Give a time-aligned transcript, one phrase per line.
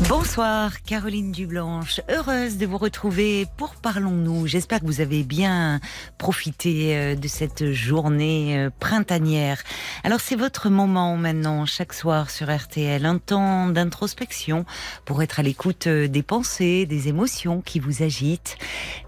[0.00, 4.46] Bonsoir Caroline Dublanche, heureuse de vous retrouver pour Parlons-nous.
[4.46, 5.80] J'espère que vous avez bien
[6.18, 9.62] profité euh, de cette journée euh, printanière.
[10.04, 14.66] Alors c'est votre moment maintenant, chaque soir sur RTL, un temps d'introspection
[15.06, 18.58] pour être à l'écoute euh, des pensées, des émotions qui vous agitent.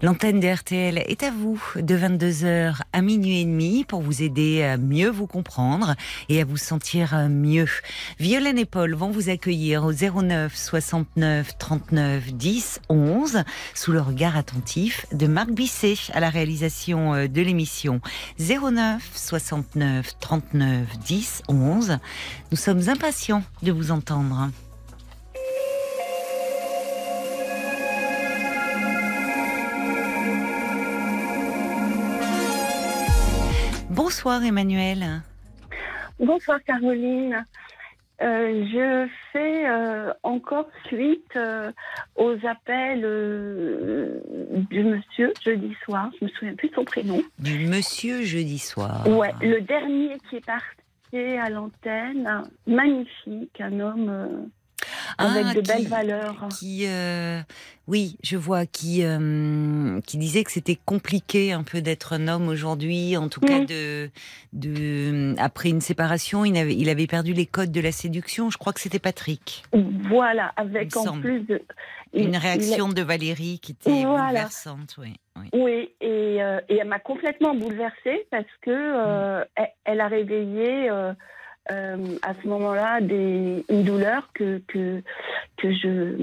[0.01, 4.63] L'antenne de RTL est à vous de 22h à minuit et demi pour vous aider
[4.63, 5.93] à mieux vous comprendre
[6.29, 7.69] et à vous sentir mieux.
[8.19, 13.43] Violaine et Paul vont vous accueillir au 09 69 39 10 11
[13.73, 18.01] sous le regard attentif de Marc Bisset à la réalisation euh, de l'émission
[18.39, 21.97] 09 69 39 10 11.
[22.51, 24.49] Nous sommes impatients de vous entendre.
[33.89, 35.21] Bonsoir Emmanuel.
[36.19, 37.45] Bonsoir Caroline.
[38.21, 41.71] Euh, je fais euh, encore suite euh,
[42.17, 44.19] aux appels euh,
[44.69, 46.09] du monsieur jeudi soir.
[46.19, 47.21] Je me souviens plus de son prénom.
[47.39, 49.07] Du monsieur jeudi soir.
[49.07, 50.75] Ouais, le dernier qui est parti
[51.11, 54.45] à l'antenne, magnifique, un homme euh,
[55.17, 56.47] avec Ah, de belles qui- valeurs.
[56.57, 57.41] Qui, euh,
[57.87, 62.47] oui, je vois, qui, euh, qui disait que c'était compliqué un peu d'être un homme
[62.47, 63.65] aujourd'hui, en tout cas Mm.
[63.65, 64.09] de,
[64.53, 68.49] de, après une séparation, il avait, il avait perdu les codes de la séduction.
[68.49, 69.63] Je crois que c'était Patrick.
[70.09, 71.21] Voilà, avec en semble.
[71.21, 71.61] plus de
[72.13, 74.27] Une il- réaction de Valérie qui était Voilà.
[74.27, 74.95] bouleversante.
[74.97, 75.49] Oui, oui.
[75.53, 80.89] il- oui, et, euh, et elle m'a complètement bouleversée parce que elle, elle a réveillé
[81.71, 85.01] euh, à ce moment-là des, une douleur que, que,
[85.57, 86.15] que je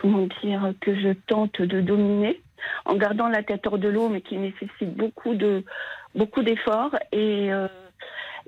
[0.00, 2.40] comment dire que je tente de dominer
[2.84, 5.64] en gardant la tête hors de l'eau, mais qui nécessite beaucoup de
[6.14, 7.66] beaucoup d'efforts et euh,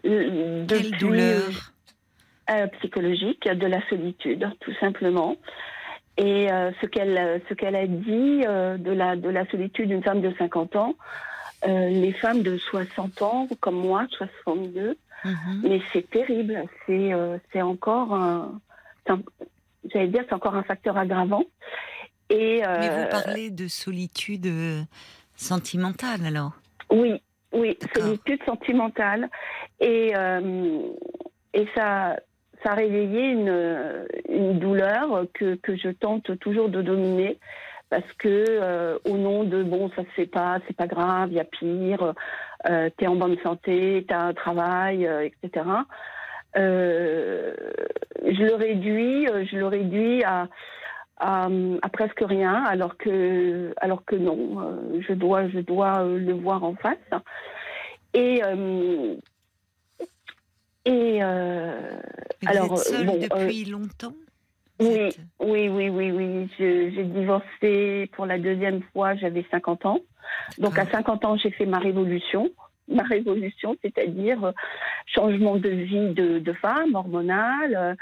[0.04, 1.42] euh, Quelle depuis, douleur
[2.50, 5.36] euh, psychologique, de la solitude, tout simplement.
[6.16, 10.20] Et euh, ce qu'elle ce qu'elle a dit de la de la solitude d'une femme
[10.20, 10.94] de 50 ans,
[11.66, 15.62] les femmes de 60 ans comme moi, 62, Mhm.
[15.62, 16.64] mais c'est terrible.
[16.86, 18.60] C'est euh, encore un,
[19.92, 21.44] j'allais dire c'est encore un facteur aggravant.
[22.30, 24.82] Et euh, Mais vous parlez de solitude euh,
[25.36, 26.52] sentimentale alors?
[26.90, 27.20] Oui,
[27.52, 29.28] oui, solitude sentimentale.
[29.80, 30.80] Et, euh,
[31.52, 32.16] et ça,
[32.62, 37.38] ça a réveillé une, une douleur que, que je tente toujours de dominer.
[37.90, 41.36] Parce que, euh, au nom de bon, ça se fait pas, c'est pas grave, il
[41.36, 42.14] y a pire,
[42.68, 45.66] euh, t'es en bonne santé, t'as un travail, euh, etc.
[46.56, 47.54] Euh,
[48.22, 50.48] je le réduis, euh, je le réduis à,
[51.18, 51.48] à,
[51.82, 56.74] à presque rien, alors que, alors que non, je dois, je dois le voir en
[56.74, 56.98] face.
[58.14, 58.40] Et
[60.86, 61.80] et euh,
[62.42, 64.14] Vous Alors, êtes seule bon, depuis longtemps?
[64.80, 66.48] Oui, oui, oui, oui, oui.
[66.58, 70.00] J'ai divorcé pour la deuxième fois, j'avais 50 ans.
[70.58, 71.00] Donc à D'accord.
[71.06, 72.50] 50 ans, j'ai fait ma révolution.
[72.86, 74.52] Ma révolution, c'est-à-dire euh,
[75.06, 77.74] changement de vie de, de femme, hormonale.
[77.74, 77.94] Euh,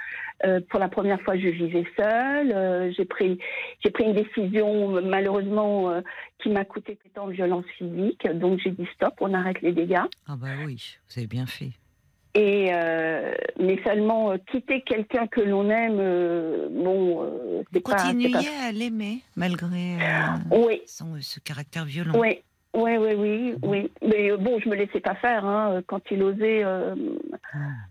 [0.44, 2.53] euh, pour la première fois, je vivais seule.
[2.53, 3.39] Euh, j'ai pris,
[3.84, 6.00] j'ai pris une décision malheureusement euh,
[6.43, 8.27] qui m'a coûté tant de violence physique.
[8.34, 10.03] Donc j'ai dit stop, on arrête les dégâts.
[10.27, 11.71] Ah bah oui, vous avez bien fait.
[12.34, 17.94] Et euh, mais seulement euh, quitter quelqu'un que l'on aime, euh, bon, euh, c'est pas,
[17.97, 22.12] pas- à l'aimer malgré euh, Oui, son- ce caractère violent.
[22.19, 22.38] oui,
[22.75, 23.91] oui, oui, oui, oui.
[24.00, 25.44] Mais bon, je me laissais pas faire.
[25.44, 25.82] Hein.
[25.87, 26.94] Quand il osait Ah.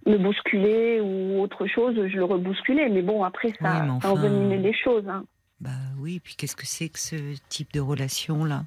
[0.07, 2.90] me bousculer ou autre chose, je le rebousculais.
[2.90, 5.07] Mais bon, après, ça, Oui, mais ça enfin- envenimait les choses.
[5.07, 5.24] Hein.
[5.59, 5.69] Bah
[6.00, 7.16] oui, puis qu'est-ce que c'est que ce
[7.47, 8.63] type de relation là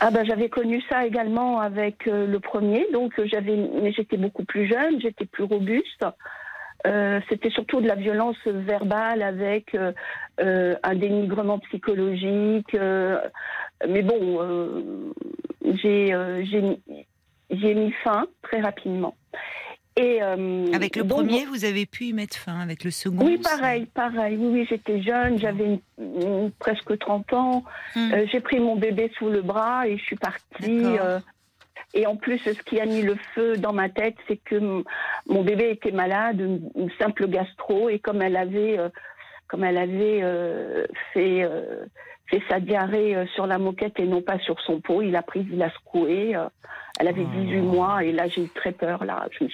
[0.00, 4.44] Ah ben j'avais connu ça également avec euh, le premier, donc j'avais, mais j'étais beaucoup
[4.44, 6.04] plus jeune, j'étais plus robuste.
[6.86, 9.92] Euh, c'était surtout de la violence verbale avec euh,
[10.40, 12.74] euh, un dénigrement psychologique.
[12.74, 13.18] euh,
[13.88, 15.14] mais bon,
[15.64, 16.14] j'ai,
[16.44, 16.78] j'ai,
[17.50, 19.16] j'ai mis fin très rapidement.
[19.96, 22.60] Et euh, Avec le donc, premier, vous avez pu y mettre fin.
[22.60, 24.36] Avec le second oui, pareil, pareil.
[24.38, 25.80] Oui, oui, j'étais jeune, j'avais
[26.58, 27.64] presque 30 ans.
[27.94, 28.12] Hmm.
[28.12, 30.82] Euh, j'ai pris mon bébé sous le bras et je suis partie.
[30.82, 31.18] Euh,
[31.94, 34.82] et en plus, ce qui a mis le feu dans ma tête, c'est que
[35.26, 38.78] mon bébé était malade, une, une simple gastro, et comme elle avait
[39.48, 40.22] comme elle avait
[41.14, 41.48] fait,
[42.28, 45.22] fait sa diarrhée euh, sur la moquette et non pas sur son pot, il a
[45.22, 46.34] pris, il a secoué.
[46.36, 46.48] euh,
[46.98, 47.40] elle avait Oh.
[47.44, 49.04] 18 mois et là j'ai eu très peur.
[49.04, 49.44] Là, Je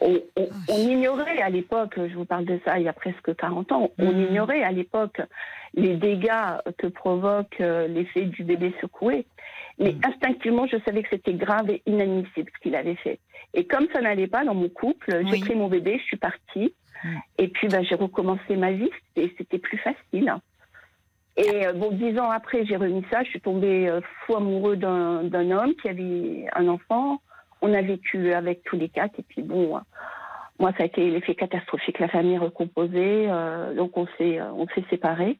[0.00, 3.34] on, on- on ignorait à l'époque, je vous parle de ça il y a presque
[3.36, 4.22] 40 ans, on Mhm.
[4.30, 5.20] ignorait à l'époque
[5.74, 6.30] les dégâts
[6.78, 9.26] que provoque euh, l'effet du bébé secoué.
[9.78, 10.00] Mais Mhm.
[10.04, 13.18] instinctivement, je savais que c'était grave et inadmissible ce qu'il avait fait.
[13.54, 15.30] Et comme ça n'allait pas dans mon couple, Oui.
[15.30, 16.72] j'ai pris mon bébé, je suis partie.
[17.04, 17.08] Mm.
[17.38, 20.34] Et puis, bah, j'ai recommencé ma vie et c'était plus facile.
[21.36, 23.22] Et euh, bon, dix ans après, j'ai remis ça.
[23.24, 27.20] Je suis tombée euh, fou amoureux d'un d'un homme qui avait un enfant.
[27.62, 29.18] On a vécu avec tous les quatre.
[29.18, 29.80] Et puis bon, euh,
[30.58, 31.98] moi, ça a été l'effet catastrophique.
[32.00, 33.26] La famille recomposée.
[33.30, 35.38] euh, donc, on s'est on s'est séparés.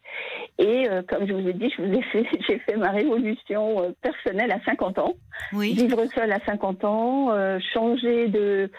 [0.58, 3.82] Et euh, comme je vous ai dit, je vous ai fait, j'ai fait ma révolution
[3.82, 5.12] euh, personnelle à 50 ans
[5.52, 5.74] Oui.
[5.74, 8.70] vivre seule à 50 ans, euh, changer de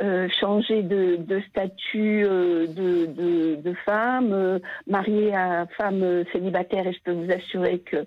[0.00, 6.24] euh, changer de, de statut euh, de, de, de femme, euh, mariée à femme euh,
[6.32, 8.04] célibataire, et je peux vous assurer que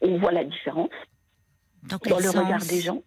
[0.00, 0.90] on voit la différence
[1.84, 3.02] Dans le regard des gens.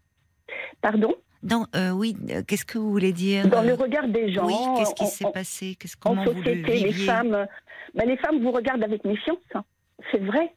[0.81, 1.13] Pardon?
[1.44, 2.16] Dans, oui,
[2.48, 4.45] qu'est-ce que vous voulez dire Dans le regard des gens.
[4.45, 7.48] Oui, qu'est-ce qui s'est passé Qu'est-ce en comment vous le société, les femmes,
[7.95, 9.38] ben, les femmes vous regardent avec méfiance.
[9.56, 9.63] hein.
[10.12, 10.54] C'est vrai.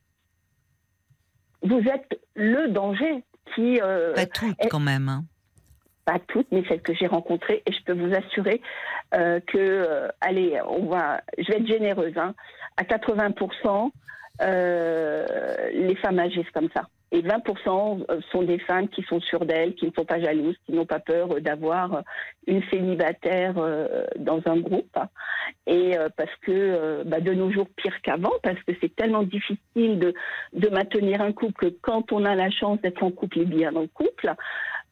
[1.63, 3.25] Vous êtes le danger
[3.55, 3.79] qui.
[4.15, 5.09] Pas toutes et- quand même.
[5.09, 5.25] hein.
[6.05, 8.61] Pas toutes, mais celles que j'ai rencontrées, et je peux vous assurer
[9.15, 12.35] euh, que, euh, allez, on va, je vais être généreuse, hein,
[12.77, 13.91] à 80%,
[14.43, 15.27] euh,
[15.73, 16.89] les femmes agissent comme ça.
[17.15, 20.73] Et 20% sont des femmes qui sont sûres d'elles, qui ne sont pas jalouses, qui
[20.73, 22.03] n'ont pas peur d'avoir
[22.49, 24.99] une célibataire euh, dans un groupe.
[25.69, 29.23] Et euh, parce que euh, bah, de nos jours, pire qu'avant, parce que c'est tellement
[29.23, 30.13] difficile de,
[30.55, 33.87] de maintenir un couple quand on a la chance d'être en couple et bien en
[33.87, 34.35] couple,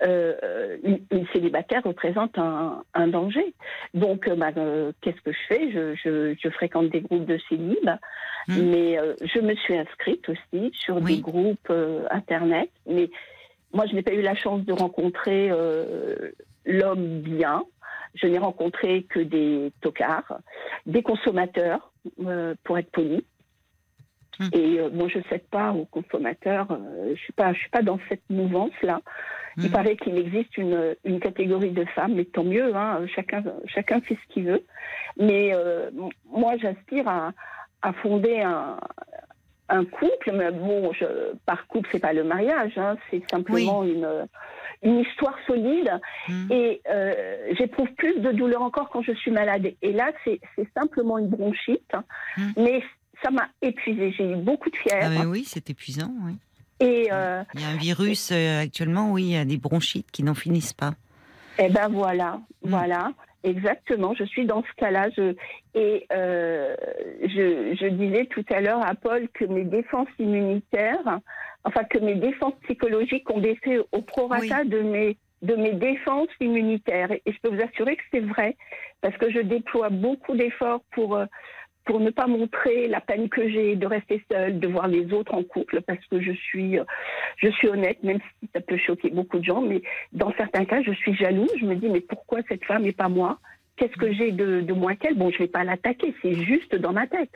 [0.04, 3.54] euh, une, une célibataire représente un, un danger.
[3.94, 5.70] Donc, euh, bah, euh, qu'est-ce que je fais?
[5.72, 7.88] Je, je, je fréquente des groupes de célib,
[8.48, 8.60] Hmm.
[8.72, 11.14] mais euh, je me suis inscrite aussi sur Oui.
[11.16, 12.68] des groupes euh, internet.
[12.88, 13.08] Mais
[13.72, 16.32] moi, je n'ai pas eu la chance de rencontrer euh,
[16.66, 17.62] l'homme bien.
[18.14, 20.40] Je n'ai rencontré que des tocards,
[20.86, 21.92] des consommateurs,
[22.26, 23.24] euh, pour être poli.
[24.40, 24.48] Hmm.
[24.52, 26.66] Et euh, moi, je ne cède pas aux consommateurs.
[26.72, 29.02] euh, je suis pas, je suis pas dans cette mouvance-là.
[29.56, 29.70] Il Mhm.
[29.70, 32.74] paraît qu'il existe une, une catégorie de femmes, mais tant mieux.
[32.74, 34.64] Hein, chacun, chacun fait ce qu'il veut.
[35.18, 35.90] Mais euh,
[36.30, 37.32] moi, j'aspire à,
[37.82, 38.78] à fonder un,
[39.68, 40.32] un couple.
[40.32, 41.04] Mais bon, je,
[41.46, 42.76] par couple, c'est pas le mariage.
[42.78, 44.08] Hein, c'est simplement une,
[44.82, 45.90] une histoire solide.
[46.28, 46.48] Mhm.
[46.50, 49.66] Et euh, j'éprouve plus de douleur encore quand je suis malade.
[49.82, 50.40] Et là, c'est
[50.76, 51.92] simplement une bronchite.
[52.38, 52.42] Mm.
[52.56, 52.82] Mais
[53.22, 54.12] ça m'a épuisée.
[54.12, 55.10] J'ai eu beaucoup de Ah, fièvre.
[55.20, 56.10] mais oui, c'est épuisant.
[56.24, 56.32] Oui.
[56.80, 60.10] Et euh, Il y a un virus euh, actuellement, oui, il y a des bronchites
[60.10, 60.92] qui n'en finissent pas.
[61.58, 62.68] eh ben voilà, Mm.
[62.70, 63.12] voilà.
[63.44, 65.10] Exactement, je suis dans ce cas-là.
[65.16, 65.34] Je,
[65.74, 66.76] et euh,
[67.22, 71.18] je, je disais tout à l'heure à Paul que mes défenses immunitaires,
[71.64, 77.10] enfin que mes défenses psychologiques ont baissé au prorata de mes de mes défenses immunitaires.
[77.10, 78.56] Et je peux vous assurer que c'est vrai,
[79.00, 81.18] parce que je déploie beaucoup d'efforts pour
[81.84, 85.34] pour ne pas montrer la peine que j'ai de rester seule, de voir les autres
[85.34, 86.84] en couple, parce que je suis, euh,
[87.36, 89.82] je suis honnête, même si ça peut choquer beaucoup de gens, mais
[90.12, 91.50] dans certains cas, je suis jalouse.
[91.60, 93.38] Je me dis, mais pourquoi cette femme et pas moi?
[93.76, 95.14] Qu'est-ce que j'ai de, de moins qu'elle?
[95.14, 97.34] Bon, je vais pas l'attaquer, c'est juste dans ma tête.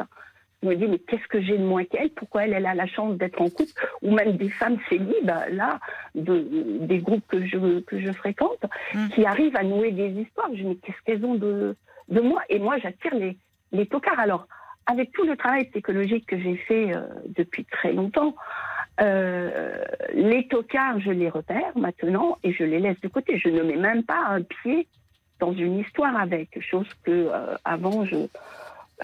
[0.62, 2.10] Je me dis, mais qu'est-ce que j'ai de moins qu'elle?
[2.10, 3.72] Pourquoi elle, elle a la chance d'être en couple?
[4.02, 5.80] Ou même des femmes célibes, là,
[6.14, 6.46] de,
[6.80, 8.64] des groupes que je, que je fréquente,
[8.94, 9.08] Mm.
[9.08, 10.48] qui arrivent à nouer des histoires.
[10.54, 11.76] Je me dis, qu'est-ce qu'elles ont de,
[12.08, 12.42] de moi?
[12.48, 13.36] Et moi, j'attire les,
[13.76, 14.18] les tocards.
[14.18, 14.46] Alors,
[14.86, 18.34] avec tout le travail psychologique que j'ai fait euh, depuis très longtemps,
[19.00, 23.38] euh, les tocards, je les repère maintenant et je les laisse de côté.
[23.38, 24.86] Je ne mets même pas un pied
[25.38, 28.26] dans une histoire avec, chose que euh, avant je,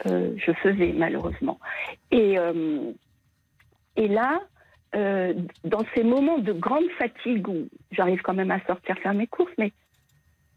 [0.07, 1.59] je faisais malheureusement.
[2.11, 2.39] Et,
[3.97, 4.41] et là,
[4.95, 9.53] dans ces moments de grande fatigue où j'arrive quand même à sortir faire mes courses,
[9.59, 9.73] mais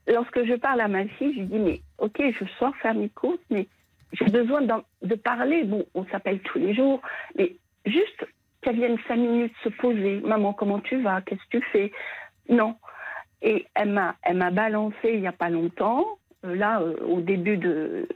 [0.08, 3.10] lorsque je parle à ma fille, je lui dis mais ok, je sors faire mes
[3.10, 3.68] courses, mais
[4.14, 4.62] j'ai besoin
[5.02, 5.64] de parler.
[5.64, 7.02] Bon, on s'appelle tous les jours,
[7.38, 8.26] mais juste
[8.62, 10.20] qu'elle vienne cinq minutes se poser.
[10.22, 11.22] Maman, comment tu vas?
[11.22, 11.92] Qu'est-ce que tu fais?
[12.50, 12.76] Non.
[13.42, 16.06] Et elle m'a, elle m'a balancé il n'y a pas longtemps,
[16.46, 18.08] euh, là, euh, au début de,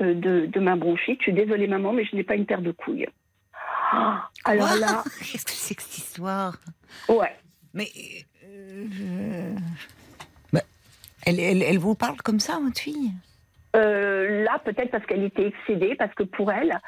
[0.00, 1.18] euh, de, de ma bronchite.
[1.20, 3.06] Je suis désolée, maman, mais je n'ai pas une paire de couilles.
[3.92, 6.56] Ah, alors Quoi là, Qu'est-ce que c'est que cette histoire?
[7.08, 7.34] Ouais.
[7.72, 7.86] Mais.
[8.44, 9.54] euh,
[10.52, 10.60] Bah,
[11.24, 13.12] elle, elle, elle vous parle comme ça, votre fille?
[13.78, 16.78] Euh, là, peut-être parce qu'elle était excédée, parce que pour elle,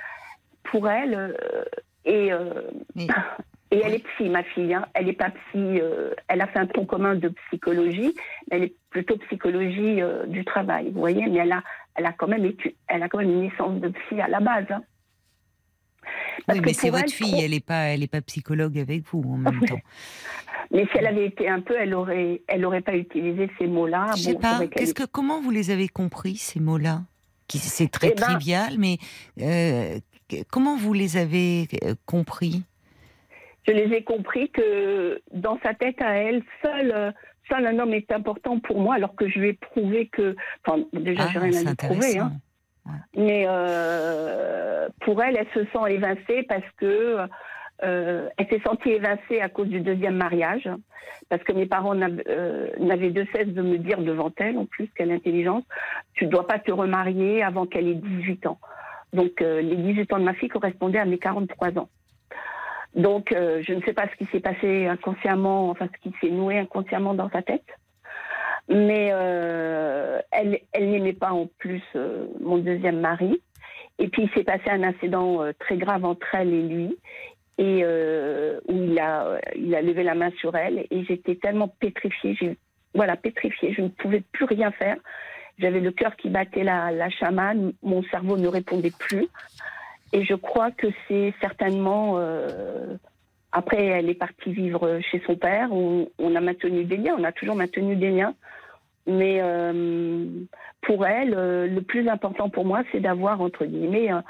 [0.65, 1.65] pour elle, euh,
[2.05, 2.63] et, euh,
[3.71, 4.75] et elle est psy, ma fille.
[4.75, 4.87] hein.
[4.95, 5.81] Elle n'est pas psy.
[6.29, 8.15] elle a fait un tronc commun de psychologie.
[8.51, 11.27] mais Elle est plutôt psychologie du travail, vous voyez.
[11.29, 11.63] Mais elle a,
[11.95, 12.51] elle a quand même
[12.89, 14.67] elle a quand même une naissance de fille à la base.
[14.71, 14.83] hein.
[16.47, 19.03] Parce Oui, mais c'est votre elle, fille, elle n'est pas, elle est pas psychologue avec
[19.13, 19.81] vous en même temps.
[20.73, 24.13] Mais si elle avait été un peu, elle aurait, elle aurait pas utilisé ces mots-là.
[24.17, 24.67] Je sais Bon, pas.
[24.69, 27.03] Qu'est-ce que, comment vous les avez compris ces mots-là?
[27.49, 28.99] C'est très Eh ben- trivial, mais
[29.41, 29.99] euh,
[30.53, 32.63] comment vous les avez euh, compris?
[33.67, 37.11] Je les ai compris que dans sa tête à elle, seul, euh,
[37.49, 40.37] seul un homme est important pour moi, alors que je lui ai prouvé que.
[40.65, 42.33] Enfin, déjà, j'ai Ah, rien c'est à lui prouver, hein.
[43.17, 47.19] Mais euh, pour elle, elle se sent évincée parce que
[47.83, 50.69] euh, elle s'est sentie évincée à cause du deuxième mariage,
[51.29, 54.89] parce que mes parents n'avaient euh, de cesse de me dire devant elle, en plus
[54.95, 55.65] quelle intelligence,
[56.15, 58.59] tu ne dois pas te remarier avant qu'elle ait 18 ans.
[59.13, 61.89] Donc les 18 ans de ma fille correspondaient à mes 43 ans.
[62.95, 66.59] Donc je ne sais pas ce qui s'est passé inconsciemment, enfin ce qui s'est noué
[66.59, 67.65] inconsciemment dans sa tête.
[68.71, 73.41] Mais euh, elle, n'aimait pas en plus euh, mon deuxième mari.
[73.99, 76.97] Et puis il s'est passé un incident euh, très grave entre elle et lui,
[77.59, 77.85] et
[78.69, 82.57] où il a, il a levé la main sur elle, et j'étais tellement pétrifiée,
[82.95, 84.97] voilà, pétrifiée, je ne pouvais plus rien faire.
[85.59, 89.29] J'avais le cœur qui battait la, la chamane, mon cerveau ne répondait plus,
[90.15, 92.19] et je crois que c'est certainement
[93.53, 95.73] après, elle est partie vivre chez son père.
[95.73, 98.35] On, on a maintenu des liens, on a toujours maintenu des liens.
[99.11, 100.25] Mais euh,
[100.83, 104.25] pour elle, euh, le plus important pour moi, c'est d'avoir, entre guillemets, un,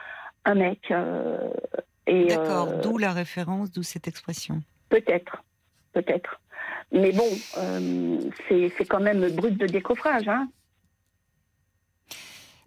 [0.45, 0.91] un mec.
[0.91, 1.51] euh,
[2.07, 2.69] D'accord.
[2.69, 4.63] euh, D'où la référence, d'où cette expression.
[4.89, 5.43] Peut-être,
[5.93, 6.41] peut-être.
[6.93, 8.19] Mais bon, euh,
[8.49, 10.29] c'est quand même brut de décoffrage.
[10.29, 10.49] Hein.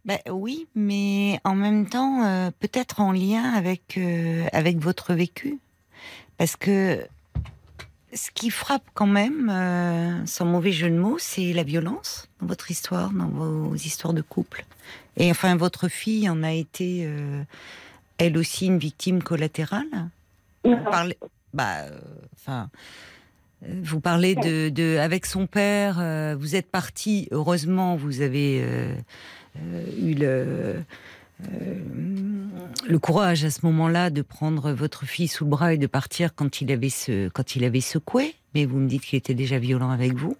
[0.06, 5.60] Ben oui, mais en même temps, euh, peut-être en lien avec euh, avec votre vécu,
[6.38, 7.06] parce que
[8.16, 12.48] ce qui frappe quand même, euh, sans mauvais jeu de mots, c'est la violence dans
[12.48, 14.66] votre histoire, dans vos histoires de couple.
[15.18, 17.44] Et enfin, votre fille en a été, euh,
[18.18, 20.10] elle aussi, une victime collatérale.
[20.64, 21.18] Vous parlez,
[21.54, 22.00] bah, euh,
[22.36, 22.70] enfin,
[23.62, 25.96] vous parlez de, de, avec son père.
[26.38, 27.30] vous êtes parti.
[27.32, 28.62] Heureusement, vous avez
[30.02, 30.84] eu le
[32.88, 36.36] le courage à ce moment-là de prendre votre fille sous le bras et de partir
[36.36, 36.92] quand il avait
[37.34, 38.36] quand il avait secoué.
[38.56, 40.36] Mais vous me dites qu'il était déjà violent avec vous.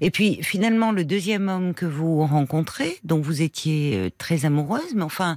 [0.00, 4.94] Et puis finalement, le deuxième homme que vous rencontrez, dont vous étiez euh, très amoureuse,
[4.94, 5.36] mais enfin,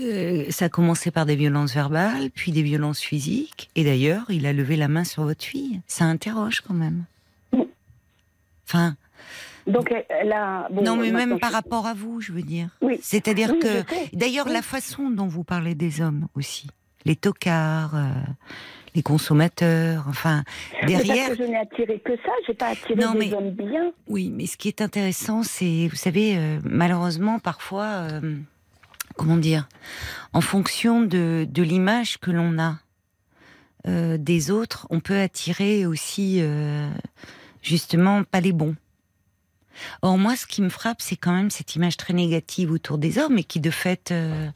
[0.00, 3.68] euh, ça a commencé par des violences verbales, puis des violences physiques.
[3.74, 5.80] Et d'ailleurs, il a levé la main sur votre fille.
[5.86, 7.04] Ça interroge quand même.
[8.66, 8.96] Enfin,
[9.68, 10.66] Donc elle, elle a.
[10.70, 12.68] bon, non, mais même par rapport à vous, je veux dire.
[12.80, 12.98] Oui.
[13.02, 14.52] C'est-à-dire Oui, que, d'ailleurs, Oui.
[14.52, 16.66] la façon dont vous parlez des hommes aussi,
[17.04, 18.08] les tocards, euh,
[18.94, 20.42] les consommateurs, enfin,
[20.86, 21.28] derrière.
[21.30, 23.92] que je n'ai attiré que ça, j'ai pas attiré Non, des mais- hommes bien.
[24.08, 28.36] Oui, mais ce qui est intéressant, c'est, vous savez, euh, malheureusement, parfois, euh,
[29.16, 29.68] comment dire,
[30.32, 32.78] en fonction de, de l'image que l'on a
[33.84, 36.42] des autres, on peut attirer aussi,
[37.62, 38.74] justement, pas les bons.
[40.02, 43.18] Or, moi, ce qui me frappe, c'est quand même cette image très négative autour des
[43.18, 44.48] hommes et qui, de fait, euh,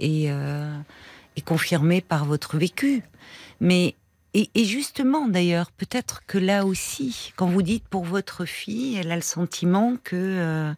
[0.00, 0.76] est, euh,
[1.36, 3.02] est confirmée par votre vécu.
[3.60, 3.94] Mais
[4.34, 9.10] et, et justement, d'ailleurs, peut-être que là aussi, quand vous dites pour votre fille, elle
[9.10, 10.74] a le sentiment que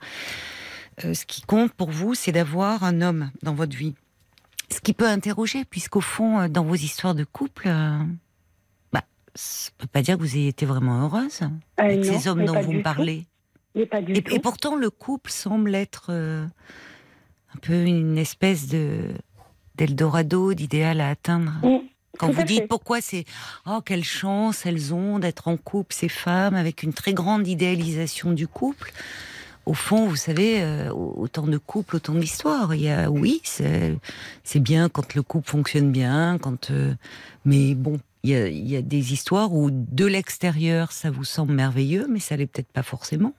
[1.05, 3.95] euh, ce qui compte pour vous, c'est d'avoir un homme dans votre vie.
[4.71, 7.69] Ce qui peut interroger, puisqu'au fond, dans vos histoires de couple,
[8.93, 9.03] bah,
[9.35, 11.41] ça peut pas dire que vous ayez été vraiment heureuse
[11.77, 13.27] Ah, avec ces hommes dont vous me parlez.
[13.75, 14.35] Mais pas du Et, tout.
[14.35, 16.45] et pourtant, le couple semble être euh,
[17.55, 19.09] un peu une espèce de
[19.77, 21.53] d'Eldorado, d'idéal à atteindre.
[22.19, 22.67] Quand vous dites fait.
[22.67, 23.25] pourquoi c'est
[23.67, 28.33] oh quelle chance elles ont d'être en couple ces femmes avec une très grande idéalisation
[28.33, 28.93] du couple.
[29.65, 32.75] Au fond, vous savez, euh, autant de couples, autant d'histoires.
[32.75, 33.97] Il y a oui, c'est
[34.45, 36.95] c'est bien quand le couple fonctionne bien, quand euh,
[37.47, 41.25] mais bon, il y a, il y a des histoires où de l'extérieur ça vous
[41.25, 43.33] semble merveilleux, mais ça l'est peut-être pas forcément.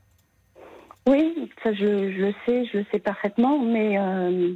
[1.08, 4.54] Oui, ça je, je le sais, je le sais parfaitement, mais, euh,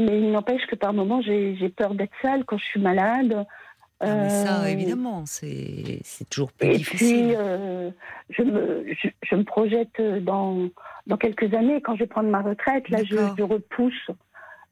[0.00, 3.44] mais il n'empêche que par moments j'ai peur d'être seule quand je suis malade.
[4.00, 7.26] Ah, mais ça, Euh, évidemment, c'est toujours plus Et difficile.
[7.28, 7.90] puis, euh,
[8.30, 10.68] je, me, je, je me projette dans,
[11.06, 12.88] dans quelques années, quand je vais prendre ma retraite.
[12.88, 14.10] Là, je, repousse,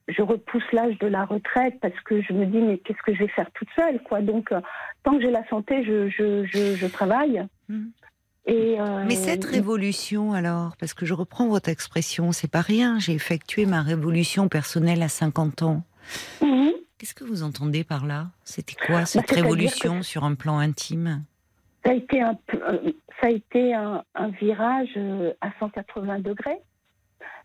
[0.08, 3.20] je repousse l'âge de la retraite parce que je me dis, mais qu'est-ce que je
[3.20, 4.20] vais faire toute seule, quoi.
[4.20, 4.60] Donc, euh,
[5.04, 7.44] tant que j'ai la santé, je, je, je, je travaille.
[8.50, 12.98] Et, euh, Mais cette révolution, alors, parce que je reprends votre expression, c'est pas rien,
[12.98, 15.82] j'ai effectué ma révolution personnelle à 50 ans.
[16.42, 16.72] Mhm.
[16.98, 18.26] Qu'est-ce que vous entendez par là?
[18.44, 21.22] C'était quoi cette Bah, c'est-à-dire révolution que- sur un plan intime?
[21.86, 26.58] Ça a été un, euh, ça a été un, un virage euh, à 180 degrés.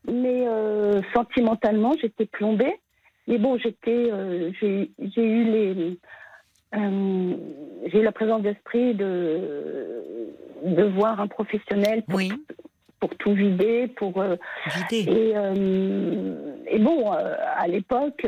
[0.08, 2.74] mais euh, sentimentalement, j'étais plombée.
[3.28, 6.00] Mais bon, j'étais, euh, j'ai eu les,
[6.76, 7.34] euh,
[7.88, 9.95] j'ai eu la présence d'esprit de
[10.66, 12.32] de voir un professionnel pour, Oui,
[13.00, 14.36] pour tout vider, pour euh,
[14.90, 15.12] vider.
[15.12, 18.26] et, euh, et bon, euh, à l'époque,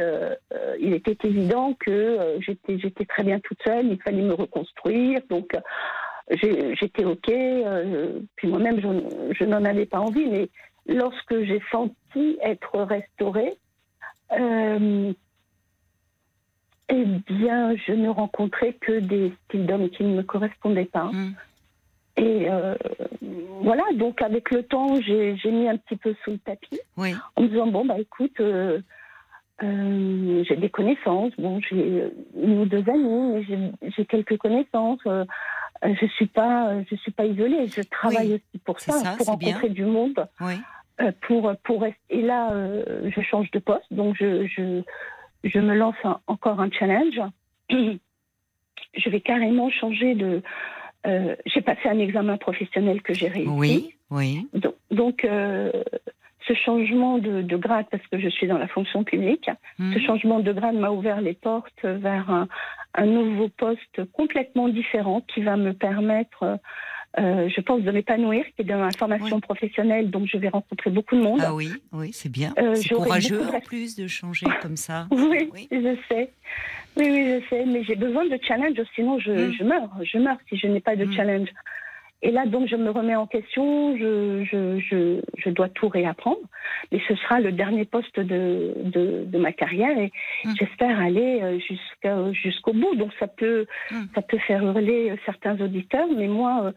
[0.79, 3.87] il était évident que j'étais j'étais très bien toute seule.
[3.87, 5.51] Il fallait me reconstruire, donc
[6.29, 7.31] j'étais ok.
[8.35, 10.49] puis moi-même, je, je n'en avais pas envie, mais
[10.87, 13.57] lorsque j'ai senti être restaurée,
[16.89, 21.11] eh bien, je ne rencontrais que des styles d'hommes qui ne me correspondaient pas.
[21.11, 21.35] Mm.
[22.17, 22.75] Et euh,
[23.61, 27.43] voilà, donc avec le temps, j'ai mis un petit peu sous le tapis Oui, en
[27.43, 28.79] me disant bon bah écoute, euh,
[29.63, 34.99] euh, j'ai des connaissances, bon j'ai une ou deux amis, mais j'ai- quelques connaissances.
[35.83, 37.69] je suis pas, je suis pas isolée.
[37.75, 39.49] Je travaille aussi pour ça, ça, pour bien.
[39.49, 40.55] rencontrer du monde, oui.
[41.27, 41.99] pour pour rester.
[42.09, 42.51] Et là,
[43.05, 44.81] je change de poste, donc je je,
[45.43, 47.19] je me lance un- encore un challenge.
[48.93, 50.41] Je vais carrément changer de.
[51.05, 53.49] Euh, j'ai passé un examen professionnel que j'ai réussi.
[53.49, 54.47] Oui, oui.
[54.53, 55.71] Donc, donc, euh,
[56.47, 59.49] ce changement de, de grade, parce que je suis dans la fonction publique,
[59.79, 59.93] Mm.
[59.93, 62.47] ce changement de grade m'a ouvert les portes vers un,
[62.95, 66.57] un nouveau poste complètement différent qui va me permettre,
[67.19, 70.89] euh, je pense, de m'épanouir, qui est dans la formation professionnelle, donc je vais rencontrer
[70.91, 71.39] beaucoup de monde.
[71.43, 72.53] Ah oui, oui, c'est bien.
[72.59, 75.07] Euh, c'est courageux de en plus de changer comme ça.
[75.11, 75.67] Oui, Oui.
[75.71, 76.29] je sais.
[76.95, 77.65] Oui, oui, je sais.
[77.65, 79.53] Mais j'ai besoin de challenge, sinon je, Mm.
[79.53, 79.89] je meurs.
[80.03, 81.13] Je meurs si je n'ai pas de Mm.
[81.13, 81.49] challenge.
[82.23, 83.95] Et là, donc, je me remets en question.
[83.97, 86.39] Je, je, je, je dois tout réapprendre.
[86.91, 90.11] Mais ce sera le dernier poste de, de, de ma carrière et
[90.43, 90.53] Mm.
[90.59, 92.95] j'espère aller euh, jusqu'au bout.
[92.95, 94.03] Donc, ça peut, Mm.
[94.15, 96.07] ça peut faire hurler certains auditeurs.
[96.15, 96.71] Mais moi, euh,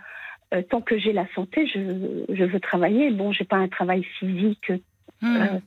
[0.58, 3.10] euh, tant que j'ai la santé, je, je veux travailler.
[3.10, 4.72] Bon, j'ai pas un travail physique
[5.22, 5.58] euh,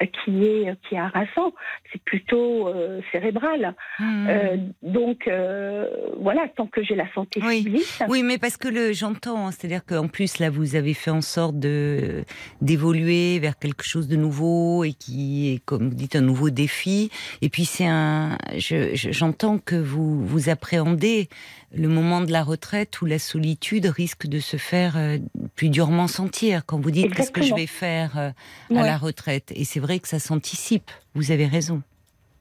[0.00, 1.52] qui est qui est harassant,
[1.92, 3.74] c'est plutôt euh, cérébral.
[3.98, 4.26] Mm.
[4.28, 5.86] Euh, donc euh,
[6.18, 7.62] voilà, tant que j'ai la santé Oui.
[7.64, 11.10] physique, Oui, mais parce que le j'entends, hein, c'est-à-dire qu'en plus là vous avez fait
[11.10, 12.24] en sorte de
[12.62, 17.10] d'évoluer vers quelque chose de nouveau et qui est comme vous dites un nouveau défi.
[17.42, 21.28] Et puis c'est un, je- je- j'entends que vous vous appréhendez
[21.74, 25.18] le moment de la retraite où la solitude risque de se faire euh,
[25.56, 28.30] plus durement sentir quand vous dites qu'est-ce que je vais faire euh,
[28.76, 29.52] à la retraite?
[29.54, 30.90] Et c'est vrai que ça s'anticipe.
[31.14, 31.82] Vous avez raison.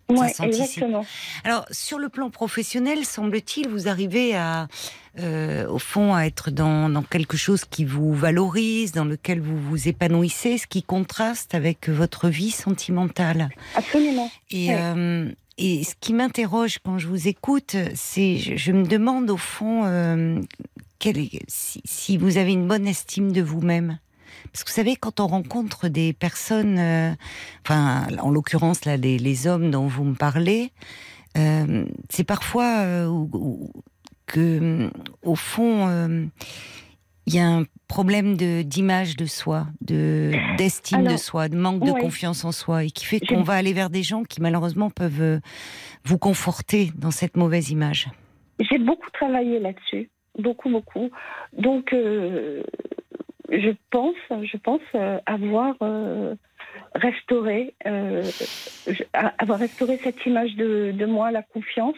[0.09, 1.05] ouais, ça exactement.
[1.43, 4.67] Alors, sur le plan professionnel, semble-t-il, vous arrivez à,
[5.19, 9.57] euh, au fond, à être dans, dans quelque chose qui vous valorise, dans lequel vous
[9.57, 13.49] vous épanouissez, ce qui contraste avec votre vie sentimentale?
[13.75, 14.29] Absolument.
[14.49, 14.71] Et.
[15.61, 19.85] Et ce qui m'interroge quand je vous écoute, c'est, je, je me demande au fond,
[19.85, 20.41] euh,
[21.47, 23.99] si, vous avez une bonne estime de vous-même.
[24.51, 27.13] Parce que vous savez, quand on rencontre des personnes, euh,
[27.63, 30.71] enfin, en l'occurrence là, les, hommes dont vous me parlez,
[31.37, 32.83] euh, c'est parfois
[34.25, 34.89] que,
[35.21, 36.29] au fond,
[37.33, 41.83] il y a un problème de d'image de soi, de d'estime de soi, de manque
[41.83, 44.89] de confiance en soi, et qui fait qu'on va aller vers des gens qui malheureusement
[44.89, 45.39] peuvent euh,
[46.03, 48.09] vous conforter dans cette mauvaise image.
[48.59, 51.09] J'ai beaucoup travaillé là-dessus, beaucoup, beaucoup.
[51.57, 52.63] Donc, euh,
[53.49, 56.35] je pense, je pense euh, avoir euh,
[56.95, 58.23] restauré, euh,
[59.37, 61.95] avoir restauré cette image de, de moi, la confiance,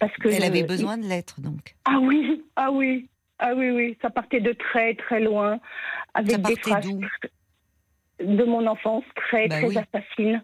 [0.00, 1.74] parce que Elle je- avait besoin de l'être, donc.
[1.84, 3.08] Ah oui, ah oui,
[3.46, 5.60] ah oui, oui, ça partait de très très loin,
[6.14, 6.86] avec des phrases
[8.20, 9.76] de mon enfance très Bah très oui.
[9.78, 10.42] assassines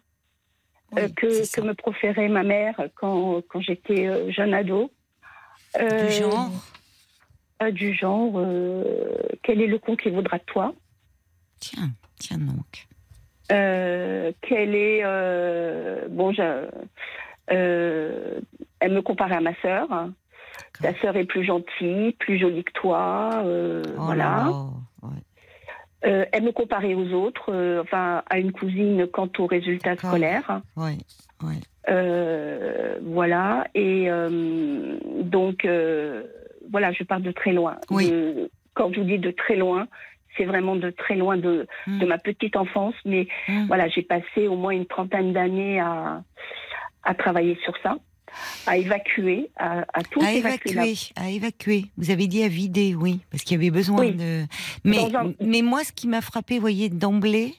[0.93, 4.91] Oui, euh, que, que me proférait ma mère quand, quand j'étais euh, jeune ado.
[5.81, 6.51] Euh, Du genre
[7.63, 10.75] euh, Du genre, euh, quel est le con qui voudra de toi?
[11.61, 12.87] Tiens, tiens donc.
[13.53, 15.01] Euh, Quel est.
[15.05, 16.67] euh, bon, je,
[17.53, 18.41] euh,
[18.81, 19.89] elle me comparait à ma sœur.
[20.83, 23.31] Ta sœur est plus gentille, plus jolie que toi.
[23.45, 24.25] euh, Oh voilà.
[24.25, 24.51] là là,
[25.03, 25.09] ouais.
[26.07, 30.61] Euh, elle me comparait aux autres, euh, enfin à une cousine quant aux résultats scolaires.
[31.89, 33.67] Euh, voilà.
[33.75, 34.09] Et
[35.23, 35.67] donc,
[36.71, 37.77] voilà, je pars de très loin.
[37.91, 38.11] Oui.
[38.11, 39.89] De- quand je vous dis de très loin,
[40.37, 42.95] c'est vraiment de très loin de, de ma petite enfance.
[43.05, 43.67] Mais Mm.
[43.67, 46.23] voilà, j'ai passé au moins une trentaine d'années à,
[47.03, 47.97] à travailler sur ça,
[48.67, 50.97] à évacuer, à, à tout À évacuer.
[51.17, 51.87] à évacuer.
[51.99, 54.13] Vous avez dit à vider, oui, parce qu'il y avait besoin Oui.
[54.15, 54.45] de.
[54.85, 57.55] Mais, un- mais moi, ce qui m'a frappé, vous voyez, d'emblée,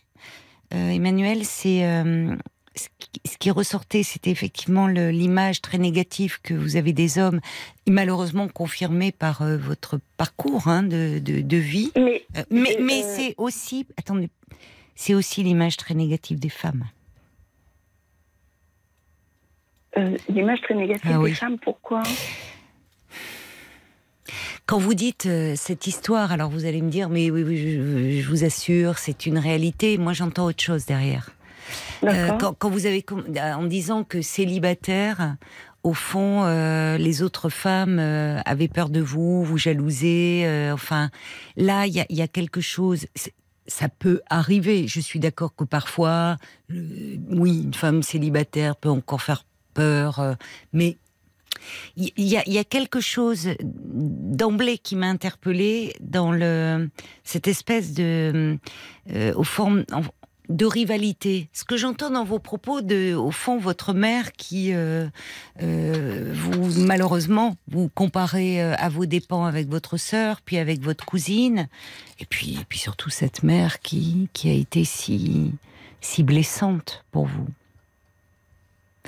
[0.73, 2.35] euh, Emmanuel, c'est euh,
[2.75, 7.41] ce, qui, ce qui ressortait, c'était effectivement l'image très négative que vous avez des hommes,
[7.87, 11.91] malheureusement confirmée par euh, votre parcours hein, de, de, de vie.
[11.97, 14.29] Mais mais mais c'est aussi, attendez,
[14.95, 16.85] c'est aussi l'image très négative des femmes.
[19.97, 22.01] Euh, l'image très négative Ah des femmes, pourquoi?
[24.65, 28.21] Quand vous dites euh, cette histoire, alors vous allez me dire, mais oui, oui, je,
[28.21, 29.97] je vous assure, c'est une réalité.
[29.97, 31.31] Moi, j'entends autre chose derrière.
[32.03, 35.35] Euh, quand, quand vous avez com- en disant que célibataire,
[35.83, 40.43] au fond, euh, les autres femmes euh, avaient peur de vous, vous jalousez.
[40.45, 41.09] euh, enfin,
[41.57, 43.07] là, il y a, y a quelque chose.
[43.67, 44.87] Ça peut arriver.
[44.87, 46.37] Je suis d'accord que parfois,
[46.71, 50.33] euh, oui, une femme célibataire peut encore faire peur, euh,
[50.73, 50.97] mais
[51.95, 56.89] il y, a, quelque chose d'emblée qui m'a interpellée dans le
[57.23, 58.57] cette espèce de
[59.11, 59.33] euh,
[60.49, 61.49] de rivalité.
[61.53, 65.07] Ce que j'entends dans vos propos, au fond votre mère qui euh,
[65.61, 71.69] euh, vous malheureusement vous comparez à vos dépens avec votre sœur, puis avec votre cousine,
[72.19, 75.53] et puis surtout cette mère qui a été si
[76.23, 77.47] blessante pour vous.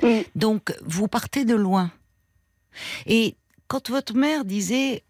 [0.04, 0.22] Mm.
[0.36, 1.90] Donc, vous partez de loin.
[3.06, 3.34] Et
[3.68, 5.02] quand votre mère disait,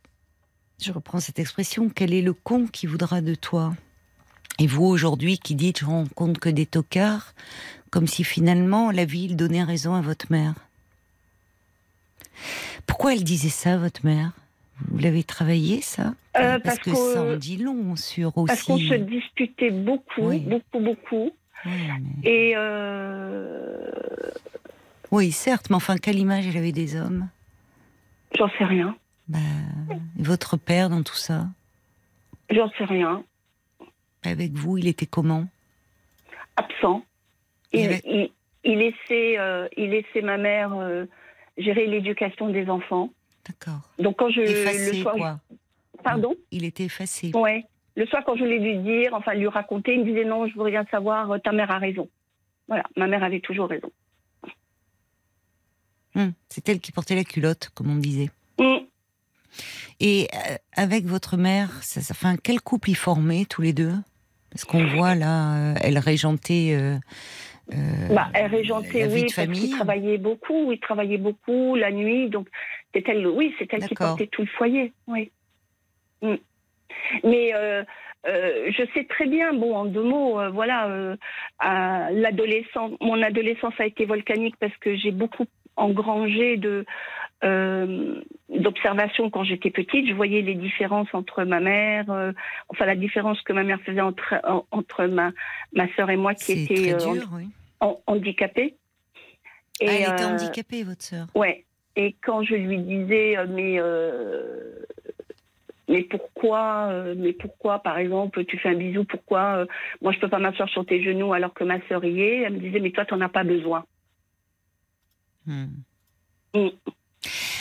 [0.81, 3.75] je reprends cette expression, quel est le con qui voudra de toi?
[4.61, 7.35] Et vous, aujourd'hui, qui dites, je rencontre que des tocards,
[7.91, 10.55] comme si finalement la ville donnait raison à votre mère.
[12.87, 14.33] Pourquoi elle disait ça, votre mère?
[14.91, 16.15] Vous l'avez travaillé, ça?
[16.37, 18.49] Euh, Parce parce que ça en dit long sur aussi...
[18.49, 20.41] Parce qu'on se disputait beaucoup, Oui.
[20.41, 21.31] beaucoup, beaucoup.
[21.65, 21.73] Oui,
[22.23, 23.91] mais- Et euh,
[25.15, 27.29] Oui, certes, mais enfin, quelle image elle avait des hommes?
[28.37, 28.97] J'en sais rien.
[29.29, 29.39] Bah,
[30.19, 31.47] et votre père dans tout ça?
[32.51, 33.23] J'en sais rien.
[34.25, 35.47] Avec vous, il était comment?
[36.57, 37.05] Absent.
[37.73, 38.31] Il Il, avait- il,
[38.65, 41.05] il laissait, euh, il laissait ma mère euh,
[41.59, 43.11] gérer l'éducation des enfants.
[43.47, 43.89] D'accord.
[43.99, 45.41] Donc quand je le Effacé, soir, quoi.
[46.03, 47.31] pardon, Il était effacé.
[47.35, 47.65] ouais.
[47.97, 50.55] Le soir quand je voulais lui dire, enfin lui raconter, il me disait non, je
[50.57, 51.31] veux rien savoir.
[51.31, 52.09] euh, Ta mère a raison.
[52.67, 53.91] Voilà, ma mère avait toujours raison.
[56.17, 58.31] Hum, C'est elle qui portait la culotte, comme on disait.
[58.59, 58.81] Hum.
[60.01, 63.93] Et euh, avec votre mère, ça, ça, enfin, quel couple y formait tous les deux?
[64.51, 66.77] Parce qu'on voit là, euh, elle régentait.
[66.79, 66.97] euh,
[67.73, 72.49] euh, Bah, elle régentait, oui, parce qu'il travaillait beaucoup, il travaillait beaucoup la nuit, donc
[72.93, 75.33] c'est elle, oui, c'est elle qui portait tout le foyer, oui.
[76.23, 76.35] Mm.
[77.25, 77.83] Mais euh,
[78.27, 81.17] euh, je sais très bien, bon, en deux mots, euh, voilà, euh,
[81.61, 86.85] l'adolescence, mon adolescence a été volcanique parce que j'ai beaucoup engrangé de
[87.43, 90.09] euh, d'observations quand j'étais petite.
[90.09, 92.33] Je voyais les différences entre ma mère, euh,
[92.69, 95.33] enfin la différence que ma mère faisait entre en- entre ma
[95.75, 97.49] ma sœur et moi qui était euh, dur, oui.
[97.81, 98.77] en- handicapée.
[99.83, 101.27] Ah, elle était handicapée, votre sœur.
[101.35, 101.65] Ouais.
[101.97, 103.79] Et quand je lui disais, mais
[105.89, 109.67] mais pourquoi, euh, mais pourquoi, par exemple, tu fais un bisou, pourquoi euh,
[110.01, 112.55] moi je peux pas m'asseoir sur tes genoux alors que ma sœur y est Elle
[112.55, 113.85] me disait, mais toi t'en as pas besoin.
[115.47, 115.67] Hmm.
[116.55, 116.69] Mm.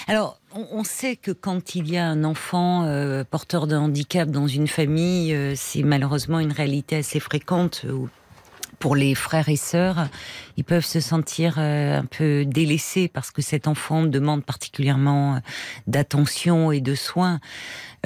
[0.08, 4.48] Alors, on, sait que quand il y a un enfant euh, porteur de handicap dans
[4.48, 7.86] une famille, euh, c'est malheureusement une réalité assez fréquente.
[7.89, 8.10] où
[8.84, 10.10] pour les frères et sœurs,
[10.58, 15.39] ils peuvent se sentir euh, un peu délaissés parce que cet enfant demande particulièrement euh,
[15.88, 17.39] d'attention et de soins.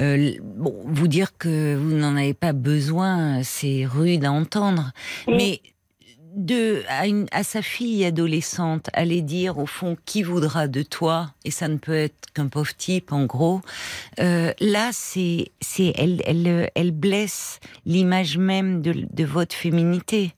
[0.00, 4.92] Euh, bon, vous dire que vous n'en avez pas besoin, c'est rude à entendre.
[5.26, 5.36] Mm.
[5.36, 5.60] Mais
[6.34, 11.32] de à, une, à sa fille adolescente, aller dire au fond qui voudra de toi,
[11.44, 13.60] et ça ne peut être qu'un pauvre type en gros.
[14.20, 20.34] euh, là, c'est c'est elle elle elle blesse l'image même de, de votre féminité.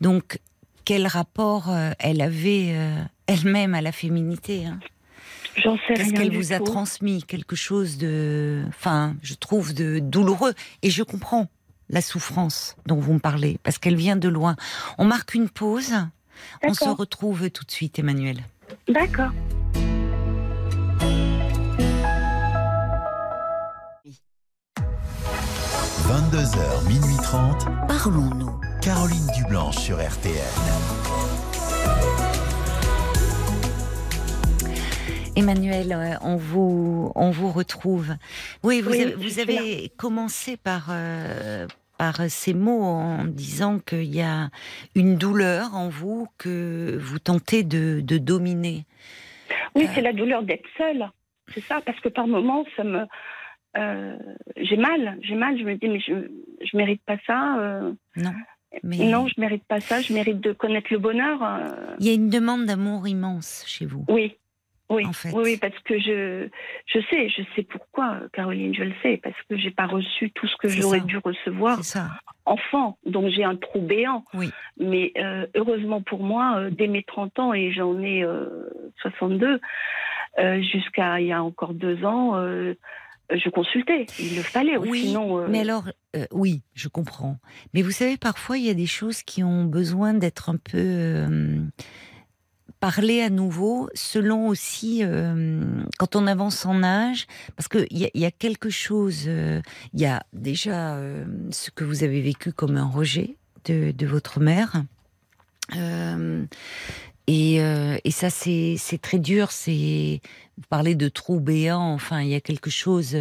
[0.00, 0.38] Donc
[0.84, 4.78] quel rapport euh, elle avait euh, elle-même à la féminité hein?
[5.56, 7.22] J'en sais Qu'est-ce qu'elle vous a transmis?
[7.22, 10.52] Quelque chose de, enfin, je trouve de douloureux.
[10.82, 11.48] Et je comprends
[11.88, 14.56] la souffrance dont vous me parlez, parce qu'elle vient de loin.
[14.98, 15.94] On marque une pause.
[16.62, 18.42] On se retrouve tout de suite, Emmanuel.
[18.88, 19.30] D'accord.–
[26.06, 27.66] 22h, minuit 30.
[27.88, 28.60] Parlons-nous.
[28.80, 30.36] Caroline Dublanche sur RTL.
[35.36, 38.14] Emmanuel, euh, on vous, on vous retrouve.
[38.62, 41.66] Oui, vous Oui, avez, vous commencé par, euh,
[41.98, 44.48] par ces mots en disant qu'il y a
[44.94, 48.84] une douleur en vous que vous tentez de, de dominer.
[49.74, 51.06] Oui, c'est la douleur d'être seule.
[51.54, 53.04] C'est ça, parce que par moments, ça me.
[53.76, 54.16] euh,
[54.56, 55.58] j'ai mal, j'ai mal.
[55.58, 56.28] Je me dis, mais je,
[56.64, 57.58] je mérite pas ça.
[57.58, 58.32] euh, Non.
[58.82, 60.00] Mais Non, je mérite pas ça.
[60.00, 61.42] Je mérite de connaître le bonheur.
[61.42, 64.04] euh, il y a une demande d'amour immense chez vous.
[64.08, 64.36] Oui,
[64.88, 65.30] Oui, en fait.
[65.32, 66.48] oui, oui, parce que je,
[66.86, 70.46] je sais, je sais pourquoi, Caroline, je le sais, parce que j'ai pas reçu tout
[70.46, 71.80] ce que j'aurais dû recevoir
[72.44, 74.24] enfant, donc j'ai un trou béant.
[74.34, 74.50] Oui.
[74.78, 78.70] Mais euh, heureusement pour moi, euh, dès mes 30 ans, et j'en ai euh,
[79.02, 79.60] 62,
[80.38, 82.34] euh, jusqu'à il y a encore deux ans,
[83.28, 84.06] je consultais.
[84.20, 85.40] Il le fallait, Oui, sinon.
[85.40, 87.38] euh, Mais alors, euh, oui, je comprends.
[87.74, 90.78] Mais vous savez, parfois, il y a des choses qui ont besoin d'être un peu
[90.78, 91.58] euh,
[92.86, 95.60] parlées à nouveau, selon aussi euh,
[95.98, 99.24] quand on avance en âge, parce qu'il y, y a quelque chose.
[99.26, 99.60] euh,
[99.92, 104.38] Il y a déjà euh, ce que vous avez vécu comme un rejet de, votre
[104.38, 104.84] mère.
[107.26, 107.60] Et,
[108.12, 109.50] ça, c'est très dur.
[109.50, 110.20] C'est
[110.56, 111.92] vous parlez de trou béant.
[111.92, 113.16] Enfin, il y a quelque chose,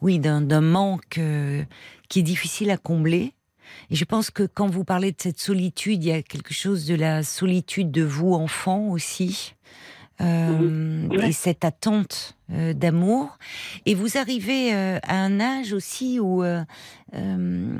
[0.00, 1.20] oui, d'un manque
[2.08, 3.34] qui est difficile à combler.
[3.90, 6.86] Et je pense que quand vous parlez de cette solitude, il y a quelque chose
[6.86, 9.54] de la solitude de vous, enfant aussi.
[10.20, 11.08] Euh.
[11.22, 13.38] Et cette attente euh, d'amour.
[13.86, 17.76] Et vous arrivez euh, à un âge aussi où on-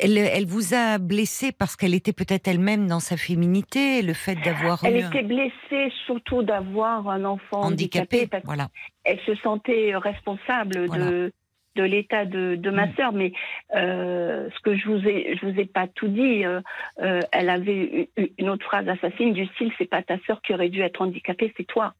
[0.00, 4.36] elle, elle vous a blessé parce qu'elle était peut-être elle-même dans sa féminité, le fait
[4.36, 8.26] d'avoir Elle eu était blessée surtout d'avoir un enfant handicapé, handicapé.
[8.28, 8.68] parce Voilà.
[9.04, 11.10] qu'elle se sentait responsable Voilà.
[11.10, 11.32] de,
[11.76, 12.94] de l'état de, de ma Mm.
[12.96, 13.12] sœur.
[13.12, 13.32] Mais
[13.74, 16.44] euh, ce que je vous ai, je vous ai pas tout dit.
[16.44, 16.60] euh,
[17.00, 20.68] euh, elle avait une autre phrase assassine du style "C'est pas ta sœur qui aurait
[20.68, 21.94] dû être handicapée, c'est toi."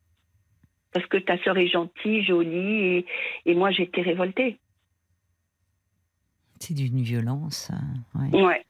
[0.92, 3.06] Parce que ta sœur est gentille, jolie, et,
[3.46, 4.58] et moi j'étais révoltée.
[6.58, 7.70] C'est d'une violence.
[7.72, 8.42] euh, ouais.
[8.44, 8.64] Ouais.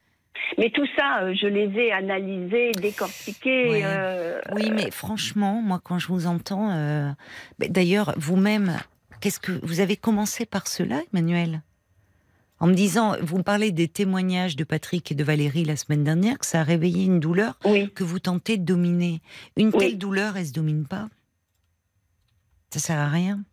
[0.57, 3.69] Mais tout ça, je les ai analysés, décortiqués.
[3.69, 3.83] Ouais.
[3.85, 7.09] euh, Oui, mais franchement, moi, quand je vous entends, euh,
[7.59, 8.77] d'ailleurs, vous-même,
[9.21, 11.61] qu'est-ce que vous avez commencé par cela, Emmanuel?
[12.59, 16.03] En me disant, vous me parlez des témoignages de Patrick et de Valérie la semaine
[16.03, 17.91] dernière, que ça a réveillé une douleur oui.
[17.93, 19.21] que vous tentez de dominer.
[19.57, 19.79] Une Oui.
[19.79, 21.09] telle douleur, elle se domine pas?
[22.71, 23.43] Ça sert à rien.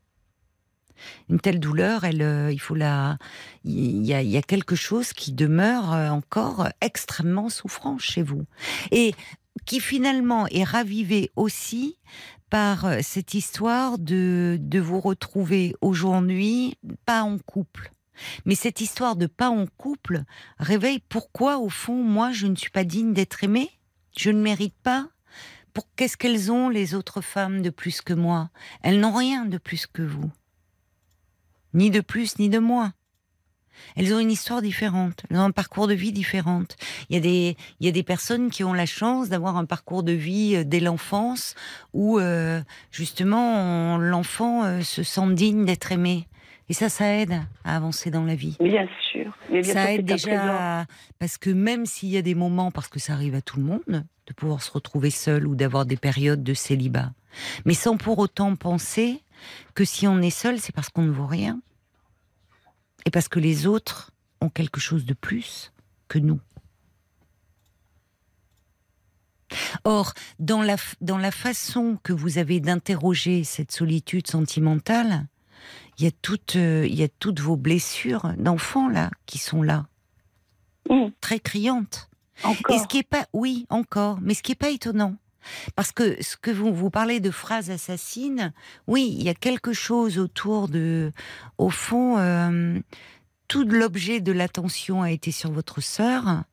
[1.30, 3.18] Une telle douleur, elle, euh, il faut la,
[3.64, 8.22] il y a, il y a quelque chose qui demeure euh, encore extrêmement souffrant chez
[8.22, 8.44] vous
[8.90, 9.14] et
[9.68, 11.98] qui finalement est ravivé aussi
[12.48, 17.92] par euh, cette histoire de de vous retrouver aujourd'hui pas en couple.
[18.46, 20.24] Mais cette histoire de pas en couple
[20.58, 23.70] réveille pourquoi au fond moi je ne suis pas digne d'être aimée,
[24.16, 25.06] je ne mérite pas?
[25.74, 28.48] Pour qu'est-ce qu'elles ont les autres femmes de plus que moi?
[28.82, 30.32] Elles n'ont rien de plus que vous
[31.74, 32.94] ni de plus ni de moins.
[33.96, 36.62] Elles ont une histoire différente, elles ont un parcours de vie différent.
[37.10, 39.64] Il y a des, il y a des personnes qui ont la chance d'avoir un
[39.64, 41.54] parcours de vie euh, dès l'enfance
[41.92, 42.60] où euh,
[42.90, 46.26] justement on- l'enfant euh, se sent digne d'être aimé.
[46.70, 47.32] Et ça, ça aide
[47.64, 48.56] à avancer dans la vie.
[48.60, 49.34] Bien sûr.
[49.50, 50.84] Mais bien Ça sûr, aide déjà à-
[51.18, 53.64] parce que même s'il y a des moments, parce que ça arrive à tout le
[53.64, 57.12] monde, de pouvoir se retrouver seul ou d'avoir des périodes de célibat,
[57.64, 59.22] mais sans pour autant penser
[59.74, 61.58] que si on est seul, c'est parce qu'on ne vaut rien
[63.08, 64.10] et parce que les autres
[64.42, 65.72] ont quelque chose de plus
[66.08, 66.40] que nous.
[69.84, 75.26] Or, dans la, dans la façon que vous avez d'interroger cette solitude sentimentale,
[75.96, 79.62] il y a toutes, euh, il y a toutes vos blessures d'enfants là qui sont
[79.62, 79.86] là,
[80.90, 82.10] Hum, très criantes.
[82.44, 82.76] encore.
[82.76, 85.16] Et ce qui est pas, oui, encore, mais ce qui est pas étonnant,
[85.74, 88.52] parce que ce que vous vous parlez de phrases assassines,
[88.86, 91.12] oui, il y a quelque chose autour de,
[91.58, 92.78] au fond, euh,
[93.48, 96.44] tout l'objet de l'attention a été sur votre sœur,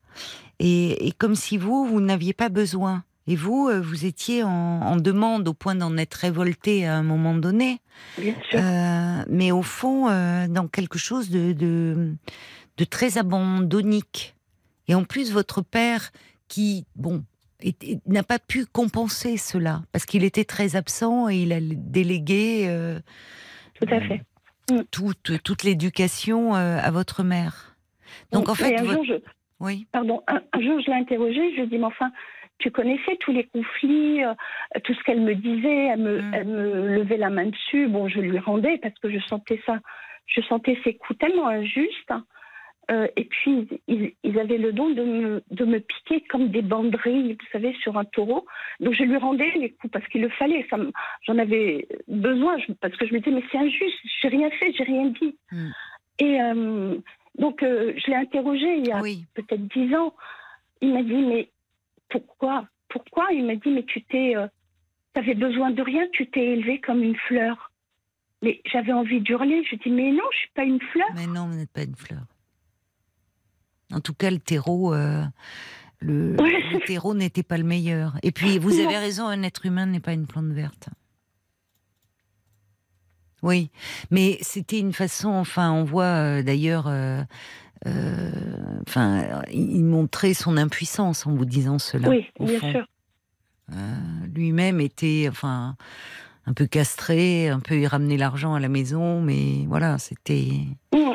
[0.58, 3.04] et, et comme si vous, vous n'aviez pas besoin.
[3.28, 7.02] Et vous, euh, vous étiez en, en demande au point d'en être révolté à un
[7.02, 7.80] moment donné.
[8.16, 8.60] Bien sûr.
[8.62, 12.14] Euh, mais au fond, euh, dans quelque chose de, de,
[12.76, 14.36] de très abandonnique.
[14.86, 16.12] Et en plus, votre père,
[16.46, 17.24] qui, bon,
[18.06, 22.98] n'a pas pu compenser cela, parce qu'il était très absent et il a délégué euh,
[23.74, 24.22] Tout à fait.
[24.90, 27.76] toute, toute l'éducation euh, à votre mère.
[28.32, 29.14] Donc en fait, un votre- jour, je,
[29.60, 32.10] oui, pardon, un, un jour, je l'ai interrogée, je lui ai dit, mais enfin,
[32.58, 34.32] tu connaissais tous les conflits, euh,
[34.84, 36.34] tout ce qu'elle me disait, elle me, Mm.
[36.34, 37.86] elle me levait la main dessus.
[37.88, 39.78] Bon, je lui rendais parce que je sentais ça,
[40.26, 42.12] je sentais ces coups tellement injustes.
[42.90, 46.62] Euh, et puis, ils, ils avaient le don de me, de me piquer comme des
[46.62, 48.46] banderilles, vous savez, sur un taureau.
[48.78, 50.64] Donc, je lui rendais les coups parce qu'il le fallait.
[51.26, 54.72] J'en avais besoin je- parce que je me disais, mais c'est injuste, j'ai rien fait,
[54.72, 55.36] j'ai rien dit.
[55.50, 55.68] Mm.
[56.20, 56.96] Et euh,
[57.38, 60.14] donc, euh, je l'ai interrogé il y a oui, peut-être dix ans.
[60.80, 61.50] Il m'a dit, mais
[62.08, 63.26] pourquoi Pourquoi?
[63.32, 64.34] Il m'a dit, mais tu t'es.
[65.12, 67.72] t'avais besoin de rien, tu t'es élevée comme une fleur.
[68.42, 69.64] Mais j'avais envie d'hurler.
[69.68, 71.08] Je dis, mais non, je suis pas une fleur.
[71.16, 72.20] mais non, vous n'êtes pas une fleur.
[73.92, 75.24] En tout cas, le terreau, euh,
[76.00, 78.18] le, le terreau n'était pas le meilleur.
[78.22, 80.88] Et puis, vous avez raison, un être humain n'est pas une plante verte.
[83.42, 83.70] Oui,
[84.10, 85.28] mais c'était une façon.
[85.28, 86.86] Enfin, on voit euh, d'ailleurs.
[86.88, 87.22] euh,
[88.88, 92.08] enfin, il montrait son impuissance en vous disant cela.
[92.08, 92.70] Oui, bien fond.
[92.72, 92.86] sûr.
[94.34, 95.76] Lui-même était, enfin,
[96.46, 100.50] un peu castré, un peu il ramenait l'argent à la maison, mais voilà, c'était.
[100.92, 101.12] Mm.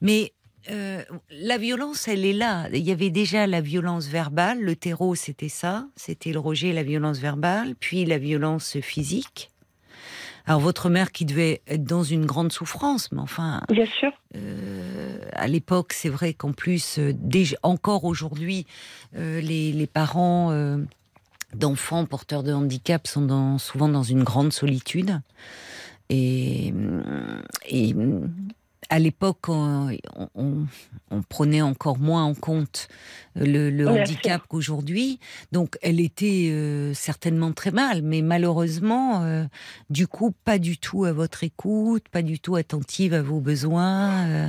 [0.00, 0.32] Mais
[0.70, 2.68] euh, la violence, elle est là.
[2.72, 4.60] Il y avait déjà la violence verbale.
[4.60, 5.86] Le terreau, c'était ça.
[5.96, 9.50] C'était le rejet, la violence verbale, puis la violence physique.
[10.46, 14.10] Alors votre mère qui devait être dans une grande souffrance, mais enfin, Bien sûr.
[14.34, 18.66] euh, à l'époque, c'est vrai qu'en plus, euh, déjà, encore aujourd'hui,
[19.14, 20.50] les, les parents
[21.54, 25.20] d'enfants porteurs de handicap sont dans- souvent dans une grande solitude.
[26.10, 26.72] Et,
[27.66, 27.94] et
[28.90, 29.90] à l'époque, on,
[30.34, 30.66] on-
[31.10, 32.88] on prenait encore moins en compte
[33.34, 35.18] le, le handicap qu'aujourd'hui.
[35.52, 39.44] Donc, elle était euh, certainement très mal, mais malheureusement, euh,
[39.90, 44.26] du coup, pas du tout à votre écoute, pas du tout attentive à vos besoins.
[44.28, 44.48] euh,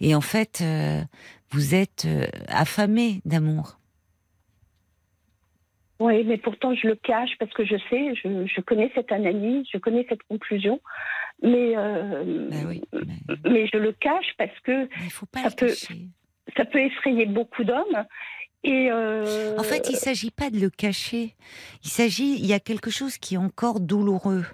[0.00, 1.02] et en fait, euh,
[1.50, 3.76] vous êtes euh, affamé d'amour.
[6.00, 9.66] Oui, mais pourtant je le cache parce que je sais, je, je connais cette analyse,
[9.70, 10.80] je connais cette conclusion,
[11.42, 15.40] mais, euh, Ben oui, mais- mais je le cache parce que mais il faut pas
[15.42, 16.06] Ça le peut- cacher.
[16.56, 18.04] ça peut effrayer beaucoup d'hommes.
[18.62, 21.34] Et euh, En fait, il s'agit pas de le cacher.
[21.82, 24.44] Il s'agit, il y a quelque chose qui est encore douloureux.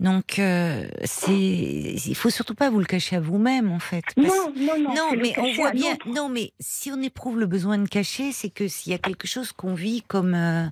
[0.00, 4.04] Donc, euh, c'est, il faut surtout pas vous le cacher à vous-même, en fait.
[4.16, 5.96] parce- non, non, non, non, mais on voit bien.
[6.06, 9.26] Non, mais si on éprouve le besoin de cacher, c'est que s'il y a quelque
[9.26, 10.66] chose qu'on vit comme, euh,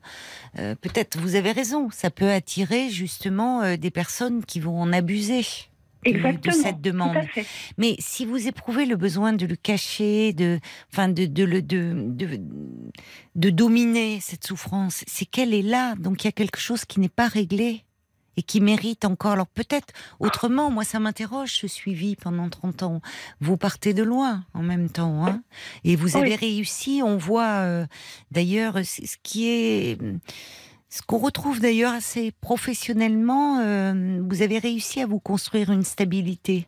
[0.58, 4.92] euh, peut-être, vous avez raison, ça peut attirer justement euh, des personnes qui vont en
[4.92, 5.44] abuser.
[6.04, 6.54] De- de Exactement.
[6.62, 7.16] cette demande.
[7.78, 10.58] Mais si vous éprouvez le besoin de le cacher, de,
[10.92, 12.40] enfin, de, de, le, de, de,
[13.34, 15.94] de dominer cette souffrance, c'est qu'elle est là.
[15.96, 17.84] Donc il y a quelque chose qui n'est pas réglé
[18.36, 19.32] et qui mérite encore.
[19.32, 23.00] Alors peut-être autrement, moi ça m'interroge ce suivi pendant 30 ans.
[23.40, 25.26] Vous partez de loin en même temps.
[25.26, 25.42] Hein
[25.84, 26.22] et vous Oui.
[26.22, 27.86] avez réussi, on voit euh,
[28.30, 29.98] d'ailleurs ce qui est...
[30.92, 36.66] Ce qu'on retrouve d'ailleurs assez professionnellement, euh, vous avez réussi à vous construire une stabilité.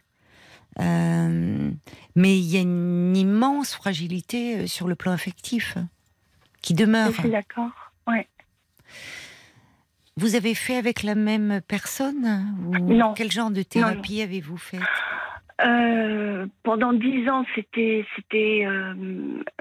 [0.80, 1.70] Euh,
[2.16, 5.76] mais il y a une immense fragilité euh, sur le plan affectif
[6.62, 7.10] qui demeure.
[7.12, 7.92] Je suis d'accord.
[8.06, 8.26] Ouais.
[10.16, 13.14] Vous avez fait avec la même personne ou Non.
[13.14, 14.78] Quel genre de thérapie avez-vous fait?
[15.64, 18.94] Euh, pendant dix ans, c'était, c'était, euh,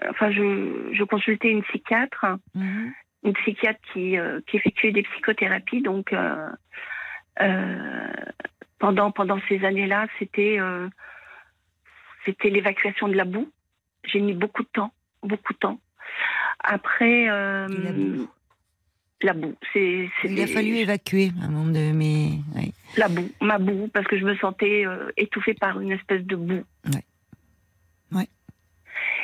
[0.10, 2.91] enfin, je, je consultais une psychiatre, Mhm.
[3.23, 5.81] Une psychiatre qui, euh, qui effectuait des psychothérapies.
[5.81, 6.49] Donc, euh,
[7.41, 8.13] euh,
[8.79, 10.57] pendant pendant ces années-là, c'était,
[12.25, 13.51] c'était l'évacuation de la boue.
[14.03, 15.79] J'ai mis beaucoup de temps, beaucoup de temps.
[16.63, 18.29] Après, euh, la boue.
[19.21, 22.73] la boue, c'est, Il a fallu évacuer un moment de oui.
[22.97, 26.36] la boue, ma boue, parce que je me sentais euh, étouffée par une espèce de
[26.36, 26.63] boue.
[26.86, 27.03] Ouais.
[28.12, 28.27] Ouais.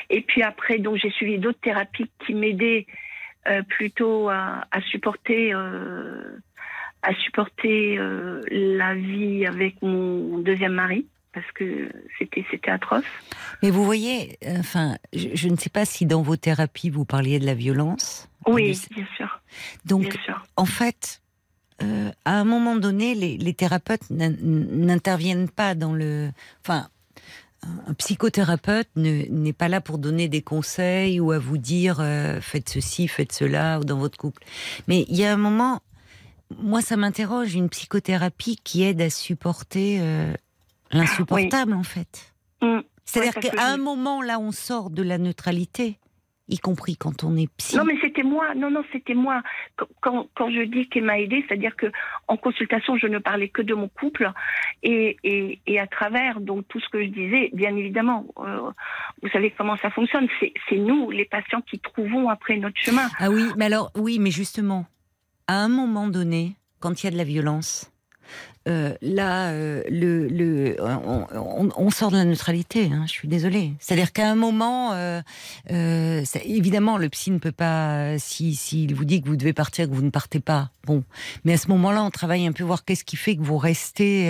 [0.10, 2.88] Et puis après, donc j'ai suivi d'autres thérapies qui m'aidaient
[3.68, 6.38] plutôt à, à supporter, euh,
[7.02, 13.04] à supporter euh, la vie avec mon deuxième mari, parce que c'était c'était atroce.
[13.62, 17.06] Mais vous voyez, euh, enfin, je, je ne sais pas si dans vos thérapies vous
[17.06, 18.30] parliez de la violence.
[18.48, 19.42] Oui, bien sûr,
[19.86, 20.44] Donc bien sûr.
[20.56, 21.22] en fait,
[21.84, 26.30] euh, à un moment donné, les, les thérapeutes n'in- n'interviennent pas dans le.
[26.62, 26.88] Enfin,
[27.88, 32.40] un psychothérapeute ne- n'est pas là pour donner des conseils ou à vous dire euh,
[32.42, 34.44] faites ceci, faites cela, ou dans votre couple.
[34.88, 35.82] Mais il y a un moment,
[36.62, 40.34] moi, ça m'interroge une psychothérapie qui aide à supporter euh,
[40.92, 42.34] l'insupportable, en fait.
[42.62, 42.80] Mm.
[43.06, 45.98] C'est-à-dire Ouais, qu'à un moment, là, on sort de la neutralité,
[46.50, 47.76] y compris quand on est psy.
[47.78, 48.56] Non, mais c'était moi.
[48.56, 49.42] Non, non, c'était moi.
[50.02, 51.88] Quand- Quand, je dis qu'elle m'a aidée, c'est-à-dire que
[52.28, 54.32] en consultation, je ne parlais que de mon couple
[54.84, 58.72] et, et, et à travers donc tout ce que je disais, bien évidemment, euh,
[59.22, 60.28] vous savez comment ça fonctionne.
[60.40, 63.08] C'est c'est nous, les patients, qui trouvons après notre chemin.
[63.20, 64.86] Ah oui, mais alors, oui, mais justement,
[65.48, 67.92] à un moment donné, quand il y a de la violence,
[68.68, 70.76] euh, là, euh, le,
[71.78, 72.90] on, sort de la neutralité.
[72.92, 73.72] hein, je suis désolée.
[73.80, 75.22] C'est-à-dire qu'à un moment, euh,
[76.44, 78.18] évidemment, le psy ne peut pas.
[78.20, 81.04] Si s'il vous dit que vous devez partir, que vous ne partez pas, bon.
[81.46, 84.30] Mais à ce moment-là, on travaille un peu voir qu'est-ce qui fait que vous restez.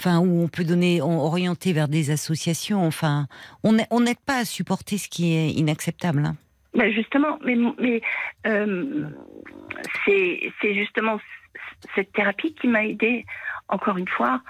[0.00, 2.86] Enfin, où on peut donner, on, orienter vers des associations.
[2.86, 3.26] Enfin,
[3.62, 6.32] on n'a- on n'aide pas à supporter ce qui est inacceptable.
[6.72, 8.00] Ben justement, mais, mais
[10.06, 11.18] c'est justement
[11.94, 13.24] cette thérapie qui m'a aidée,
[13.68, 14.42] encore une fois,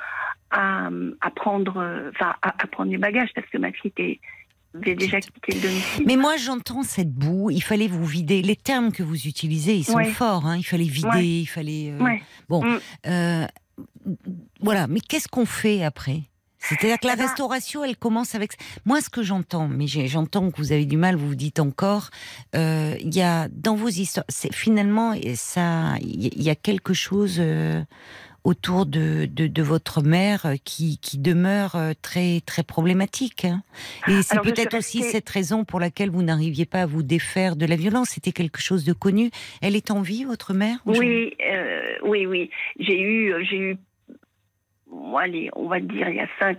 [0.51, 0.89] à,
[1.21, 4.21] à prendre, euh, enfin, à, à prendre les bagages parce que ma fille était
[4.75, 6.05] avait déjà quitté le domicile.
[6.07, 7.51] Mais moi, j'entends cette boue.
[7.51, 8.41] Il fallait vous vider.
[8.41, 10.05] Les termes que vous utilisez, ils sont Ouais.
[10.05, 10.47] forts.
[10.47, 10.57] hein.
[10.57, 11.27] Il fallait vider, Ouais.
[11.27, 11.91] il fallait.
[11.91, 12.23] euh, Ouais.
[12.49, 12.79] Bon, Mm.
[13.09, 13.47] euh,
[14.61, 14.87] voilà.
[14.87, 16.21] Mais qu'est-ce qu'on fait après?
[16.61, 18.53] C'est-à-dire que la restauration, elle commence avec.
[18.85, 21.17] Moi, ce que j'entends, mais j'entends que vous avez du mal.
[21.17, 22.11] Vous vous dites encore,
[22.55, 27.37] euh, il y a dans vos histoires, c'est finalement ça, il y, a quelque chose.
[27.39, 27.83] euh,
[28.43, 33.45] autour de, de, de votre mère qui, qui demeure euh, très très problématique.
[33.45, 33.63] hein.
[34.09, 37.55] Et c'est peut-être aussi restée- cette raison pour laquelle vous n'arriviez pas à vous défaire
[37.55, 38.09] de la violence.
[38.15, 39.31] C'était quelque chose de connu.
[39.61, 42.49] Elle est en vie, votre mère Oui, euh, oui, oui.
[42.79, 43.77] J'ai eu, j'ai eu,
[45.27, 46.59] les, on va dire, il y a cinq.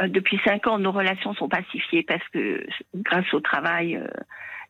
[0.00, 4.06] euh, depuis cinq ans, nos relations sont pacifiées parce que, grâce au travail, euh,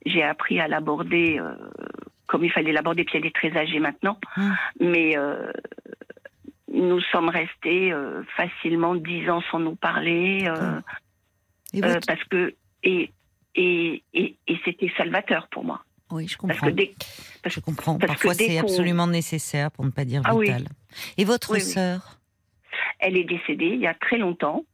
[0.05, 1.55] j'ai appris à l'aborder euh,
[2.27, 3.05] comme il fallait l'aborder.
[3.05, 4.57] Puis elle est très âgée maintenant, Hum.
[4.81, 5.16] mais
[6.73, 7.93] nous sommes restés
[8.37, 10.49] facilement dix ans sans nous parler
[11.75, 13.11] Et votre- parce que et
[13.55, 15.85] et, et, et c'était salvateur pour moi.
[16.13, 16.67] Oui, je Parce comprends.
[16.69, 16.95] que dès,
[17.47, 17.99] Je comprends.
[17.99, 20.47] parce Parfois, c'est absolument nécessaire, pour ne pas dire Ah oui.
[20.47, 20.65] vital.
[21.19, 21.65] Et votre Oui, oui.
[21.65, 22.19] sœur?
[23.01, 24.65] Elle est décédée il y a très longtemps.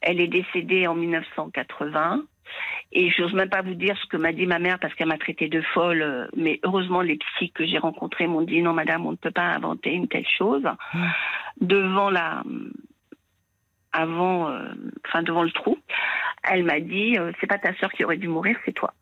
[0.00, 2.22] Elle est décédée en 1980.
[2.92, 5.18] Et j'ose même pas vous dire ce que m'a dit ma mère parce qu'elle m'a
[5.18, 6.02] traité de folle.
[6.02, 9.32] euh, Mais heureusement, les psys que j'ai rencontrés m'ont dit non, madame, on ne peut
[9.32, 10.62] pas inventer une telle chose.
[10.92, 11.06] Mm.
[11.62, 12.44] Devant la,
[13.92, 14.68] avant, euh,
[15.06, 15.76] enfin devant le trou,
[16.44, 18.92] elle m'a dit euh, c'est pas ta sœur qui aurait dû mourir, c'est toi.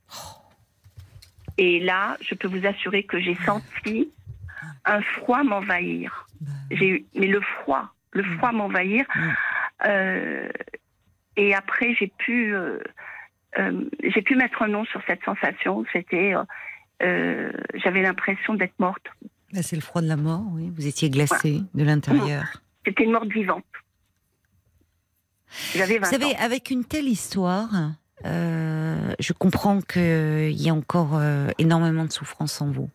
[1.59, 4.11] Et là, je peux vous assurer que j'ai senti
[4.85, 6.27] un froid m'envahir.
[6.41, 9.05] Bah, J'ai eu, mais le froid, le froid m'envahir.
[9.15, 9.21] Mm.
[9.87, 10.49] Euh,
[11.37, 12.79] et après, j'ai pu, euh,
[13.59, 15.85] euh, j'ai pu mettre un nom sur cette sensation.
[15.93, 16.35] C'était,
[17.01, 19.05] j'avais l'impression d'être morte.
[19.53, 20.71] bah, c'est le froid de la mort, oui.
[20.75, 22.45] Vous étiez glacé de l'intérieur.
[22.85, 23.65] C'était une morte vivante.
[25.75, 26.39] J'avais 20 Vous savez, ans.
[26.41, 27.69] avec une telle histoire,
[28.25, 32.89] euh, je comprends qu'il y a encore euh, énormément de souffrance en vous.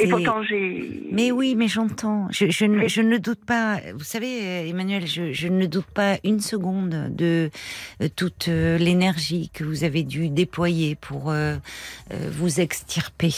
[0.00, 1.04] Et pourtant, j'ai.
[1.12, 2.26] Mais oui, mais j'entends.
[2.32, 3.78] Je, je, ne- je ne doute pas.
[3.94, 7.48] Vous savez, euh, Emmanuel, je, je ne doute pas une seconde de
[8.02, 11.56] euh, toute euh, l'énergie que vous avez dû déployer pour euh,
[12.12, 13.32] euh, vous extirper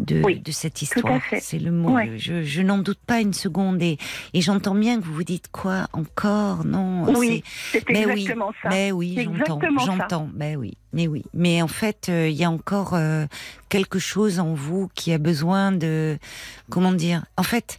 [0.00, 1.20] de, Oui, de cette histoire.
[1.40, 1.90] C'est le mot.
[1.92, 2.18] Ouais.
[2.18, 3.82] Je, je n'en doute pas une seconde.
[3.82, 3.98] Et,
[4.34, 7.04] et j'entends bien que vous vous dites quoi encore Non.
[7.16, 7.42] Oui,
[7.72, 8.68] c'est- mais oui, exactement ça.
[8.70, 10.28] mais oui, j'entends, exactement j'entends.
[10.34, 11.24] Mais oui, mais oui.
[11.34, 13.26] Mais en fait, euh, il y a encore euh,
[13.68, 16.18] quelque chose en vous qui a besoin de,
[16.70, 17.78] comment dire En fait,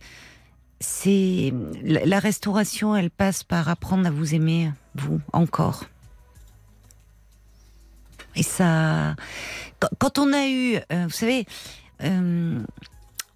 [0.80, 1.54] c'est
[1.84, 5.86] la, restauration, elle passe par apprendre à vous aimer, vous encore.
[8.36, 9.16] Et ça,
[9.80, 11.46] quand, quand on a eu, euh, vous savez,
[12.04, 12.60] euh,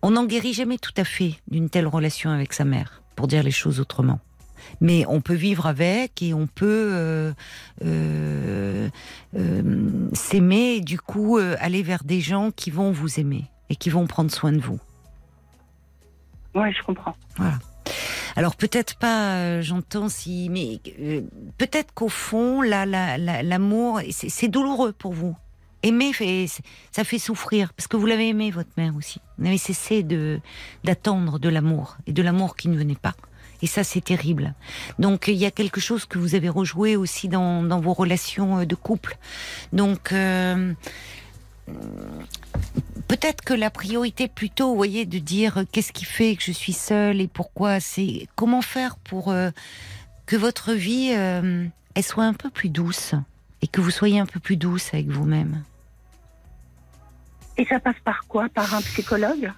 [0.02, 3.44] on n'en guérit jamais tout à fait d'une telle relation avec sa mère, pour dire
[3.44, 4.20] les choses autrement.
[4.82, 7.34] Mais on peut vivre avec et on peut euh,
[7.84, 8.90] euh,
[10.14, 14.08] s'aimer et du coup aller vers des gens qui vont vous aimer et qui vont
[14.08, 14.80] prendre soin de vous.
[16.56, 17.16] Oui, je comprends.
[18.38, 21.22] Alors peut-être pas, euh, j'entends si, mais euh,
[21.58, 25.36] peut-être qu'au fond, là, la- la- l'amour, c'est douloureux pour vous.
[25.84, 26.48] Aimer, fait,
[26.92, 29.22] ça fait souffrir parce que vous l'avez aimé votre mère aussi.
[29.38, 30.40] Vous avez cessé de
[30.84, 33.14] d'attendre de l'amour et de l'amour qui ne venait pas.
[33.62, 34.54] Et ça, c'est terrible.
[35.00, 38.60] Donc il y a quelque chose que vous avez rejoué aussi dans, dans vos relations
[38.60, 39.18] euh, de couple.
[39.74, 40.74] Donc euh,
[43.08, 46.52] peut-être que la priorité plutôt, vous voyez, de dire euh, qu'est-ce qui fait que je
[46.52, 49.34] suis seule et pourquoi, c'est comment faire pour
[50.26, 53.16] que votre vie elle soit un peu plus douce?
[53.66, 55.64] Et que vous soyez un peu plus douce avec vous-même.
[57.58, 58.48] Et ça passe par quoi?
[58.48, 59.52] Par un psychologue?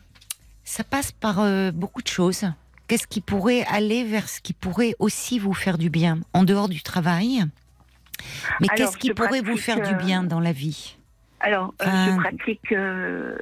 [0.64, 2.46] Ça passe par euh, beaucoup de choses.
[2.88, 6.70] Qu'est-ce qui pourrait aller vers ce qui pourrait aussi vous faire du bien en dehors
[6.70, 7.44] du travail?
[8.62, 10.96] Mais qu'est-ce qui pourrait vous faire du euh, bien dans la vie?
[11.42, 13.38] Alors, euh, je pratique, euh,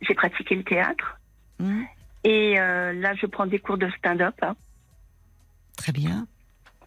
[0.00, 1.20] j'ai pratiqué le théâtre.
[1.60, 1.82] Hmm
[2.24, 4.34] Et euh, là, je prends des cours de stand-up.
[4.42, 4.56] hein.
[5.76, 6.26] Très bien.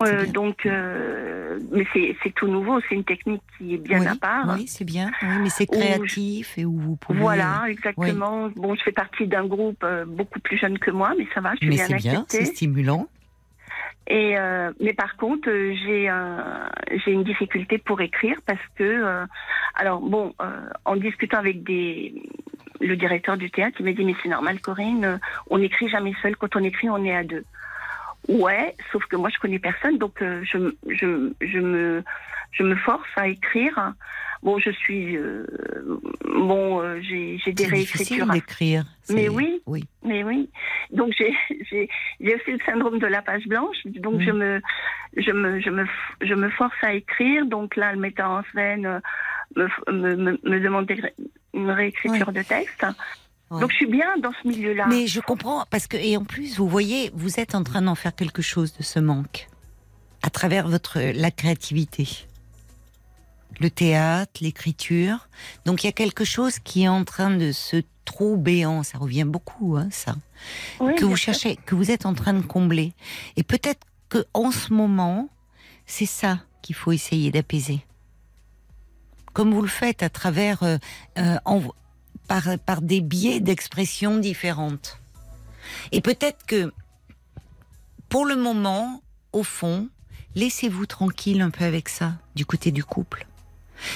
[0.07, 2.79] Euh, donc, euh, mais c'est tout nouveau.
[2.87, 4.55] C'est une technique qui est bien oui, à part.
[4.57, 5.11] oui, c'est bien.
[5.21, 7.19] Oui, mais c'est je- créatif et où vous pouvez.
[7.19, 8.49] Voilà, exactement.
[8.55, 11.51] Bon, je fais partie d'un groupe euh, beaucoup plus jeune que moi, mais ça va,
[11.53, 13.07] je suis Mais bien c'est bien, c'est stimulant.
[14.07, 16.69] Et euh, mais par contre, euh, j'ai un-
[17.05, 19.25] j'ai une difficulté pour écrire parce que euh,
[19.75, 22.13] alors bon, euh, en discutant avec des
[22.81, 25.17] le directeur du théâtre, il m'a dit mais c'est normal, Corinne, euh,
[25.51, 26.35] on n'écrit jamais seul.
[26.35, 27.45] Quand on écrit, on est à deux.
[28.27, 32.03] Ouais, sauf que moi je connais personne, donc euh, je, je, je me
[32.51, 33.93] je me force à écrire.
[34.43, 35.45] Bon, je suis euh,
[36.25, 38.27] bon, euh, j'ai j'ai des C'est réécritures.
[38.27, 38.83] d'écrire.
[39.09, 39.61] Mais oui.
[39.65, 39.85] Oui.
[40.03, 40.49] Mais oui.
[40.91, 41.33] Donc j'ai
[41.69, 43.77] j'ai j'ai aussi le syndrome de la page blanche.
[43.85, 44.61] Donc je me
[45.17, 45.85] je me je me
[46.21, 47.45] je me force à écrire.
[47.45, 49.01] Donc là, le metteur en scène
[49.55, 50.91] me me, me, me demande
[51.53, 52.85] une réécriture de texte.
[53.51, 53.59] Ouais.
[53.61, 54.87] Donc je suis bien dans ce milieu-là.
[54.89, 57.95] Mais je comprends parce que et en plus vous voyez vous êtes en train d'en
[57.95, 59.47] faire quelque chose de ce manque
[60.23, 62.07] à travers votre la créativité,
[63.59, 65.27] le théâtre, l'écriture.
[65.65, 68.97] Donc il y a quelque chose qui est en train de se trou béant, ça
[68.97, 70.15] revient beaucoup hein, ça,
[70.79, 72.93] Oui, que vous cherchez, que vous êtes en train de combler.
[73.35, 75.29] Et peut-être que en ce moment
[75.85, 77.81] c'est ça qu'il faut essayer d'apaiser.
[79.33, 80.77] Comme vous le faites à travers euh,
[81.17, 81.61] euh, en-
[82.31, 84.97] par, par des biais d'expression différentes.
[85.91, 86.71] Et peut-être que,
[88.07, 89.01] pour le moment,
[89.33, 89.89] au fond,
[90.35, 93.27] laissez-vous tranquille un peu avec ça, du côté du couple.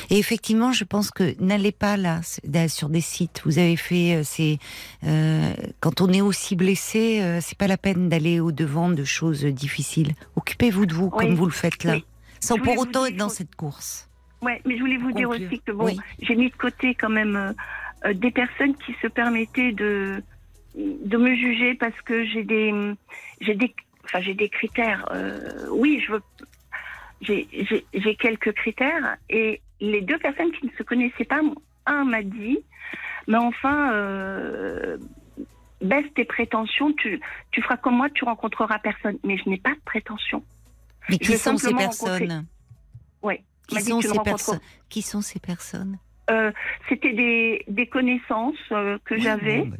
[0.09, 2.19] Et effectivement, je pense que n'allez pas là,
[2.67, 3.41] sur des sites.
[3.45, 4.57] Vous avez fait, euh, c'est
[5.05, 9.05] euh, quand on est aussi blessé, euh, c'est pas la peine d'aller au devant de
[9.05, 10.13] choses difficiles.
[10.35, 11.25] Occupez-vous de vous Oui.
[11.25, 12.05] comme vous le faites là, Oui.
[12.41, 14.09] sans pour autant être dans faut- cette course.
[14.41, 15.97] Ouais, mais je voulais vous dire aussi que bon, Oui.
[16.19, 17.55] j'ai mis de côté quand même
[18.03, 20.21] euh, des personnes qui se permettaient de
[20.75, 22.73] de me juger parce que j'ai des
[23.39, 23.73] j'ai des
[24.03, 25.07] enfin j'ai des critères.
[25.11, 26.21] euh, oui, je veux
[27.21, 31.41] j'ai j'ai j'ai quelques critères et les deux personnes qui ne se connaissaient pas,
[31.85, 32.59] un m'a dit,
[33.27, 33.91] mais enfin.
[33.93, 34.97] Euh,
[35.81, 37.19] Baisse tes prétentions, tu,
[37.51, 39.17] tu feras comme moi, tu rencontreras personne.
[39.23, 40.41] Mais je n'ai pas de prétention.
[41.09, 42.45] Mais qui sont ces personnes?
[43.21, 43.43] Ouais.
[43.67, 45.99] Qui sont ces personnes Qui sont ces personnes?
[46.31, 46.51] Euh,
[46.89, 49.59] C'était des, des connaissances euh, que Oui, j'avais.
[49.59, 49.77] bon, bah,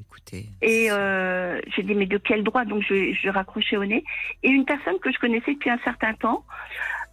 [0.61, 2.65] Et euh, j'ai dit, mais de quel droit?
[2.65, 4.03] Donc, je, je raccrochais au nez.
[4.43, 6.43] Et une personne que je connaissais depuis un certain temps,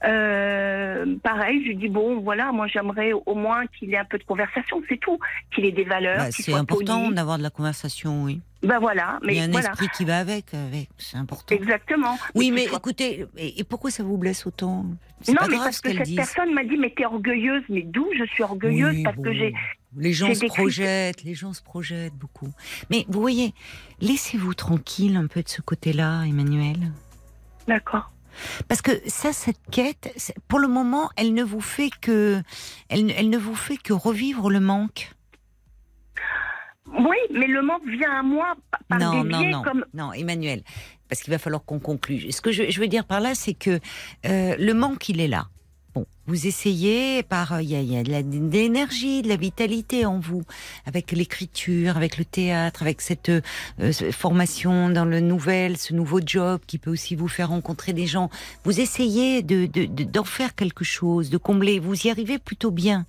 [0.04, 4.18] euh, pareil, je lui dis, bon, voilà, moi, j'aimerais au moins qu'il ait un peu
[4.18, 5.18] de conversation, c'est tout.
[5.54, 8.40] Qu'il ait des valeurs, bah, c'est important d'avoir de la conversation, oui.
[8.62, 9.70] Ben voilà, Il y a mais un voilà.
[9.70, 11.52] esprit qui va avec, avec c'est important.
[11.52, 12.16] Exactement.
[12.36, 14.84] Oui, mais écoutez, et, pourquoi ça vous blesse autant?
[15.28, 17.64] Non, pas mais grave parce ce que cette personne m'a dit, mais t'es orgueilleuse.
[17.68, 19.52] Mais d'où je suis orgueilleuse Oui, Parce bon, que j'ai.
[19.96, 22.52] Les gens se projettent, les gens se projettent beaucoup.
[22.88, 23.52] Mais vous voyez,
[24.00, 26.76] laissez-vous tranquille un peu de ce côté-là, Emmanuel.
[27.66, 28.11] D'accord.
[28.68, 30.14] Parce que ça, cette quête,
[30.48, 32.42] pour le moment, elle ne vous fait que,
[32.88, 35.12] elle, elle ne vous fait que revivre le manque.
[36.98, 39.84] Oui, mais le manque vient à moi pa- par non, des non, non, comme.
[39.94, 40.62] non, Emmanuel,
[41.08, 42.30] parce qu'il va falloir qu'on conclue.
[42.32, 43.78] Ce que je, je veux dire par là, c'est que
[44.26, 45.46] euh, le manque, il est là.
[45.94, 50.06] Bon, vous essayez par, il y a, il y a de l'énergie, de la vitalité
[50.06, 50.42] en vous,
[50.86, 53.42] avec l'écriture, avec le théâtre, avec cette euh,
[54.10, 58.30] formation dans le nouvel, ce nouveau job qui peut aussi vous faire rencontrer des gens.
[58.64, 61.78] Vous essayez de de- de- d'en faire quelque chose, de combler.
[61.78, 63.04] Vous y arrivez plutôt bien,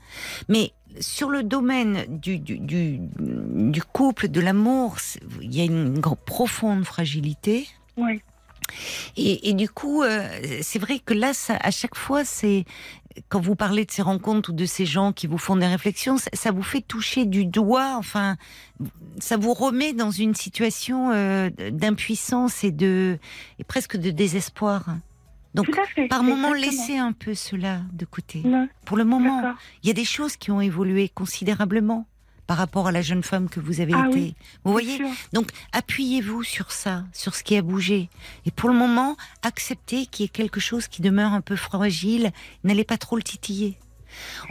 [0.49, 2.99] mais sur le domaine du, du,
[3.93, 4.97] couple, de l'amour,
[5.41, 7.67] il y a une grande, profonde fragilité.
[7.97, 8.21] Oui.
[9.18, 10.28] Et, et du coup, euh,
[10.61, 12.66] c'est vrai que là, ça, à chaque fois, c'est
[13.30, 16.18] quand vous parlez de ces rencontres ou de ces gens qui vous font des réflexions,
[16.18, 17.95] ça, ça vous fait toucher du doigt.
[17.97, 18.38] Enfin,
[19.20, 23.20] ça vous remet dans une situation euh, d'impuissance et de
[23.59, 24.86] et presque de désespoir.
[25.53, 26.07] Donc, fait.
[26.07, 28.41] par moment, laissez un peu cela de côté.
[28.43, 32.07] Non, Pour le moment, il y a des choses qui ont évolué considérablement
[32.47, 34.15] par rapport à la jeune femme que vous avez Ah été.
[34.19, 35.07] oui, vous voyez Sûr.
[35.33, 38.09] Donc, appuyez-vous sur ça, sur ce qui a bougé.
[38.45, 42.31] Et pour le moment, acceptez qu'il y ait quelque chose qui demeure un peu fragile.
[42.63, 43.77] N'allez pas trop le titiller.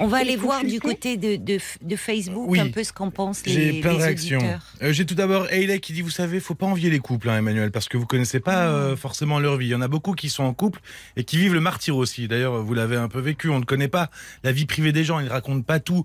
[0.01, 2.59] On va Et aller voir du côté de, de, de Facebook Oui.
[2.59, 4.39] un peu ce qu'en pensent les, J'ai plein les de réactions.
[4.41, 4.67] auditeurs.
[4.83, 7.37] Euh, J'ai tout d'abord Hayley qui dit, vous savez, faut pas envier les couples, hein,
[7.39, 9.67] Emmanuel, parce que vous connaissez pas euh, forcément leur vie.
[9.67, 10.81] Il y en a beaucoup qui sont en couple
[11.15, 12.27] et qui vivent le martyr aussi.
[12.27, 13.51] D'ailleurs, vous l'avez un peu vécu.
[13.51, 14.11] On ne connaît pas
[14.43, 15.21] la vie privée des gens.
[15.21, 16.03] Ils ne racontent pas tout.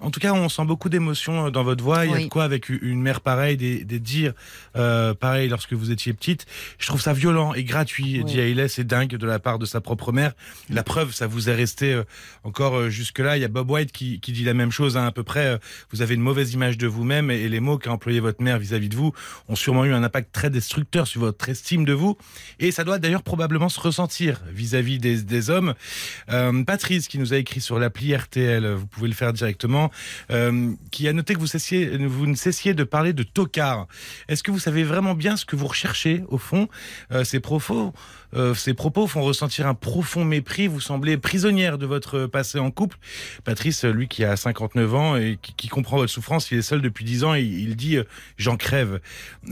[0.00, 2.06] En tout cas, on sent beaucoup d'émotions euh, dans votre voix.
[2.06, 4.32] Il y a de quoi avec une mère pareille, des, des dires
[4.76, 6.46] euh, pareils lorsque vous étiez petite.
[6.78, 8.68] Je trouve ça violent et gratuit, dit Hayley.
[8.68, 10.32] C'est dingue de la part de sa propre mère.
[10.68, 12.04] La preuve, ça vous est resté euh,
[12.44, 13.36] encore euh, jusque-là.
[13.36, 15.58] Il y a Bob White qui, qui dit la même chose, hein, à peu près.
[15.90, 18.58] vous avez une mauvaise image de vous-même et, et les mots qu'a employé votre mère
[18.58, 19.12] vis-à-vis de vous
[19.48, 22.16] ont sûrement eu un impact très destructeur sur votre estime de vous.
[22.58, 25.74] Et ça doit d'ailleurs probablement se ressentir vis-à-vis des, des hommes.
[26.30, 29.89] Euh, Patrice, qui nous a écrit sur l'appli RTL, vous pouvez le faire directement,
[30.30, 33.86] euh, qui a noté que vous, ne cessiez de parler de tocard.
[34.28, 36.68] Est-ce que vous savez vraiment bien ce que vous recherchez au fond
[37.12, 37.92] Euh, Ces propos,
[38.34, 40.66] euh, ces propos font ressentir un profond mépris.
[40.66, 42.96] Vous semblez prisonnière de votre passé en couple.
[43.44, 47.04] Patrice, lui qui a 59 ans et qui, comprend votre souffrance, il est seul depuis
[47.04, 47.34] 10 ans.
[47.34, 48.04] Il, il dit euh,
[48.36, 49.00] j'en crève.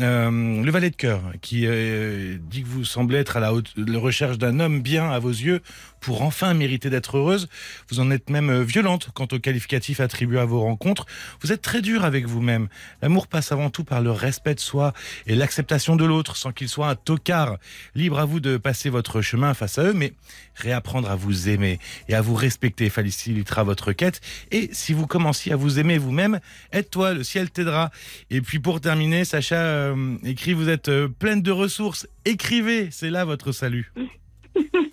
[0.01, 3.51] Euh, le valet de cœur qui dit que vous semblez être à la
[3.99, 5.61] recherche d'un homme bien à vos yeux.
[6.01, 7.49] pour enfin mériter d'être heureuse.
[7.91, 11.07] Vous en êtes même violente quant au qualificatif attribué à vos rencontres.
[11.41, 12.69] Vous êtes très dur avec vous-même.
[13.03, 14.93] L'amour passe avant tout par le respect de soi
[15.27, 17.59] et l'acceptation de l'autre sans qu'il soit un tocard.
[17.95, 18.57] Libre à vous de
[18.91, 20.13] votre chemin face à eux, mais
[20.55, 24.21] réapprendre à vous aimer et à vous respecter facilitera votre quête.
[24.51, 26.41] Et si vous commenciez à vous aimer vous-même,
[26.73, 27.91] aide-toi, le ciel t'aidera.
[28.31, 32.07] Et puis pour terminer, Sacha euh, écrit, vous êtes euh, pleine de ressources.
[32.25, 33.93] Écrivez, c'est là votre salut.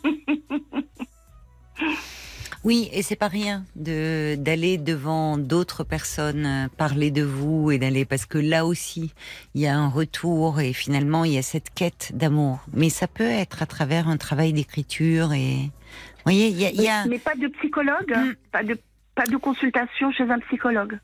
[2.65, 7.77] Oui, et c'est pas rien de d'aller devant d'autres personnes euh, parler de vous et
[7.77, 9.13] d'aller parce que là aussi
[9.53, 12.65] il y a un retour et finalement il y a cette quête d'amour.
[12.73, 16.71] Mais ça peut être à travers un travail d'écriture et vous voyez il y a,
[16.71, 17.05] il y a...
[17.05, 18.33] Mais, pas de psychologue, Mm.
[18.51, 18.75] pas de
[19.13, 20.99] pas de consultation chez un psychologue.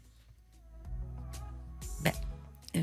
[2.78, 2.80] Euh,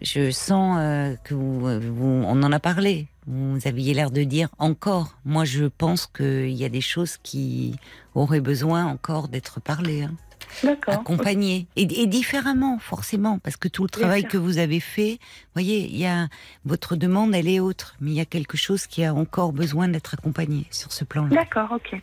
[0.00, 3.06] je sens euh, que vous, vous- on en a parlé.
[3.26, 5.16] Vous aviez l'air de dire encore.
[5.24, 7.74] Moi, je pense qu'il y a des choses qui
[8.14, 10.14] auraient besoin encore d'être parlées, hein,
[10.62, 10.94] D'accord.
[10.94, 15.18] accompagnées et, et différemment, forcément, parce que tout le travail que vous avez fait,
[15.54, 16.28] voyez, il y a
[16.66, 19.88] votre demande, elle est autre, mais il y a quelque chose qui a encore besoin
[19.88, 21.34] d'être accompagné sur ce plan-là.
[21.34, 22.00] D'accord, ok.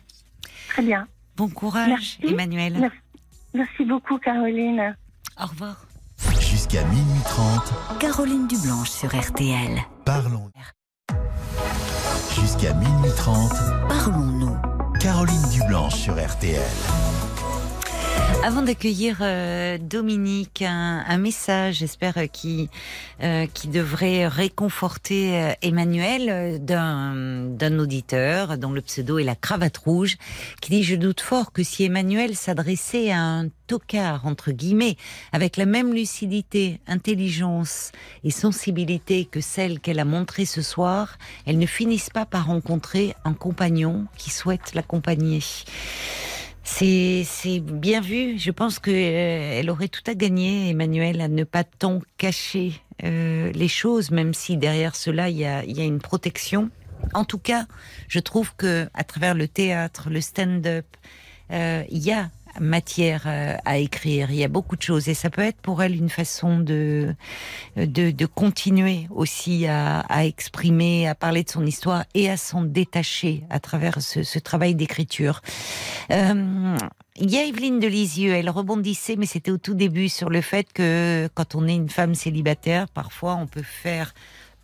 [0.68, 1.06] Très bien.
[1.36, 2.26] Bon courage, Merci.
[2.26, 2.78] Emmanuel.
[2.78, 2.96] Merci.
[3.54, 4.96] Merci beaucoup, Caroline.
[5.40, 5.86] Au revoir.
[6.40, 9.78] Jusqu'à minuit 30, Caroline Dublanche sur RTL.
[10.04, 10.50] parlons.
[12.34, 13.52] Jusqu'à minuit 30,
[13.88, 14.56] Parlons-nous.
[15.00, 16.60] Caroline Dublanche sur RTL.
[18.44, 22.68] Avant d'accueillir euh, Dominique, un, un message, j'espère, euh, qui,
[23.22, 29.36] euh, qui devrait réconforter euh, Emmanuel euh, d'un d'un auditeur dont le pseudo est la
[29.36, 30.16] cravate rouge,
[30.60, 34.96] qui dit Je doute fort que si Emmanuel s'adressait à un tocard, entre guillemets,
[35.30, 37.92] avec la même lucidité, intelligence
[38.24, 41.16] et sensibilité que celle qu'elle a montrée ce soir,
[41.46, 45.42] elle ne finisse pas par rencontrer un compagnon qui souhaite l'accompagner.
[46.64, 48.38] C'est bien vu.
[48.38, 52.72] Je pense que euh, aurait tout à gagner, Emmanuel, à ne pas tant cacher
[53.04, 56.70] euh, les choses, même si derrière cela il y a, y a une protection.
[57.14, 57.66] En tout cas,
[58.08, 60.86] je trouve que à travers le théâtre, le stand-up,
[61.50, 62.30] euh, il y a
[62.60, 64.30] matière euh, à écrire.
[64.30, 67.14] Il y a beaucoup de choses et ça peut être pour elle une façon de
[67.76, 73.60] de, continuer aussi à, exprimer, à parler de son histoire et à s'en détacher à
[73.60, 75.40] travers ce, travail d'écriture.
[76.10, 76.76] Euh,
[77.16, 80.40] il y a Evelyne de Lisieux, elle rebondissait, mais c'était au tout début, sur le
[80.40, 84.14] fait que quand on est une femme célibataire, parfois on peut faire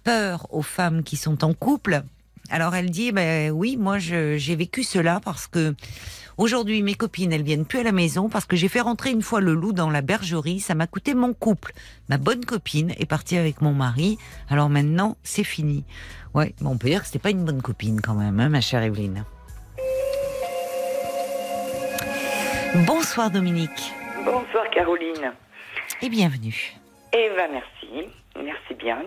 [0.04, 2.02] peur aux femmes qui sont en couple.
[2.50, 5.74] Alors elle dit, ben oui, moi j'ai vécu cela parce que
[6.38, 9.22] aujourd'hui mes copines elles viennent plus à la maison parce que j'ai fait rentrer une
[9.22, 11.72] fois le loup dans la bergerie, ça m'a coûté mon couple.
[12.08, 14.18] Ma bonne copine est partie avec mon mari,
[14.48, 15.84] alors maintenant c'est fini.
[16.34, 18.60] Ouais, bon, on peut dire que c'était pas une bonne copine quand même, hein, ma
[18.60, 19.24] chère Evelyne.
[22.86, 23.92] Bonsoir Dominique
[24.24, 25.32] Bonsoir Caroline.
[26.02, 26.74] et bienvenue.
[27.12, 28.98] Eh ben merci, merci bien.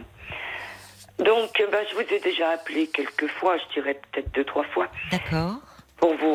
[1.20, 4.88] Donc ben, je vous ai déjà appelé quelques fois, je dirais peut-être deux, trois fois,
[5.12, 5.58] D'accord.
[6.02, 6.34] Pour vous,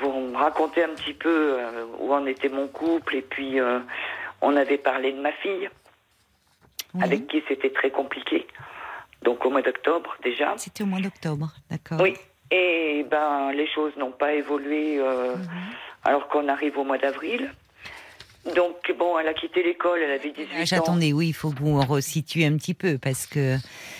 [0.00, 3.78] vous raconter un petit peu euh, où en était mon couple et puis euh,
[4.40, 5.68] on avait parlé de ma fille,
[6.94, 7.02] Oui.
[7.04, 8.46] avec qui c'était très compliqué.
[9.22, 10.54] Donc au mois d'octobre déjà.
[10.56, 12.00] C'était au mois d'octobre, d'accord.
[12.00, 12.14] Oui.
[12.50, 15.46] Et ben les choses n'ont pas évolué euh, Mhm.
[16.04, 17.52] alors qu'on arrive au mois d'avril.
[18.54, 20.64] Donc bon, elle a quitté l'école, elle avait 18 Ah, ans.
[20.64, 23.56] J'attendais, oui, il faut que vous resituez un petit peu parce que.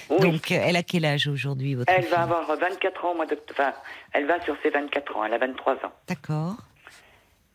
[0.09, 0.18] Oui.
[0.18, 3.26] Donc, elle a quel âge aujourd'hui, votre Elle fille va avoir 24 ans au mois
[3.26, 3.53] d'octobre.
[3.61, 3.74] Enfin,
[4.12, 5.24] elle va sur ses 24 ans.
[5.24, 5.93] Elle a 23 ans.
[6.09, 6.55] D'accord.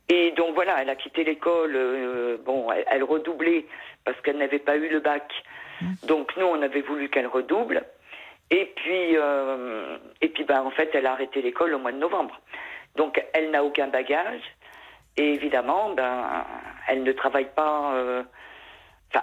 [0.09, 1.73] Et donc voilà, elle a quitté l'école.
[1.75, 3.65] euh, bon, elle, elle redoublait
[4.03, 5.31] parce qu'elle n'avait pas eu le bac.
[6.07, 7.83] Donc nous, on avait voulu qu'elle redouble.
[8.51, 11.97] Et puis, euh, et puis, ben en fait, elle a arrêté l'école au mois de
[11.97, 12.39] novembre.
[12.95, 14.41] Donc, elle n'a aucun bagage.
[15.17, 16.45] Et évidemment, ben,
[16.87, 17.93] elle ne travaille pas.
[17.95, 18.23] euh,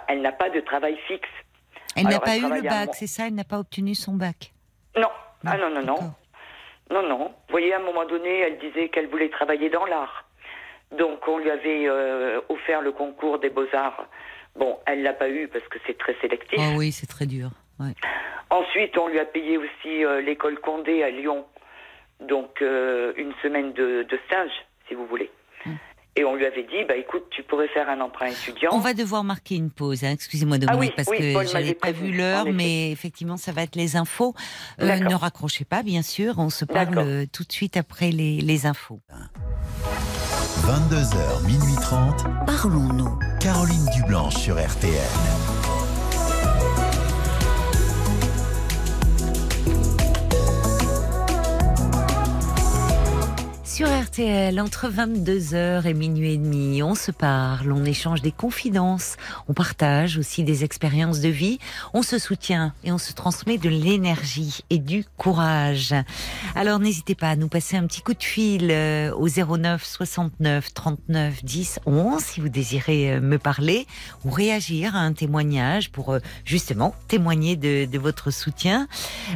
[0.08, 1.28] elle n'a pas de travail fixe.
[1.96, 4.52] Elle n'a pas elle eu le bac, c'est ça Elle n'a pas obtenu son bac
[4.96, 5.10] Non.
[5.44, 5.98] Ah non, non, non.
[6.90, 7.18] Non, non.
[7.26, 10.24] Vous voyez, à un moment donné, elle disait qu'elle voulait travailler dans l'art.
[10.96, 14.06] Donc, on lui avait euh, offert le concours des beaux-arts.
[14.56, 16.58] Bon, elle l'a pas eu parce que c'est très sélectif.
[16.58, 17.50] Oh oui, c'est très dur.
[17.80, 17.92] Ouais.
[18.50, 21.44] Ensuite, on lui a payé aussi euh, l'école Condé à Lyon.
[22.20, 24.52] Donc, une semaine de, de stage,
[24.86, 25.30] si vous voulez.
[26.14, 28.70] Et on lui avait dit, bah écoute, tu pourrais faire un emprunt étudiant.
[28.74, 30.04] On va devoir marquer une pause.
[30.04, 30.10] hein.
[30.10, 32.90] Excusez-moi, Ah Dominique, oui, parce oui, Paul que je m'avait n'avais pas vu l'heure, mais
[32.92, 34.34] effectivement, ça va être les infos.
[34.80, 36.34] Euh, ne raccrochez pas, bien sûr.
[36.36, 39.00] On se parle euh, tout de suite après les, les infos.
[40.60, 43.18] 22h, minuit 30, Parlons-nous.
[43.40, 44.92] Caroline Dublanche sur RTL.
[53.82, 59.16] Sur RTL, entre 22h et minuit et demi, on se parle, on échange des confidences,
[59.48, 61.58] on partage aussi des expériences de vie,
[61.92, 65.96] on se soutient et on se transmet de l'énergie et du courage.
[66.54, 70.72] Alors n'hésitez pas à nous passer un petit coup de fil euh, au 09 69
[70.72, 73.88] 39 10 11 si vous désirez euh, me parler
[74.24, 78.86] ou réagir à un témoignage pour euh, justement témoigner de, de votre soutien.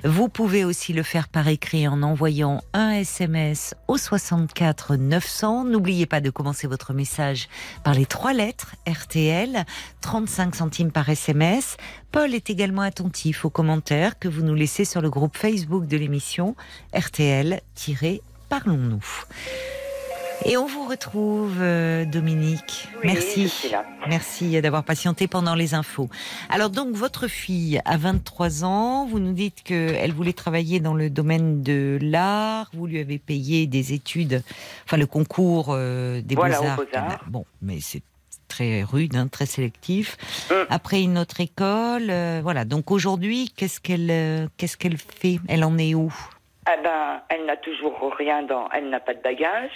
[0.05, 3.99] Vous pouvez aussi le faire par écrit en envoyant un SMS au
[4.37, 5.65] 64 900.
[5.65, 7.49] N'oubliez pas de commencer votre message
[7.85, 9.65] par les trois lettres RTL,
[10.03, 11.79] 35 centimes par SMS.
[12.13, 15.97] Paul est également attentif aux commentaires que vous nous laissez sur le groupe Facebook de
[15.97, 16.55] l'émission
[16.95, 19.05] RTL-Parlons-nous.
[20.45, 22.89] Et on vous retrouve, euh, Dominique.
[23.03, 23.73] Oui, Merci.
[24.09, 26.09] Merci d'avoir patienté pendant les infos.
[26.51, 29.07] Alors donc, votre fille a 23 ans.
[29.07, 32.71] Vous nous dites qu'elle voulait travailler dans le domaine de l'art.
[32.75, 34.43] Vous lui avez payé des études,
[34.85, 36.77] enfin le concours euh, des Voilà, beaux-arts.
[36.77, 37.25] Beaux-Arts.
[37.29, 38.03] Bon, mais c'est
[38.47, 40.17] très rude, hein, très sélectif.
[40.51, 40.55] Mm.
[40.71, 42.65] Après une autre école, euh, voilà.
[42.65, 45.41] Donc aujourd'hui, qu'est-ce qu'elle, euh, qu'est-ce qu'elle fait?
[45.49, 46.13] Elle en est où?
[46.67, 49.71] Ah ben, elle n'a toujours rien dans, elle n'a pas de bagage.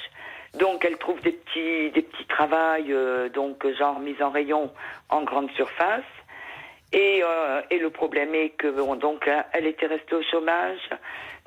[0.55, 4.73] Donc elle trouve des petits, des petits travails, euh, donc genre mise en rayon
[5.09, 6.03] en grande surface.
[6.93, 10.91] Et, euh, et le problème est que bon, donc là, elle était restée au chômage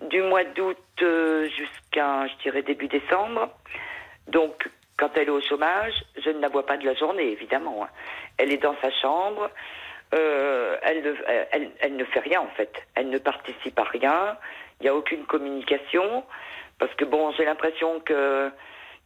[0.10, 3.49] du mois d'août euh, jusqu'à, je dirais début décembre.
[4.28, 5.93] Donc quand elle est au chômage,
[6.24, 7.84] je ne la vois pas de la journée évidemment.
[7.84, 7.89] hein.
[8.38, 9.49] Elle est dans sa chambre.
[10.14, 11.14] Euh, elle, ne,
[11.51, 12.72] elle, elle ne fait rien en fait.
[12.95, 14.38] Elle ne participe à rien.
[14.80, 16.24] Il n'y a aucune communication
[16.80, 18.49] parce que bon, j'ai l'impression que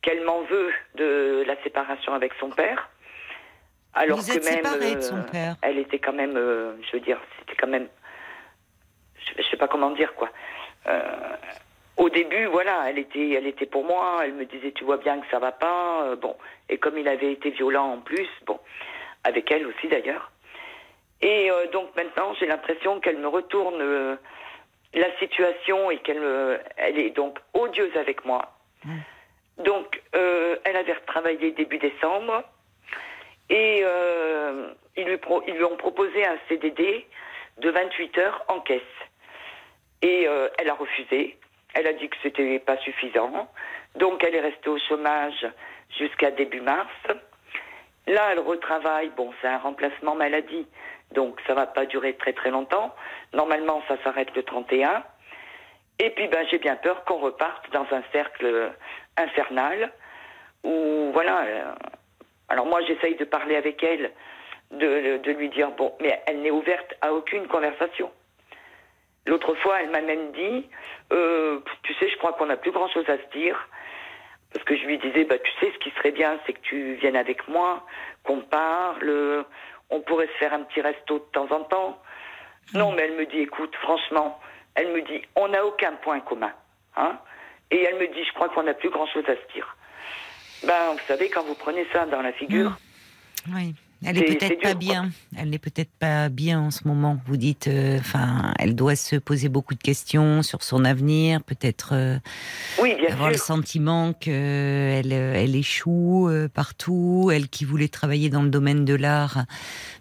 [0.02, 2.90] qu'elle m'en veut de la séparation avec son père.
[3.94, 5.56] Alors Vous que êtes même de euh, son père.
[5.62, 7.88] elle était quand même, euh, je veux dire, c'était quand même,
[9.20, 10.30] je, je sais pas comment dire quoi.
[10.88, 11.02] Euh,
[11.98, 14.20] au début, voilà, elle était, elle était pour moi.
[14.24, 16.04] Elle me disait, tu vois bien que ça va pas.
[16.04, 16.36] euh, bon,
[16.70, 18.60] et comme il avait été violent en plus, bon,
[19.24, 20.32] avec elle aussi d'ailleurs.
[21.22, 24.16] Et euh, donc maintenant, j'ai l'impression qu'elle me retourne euh,
[24.94, 28.54] la situation et qu'elle me- elle est donc odieuse avec moi.
[29.58, 32.44] Donc, euh, elle avait retravaillé début décembre
[33.50, 37.06] et euh, ils, lui ont proposé un CDD
[37.58, 38.82] de 28 heures en caisse.
[40.02, 41.38] Et euh, elle a refusé.
[41.74, 43.50] Elle a dit que c'était pas suffisant.
[43.96, 45.48] Donc, elle est restée au chômage
[45.98, 46.92] jusqu'à début mars.
[48.06, 49.12] Là, elle retravaille.
[49.18, 50.68] Bon, c'est un remplacement maladie.
[51.14, 52.94] Donc, ça va pas durer très très longtemps.
[53.34, 55.04] Normalement, ça s'arrête le 31.
[56.00, 58.72] Et puis, ben, j'ai bien peur qu'on reparte dans un cercle
[59.18, 59.92] infernal
[60.64, 61.42] où, voilà.
[61.44, 61.72] euh,
[62.50, 64.12] alors, moi, j'essaye de parler avec elle,
[64.72, 68.12] de, de lui dire, bon, mais elle n'est ouverte à aucune conversation.
[69.26, 70.70] L'autre fois, elle m'a même dit,
[71.12, 73.68] euh, tu sais, je crois qu'on n'a plus grand-chose à se dire.
[74.54, 76.94] Parce que je lui disais, bah, tu sais, ce qui serait bien, c'est que tu
[76.94, 77.86] viennes avec moi,
[78.24, 79.46] qu'on parle,
[79.90, 82.02] on pourrait se faire un petit resto de temps en temps.
[82.74, 84.40] Non, mais elle me dit, écoute, franchement,
[84.76, 86.54] elle me dit, on n'a aucun point commun.
[86.96, 87.20] Hein
[87.72, 89.76] Et elle me dit, je crois qu'on n'a plus grand-chose à se dire.
[90.66, 92.78] Ben, vous savez, quand vous prenez ça dans la figure,
[93.54, 93.74] Oui.
[94.06, 94.74] Elle est peut-être pas quoi.
[94.76, 95.10] bien.
[95.36, 97.18] Elle n'est peut-être pas bien en ce moment.
[97.26, 101.94] Vous dites, euh, enfin, elle doit se poser beaucoup de questions sur son avenir, peut-être
[101.94, 102.20] euh,
[102.80, 107.32] oui, bien avoir le sentiment qu'elle elle échoue euh, partout.
[107.34, 109.46] Elle qui voulait travailler dans le domaine de l'art,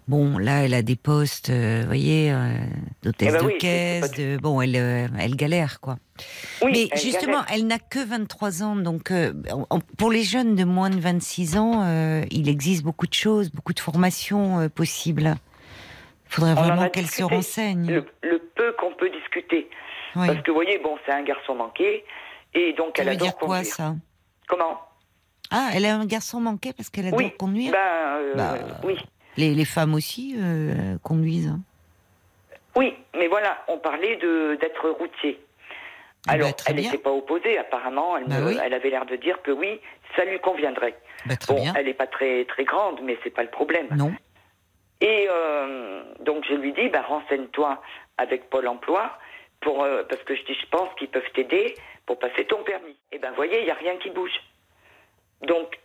[0.07, 2.51] bon, là, elle a des postes, euh, vous voyez, euh,
[3.01, 4.11] d'hôtesse Eh ben de oui, caisse.
[4.11, 5.97] de, bon, elle, euh, elle galère, quoi.
[6.61, 9.33] Oui, Mais elle justement, elle n'a que 23 ans, donc euh,
[9.97, 13.73] pour les jeunes de moins de 26 ans, euh, il existe beaucoup de choses, beaucoup
[13.73, 15.35] de formations euh, possibles.
[16.29, 17.87] Il faudrait On vraiment qu'elle se renseigne.
[17.87, 19.69] le, le peu qu'on peut discuter.
[20.15, 20.27] Oui.
[20.27, 22.03] Parce que, vous voyez, bon, c'est un garçon manqué,
[22.53, 23.73] et donc Ça elle veut adore dire quoi conduire.
[23.73, 23.95] ça?
[24.47, 24.81] Comment?
[25.51, 27.71] Ah, elle a un garçon manqué parce qu'elle adore Oui, conduire?
[27.71, 28.97] ben, Bah, oui.
[29.37, 30.35] Les, les femmes aussi
[31.03, 31.47] conduisent.
[31.49, 31.59] hein.
[32.75, 35.39] Oui, mais voilà, on parlait d'être routier.
[36.27, 38.17] Alors, bah, elle n'était pas opposée, apparemment.
[38.17, 38.57] Elle, Bah me- oui.
[38.63, 39.79] elle avait l'air de dire que oui,
[40.15, 40.95] ça lui conviendrait.
[41.25, 41.73] Bah, très bon, bien.
[41.75, 43.87] elle n'est pas très très grande, mais c'est pas le problème.
[43.95, 44.13] Non.
[45.01, 47.81] Et euh, donc je lui dis, bah, renseigne-toi
[48.17, 49.11] avec Pôle Emploi
[49.61, 51.75] pour euh, parce que je dis, je pense qu'ils peuvent t'aider
[52.05, 52.95] pour passer ton permis.
[53.11, 54.31] Et ben, voyez, il y a rien qui bouge.
[55.47, 55.77] Donc,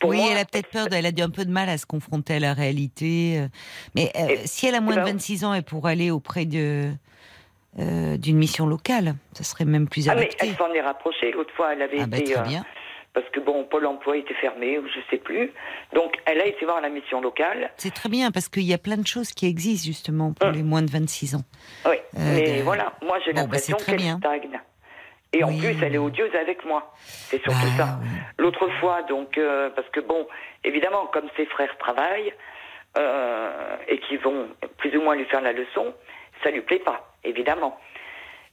[0.00, 1.76] pour oui, moi, elle a peut-être peur, elle a dû un peu de mal à
[1.76, 3.40] se confronter à la réalité.
[3.40, 3.48] euh,
[3.96, 6.12] Mais euh, Et- si elle a moins eh de ben- 26 ans et pour aller
[6.12, 6.90] auprès de
[7.78, 10.46] euh, d'une mission locale, ça serait même plus Ah mais adapté.
[10.48, 11.32] elle s'en est rapprochée.
[11.32, 12.64] L'autre fois, elle avait Ah bah, été très euh, bien.
[13.14, 15.50] parce que bon, Pôle Emploi était fermé ou je sais plus.
[15.94, 17.70] Donc, elle a été voir la mission locale.
[17.78, 20.54] C'est très bien parce qu'il y a plein de choses qui existent justement pour Hum.
[20.54, 21.44] les moins de 26 ans.
[21.86, 24.60] Oui, Euh, mais de- voilà, moi j'ai Bon, bah, l'impression qu'elle stagne.
[25.34, 25.58] Et en Oui.
[25.60, 26.92] plus, elle est odieuse avec moi.
[26.98, 27.98] C'est surtout Ah, ça.
[28.02, 28.08] oui.
[28.38, 30.26] L'autre fois, donc, euh, parce que bon,
[30.62, 32.34] évidemment, comme ses frères travaillent
[32.98, 35.94] euh, et qui vont plus ou moins lui faire la leçon,
[36.44, 37.78] ça lui plaît pas, évidemment.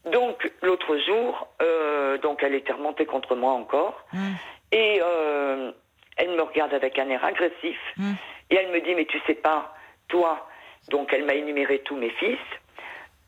[0.05, 4.05] Donc, l'autre jour, euh, donc, elle était remontée contre moi encore.
[4.13, 4.36] Hum.
[4.72, 5.72] Et euh,
[6.17, 7.78] elle me regarde avec un air agressif.
[7.97, 8.15] Hum.
[8.49, 9.76] Et elle me dit, mais tu sais pas,
[10.07, 10.47] toi,
[10.89, 12.39] donc elle m'a énuméré tous mes fils,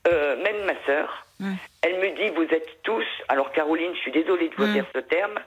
[0.07, 1.25] euh, même ma sœur.
[1.39, 1.55] Hum.
[1.83, 4.99] Elle me dit, vous êtes tous, alors Caroline, je suis désolée de vous dire ce
[4.99, 5.39] terme,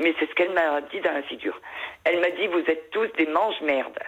[0.00, 1.60] mais c'est ce qu'elle m'a dit dans la figure.
[2.04, 3.98] Elle m'a dit, vous êtes tous des mange-merdes.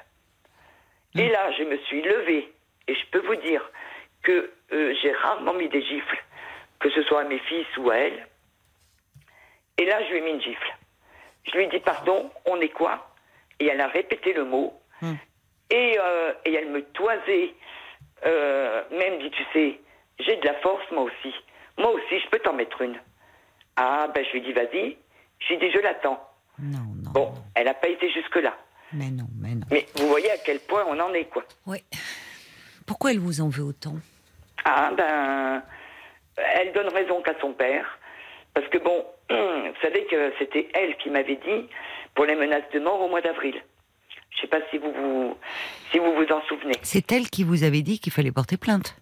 [1.16, 2.52] Et là, je me suis levée,
[2.88, 3.62] et je peux vous dire
[4.22, 6.24] que euh, j'ai rarement mis des gifles,
[6.80, 8.26] que ce soit à mes fils ou à elle.
[9.78, 10.74] Et là, je lui ai mis une gifle.
[11.44, 13.10] Je lui ai dit, pardon, on est quoi?
[13.60, 14.72] Et elle a répété le mot.
[15.02, 15.16] Hum.
[15.70, 17.54] Et, euh, et elle me toisait,
[18.24, 19.80] euh, même dit, tu sais,
[20.20, 21.34] j'ai de la force, moi aussi.
[21.78, 22.98] Moi aussi, je peux t'en mettre une.
[23.76, 24.96] Ah, ben je lui ai dit, vas-y.
[25.40, 26.22] Je lui ai dit, je l'attends.
[26.58, 27.10] Non, non.
[27.10, 27.44] Bon, non.
[27.54, 28.56] elle n'a pas été jusque-là.
[28.92, 29.66] Mais non, mais non.
[29.70, 31.44] Mais vous voyez à quel point on en est, quoi.
[31.66, 31.82] Ouais.
[32.86, 33.96] Pourquoi elle vous en veut autant?
[34.64, 35.62] Ah, ben,
[36.36, 37.98] elle donne raison qu'à son père.
[38.54, 41.68] Parce que bon, vous savez que c'était elle qui m'avait dit
[42.14, 43.60] pour les menaces de mort au mois d'avril.
[44.30, 45.36] Je sais pas si vous vous,
[45.90, 46.74] si vous vous en souvenez.
[46.82, 48.96] C'est elle qui vous avait dit qu'il fallait porter plainte.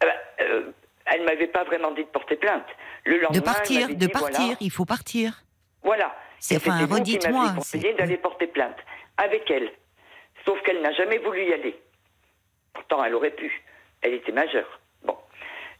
[0.00, 0.70] Ah ben, euh,
[1.06, 2.66] elle m'avait pas vraiment dit de porter plainte.
[3.04, 5.42] Le lendemain, De partir, de dit, partir, Voilà, il faut partir.
[5.82, 6.16] voilà.
[6.38, 8.76] C'est- enfin, redites-moi, conseillé d'aller porter plainte
[9.16, 9.70] avec elle.
[10.44, 11.78] Sauf qu'elle n'a jamais voulu y aller.
[12.72, 13.62] Pourtant, elle aurait pu.
[14.04, 14.80] Elle était majeure.
[15.04, 15.16] Bon.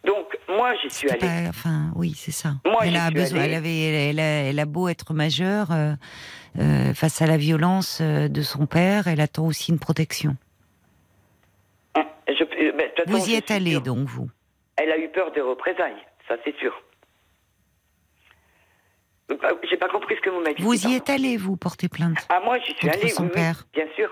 [0.05, 1.21] Donc, moi, j'y suis allée.
[1.21, 2.55] pas- enfin, oui, c'est ça.
[2.65, 3.41] Moi, elle a besoin.
[3.43, 3.51] allée.
[3.53, 5.93] Elle avait, elle a, elle a beau être majeure euh,
[6.59, 10.37] euh, face à la violence euh, de son père, elle attend aussi une protection.
[12.27, 13.83] Je- euh, ben, façon, Vous y êtes suis allé sûre.
[13.83, 14.29] donc vous.
[14.77, 16.73] Elle a eu peur des représailles, ça c'est sûr.
[19.71, 20.63] J'ai pas compris ce que vous m'avez dit.
[20.63, 22.27] Vous y êtes allé vous porter plainte.
[22.29, 23.65] Ah, moi, j'y suis allée, son oui, père.
[23.73, 24.11] bien sûr.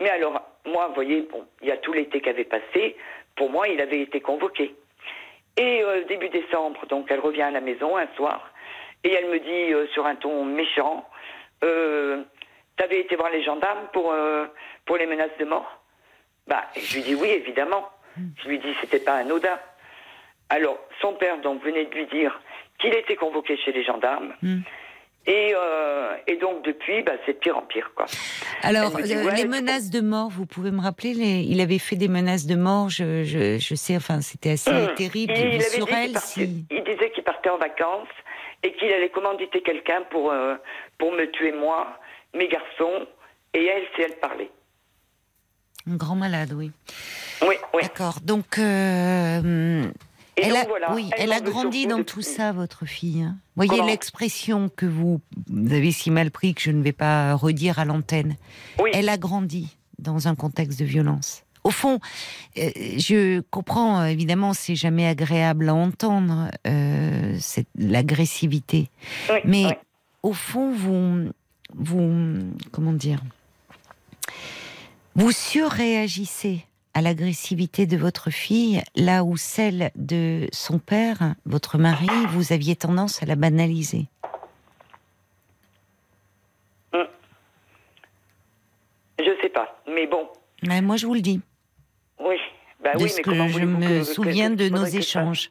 [0.00, 2.96] Mais alors, moi, vous voyez, bon, il y a tout l'été qui avait passé.
[3.36, 4.74] Pour moi, il avait été convoqué.
[5.56, 8.52] Et euh, début décembre, donc, elle revient à la maison un soir.
[9.04, 11.08] Et elle me dit, euh, sur un ton méchant,
[11.64, 12.22] euh,
[12.74, 14.14] T'avais été voir les gendarmes pour,
[14.86, 15.82] pour les menaces de mort?
[16.46, 17.86] Bah, je lui dis oui, évidemment.
[18.16, 19.58] Je lui dis, c'était pas anodin.
[20.48, 22.40] Alors, son père, donc, venait de lui dire
[22.78, 24.34] qu'il était convoqué chez les gendarmes.
[24.42, 24.60] Hmm.
[25.26, 28.06] Et, euh, et donc, depuis, bah, c'est de pire en pire, quoi.
[28.62, 31.42] Alors, Elle me dit, euh, ouais, les menaces de mort, vous pouvez me rappeler les-
[31.42, 34.94] Il avait fait des menaces de mort, je, je, je sais, enfin, c'était assez Hum.
[34.96, 36.12] terrible Il, sur elle.
[36.12, 36.66] partait- Si...
[36.70, 38.08] il disait qu'il partait en vacances
[38.64, 40.56] et qu'il allait commanditer quelqu'un pour, euh,
[40.98, 41.98] pour me tuer moi,
[42.34, 43.06] mes garçons,
[43.54, 44.50] et elle, si elle parlait.
[45.88, 46.72] Un grand malade, oui.
[47.42, 47.82] Oui, oui.
[47.82, 48.18] D'accord.
[48.22, 49.84] Donc, euh,
[50.36, 53.22] Et elle donc, a, voilà, oui, elle a grandi dans tout ça, votre fille.
[53.22, 53.36] hein.
[53.54, 57.34] Voyez Comment l'expression que vous, vous avez si mal pris que je ne vais pas
[57.34, 58.36] redire à l'antenne.
[58.80, 58.90] Oui.
[58.94, 61.42] Elle a grandi dans un contexte de violence.
[61.64, 62.00] Au fond,
[62.58, 67.38] euh, je comprends, évidemment, c'est jamais agréable à entendre, euh,
[67.76, 68.88] l'agressivité.
[69.30, 69.72] Oui, Mais oui.
[70.22, 71.28] au fond, vous,
[71.74, 72.38] vous,
[72.72, 73.20] comment dire,
[75.14, 76.64] vous surréagissez
[76.94, 82.76] à l'agressivité de votre fille, là où celle de son père, votre mari, vous aviez
[82.76, 84.06] tendance à la banaliser.
[89.18, 89.80] Je sais pas.
[89.88, 90.28] Mais bon,
[90.62, 91.40] Mais moi, je vous le dis,
[92.18, 92.36] oui.
[92.82, 95.50] Bah de oui, ce mais que comment je me que- souviens de nos échanges.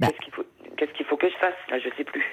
[0.00, 0.08] Bah.
[0.76, 2.24] Qu'est-ce qu'il faut, que je fasse Là, je sais plus.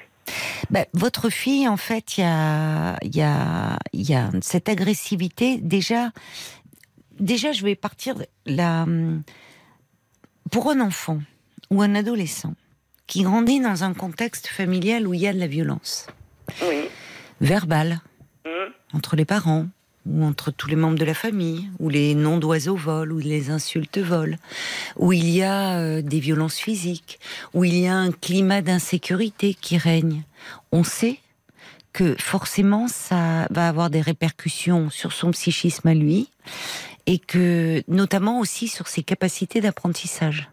[0.71, 4.69] Ben, votre fille, en fait, il y a, il y, a, il y a cette
[4.69, 5.57] agressivité.
[5.57, 6.09] Déjà,
[7.19, 8.85] déjà, je vais partir de la.
[10.51, 11.21] Pour un enfant
[11.69, 12.55] ou un adolescent
[13.05, 16.07] qui grandit dans un contexte familial où il y a de la violence
[16.61, 16.89] Oui.
[17.41, 18.01] verbale
[18.45, 19.67] Hum, entre les parents
[20.05, 23.51] ou entre tous les membres de la famille, où les noms d'oiseaux volent, où les
[23.51, 24.37] insultes volent,
[24.95, 27.19] où il y a euh, des violences physiques,
[27.53, 30.23] où il y a un climat d'insécurité qui règne.
[30.71, 31.19] On sait
[31.93, 36.29] que forcément ça va avoir des répercussions sur son psychisme à lui
[37.09, 40.47] et que notamment aussi sur ses capacités d'apprentissage.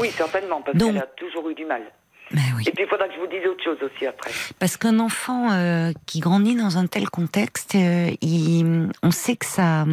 [0.00, 1.82] Oui, certainement, parce qu'elle a toujours eu du mal.
[2.30, 2.64] Ben oui.
[2.66, 4.30] Et puis, il faudra que je vous dise autre chose aussi après.
[4.60, 9.46] Parce qu'un enfant euh, qui grandit dans un tel contexte, euh, il- on sait que
[9.46, 9.84] ça,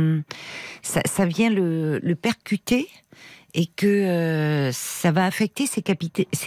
[0.84, 2.88] ça, ça vient le, le percuter
[3.56, 5.82] et que euh, ça va affecter ses,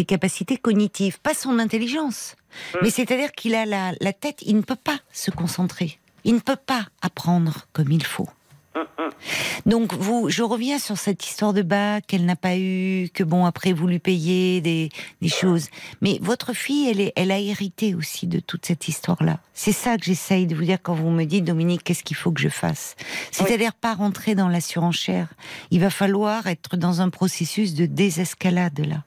[0.04, 2.36] capacités cognitives, pas son intelligence.
[2.74, 2.78] Mm.
[2.82, 5.98] Mais c'est-à-dire qu'il a la, la tête, il ne peut pas se concentrer.
[6.24, 8.28] Il ne peut pas apprendre comme il faut.
[9.66, 13.44] Donc vous, je reviens sur cette histoire de bac qu'elle n'a pas eu, que bon
[13.44, 15.68] après vous lui payez des, des choses.
[16.00, 19.40] Mais votre fille, elle, est, elle a hérité aussi de toute cette histoire-là.
[19.54, 22.32] C'est ça que j'essaye de vous dire quand vous me dites Dominique, qu'est-ce qu'il faut
[22.32, 22.96] que je fasse?
[23.30, 25.28] C'est-à-dire pas rentrer dans la surenchère.
[25.70, 29.04] Il va falloir être dans un processus de désescalade là.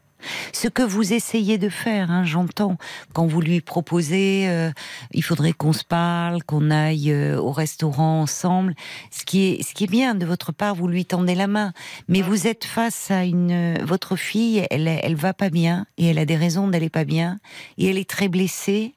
[0.51, 2.77] Ce que vous essayez de faire, hein, j'entends,
[3.13, 4.71] quand vous lui proposez, euh,
[5.11, 8.73] il faudrait qu'on se parle, qu'on aille euh, au restaurant ensemble.
[9.11, 11.73] Ce qui est, ce qui est bien de votre part, vous lui tendez la main,
[12.07, 16.19] mais vous êtes face à une, votre fille, elle, elle va pas bien et elle
[16.19, 17.39] a des raisons d'aller pas bien.
[17.77, 18.93] Et elle est très blessée.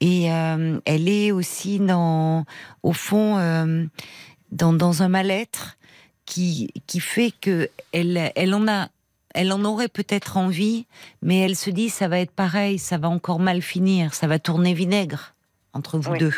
[0.00, 2.44] Et euh, elle est aussi dans,
[2.82, 3.36] au fond,
[4.52, 5.76] dans, dans un mal-être
[6.26, 8.88] qui, qui fait que elle, elle en a
[9.36, 10.86] elle en aurait peut-être envie,
[11.22, 14.38] mais elle se dit ça va être pareil, ça va encore mal finir, ça va
[14.38, 15.34] tourner vinaigre
[15.74, 16.34] entre vous deux.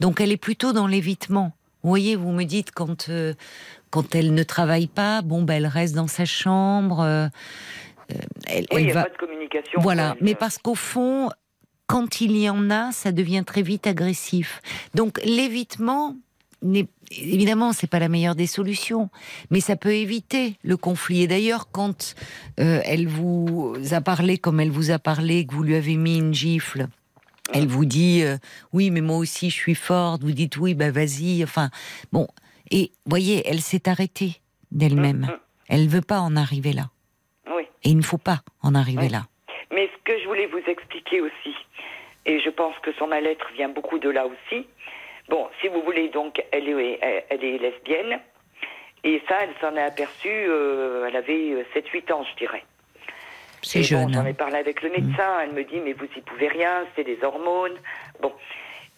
[0.00, 1.52] Donc elle est plutôt dans l'évitement.
[1.82, 3.34] Vous voyez, vous me dites quand euh,
[3.90, 7.00] quand elle ne travaille pas, bon ben elle reste dans sa chambre.
[7.00, 7.28] Euh,
[8.10, 8.14] euh,
[8.48, 9.80] elle, oui, il n'y a pas de communication.
[9.80, 11.30] Voilà, mais parce qu'au fond,
[11.86, 14.60] quand il y en a, ça devient très vite agressif.
[14.94, 16.16] Donc l'évitement,
[17.10, 19.10] évidemment, c'est pas la meilleure des solutions,
[19.50, 21.22] mais ça peut éviter le conflit.
[21.22, 22.14] Et d'ailleurs, quand
[22.60, 26.18] euh, elle vous a parlé comme elle vous a parlé, que vous lui avez mis
[26.18, 26.88] une gifle,
[27.52, 28.36] elle vous dit euh,
[28.72, 30.22] oui, mais moi aussi je suis forte.
[30.22, 31.42] Vous dites oui, bah vas-y.
[31.44, 31.70] Enfin,
[32.12, 32.26] bon.
[32.70, 34.40] Et voyez, elle s'est arrêtée
[34.72, 35.30] d'elle-même.
[35.68, 36.90] Elle ne veut pas en arriver là.
[37.48, 37.62] Oui.
[37.84, 39.26] Et il ne faut pas en arriver là.
[39.72, 41.54] Mais ce que je voulais vous expliquer aussi,
[42.24, 44.66] et je pense que son mal-être vient beaucoup de là aussi,
[45.28, 48.20] Bon, si vous voulez, donc, elle est, elle est lesbienne.
[49.04, 52.64] Et ça, elle s'en est aperçue, euh, elle avait 7-8 ans, je dirais.
[53.62, 54.12] C'est jeune.
[54.12, 57.04] J'en ai parlé avec le médecin, elle me dit, mais vous y pouvez rien, c'est
[57.04, 57.76] des hormones.
[58.20, 58.32] Bon.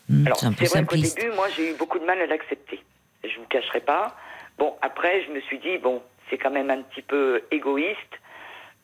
[0.09, 2.81] Hmm, Alors, c'est vrai qu'au début, moi, j'ai eu beaucoup de mal à l'accepter.
[3.25, 4.15] Je vous cacherai pas.
[4.59, 8.19] Bon, après, je me suis dit, bon, c'est quand même un petit peu égoïste,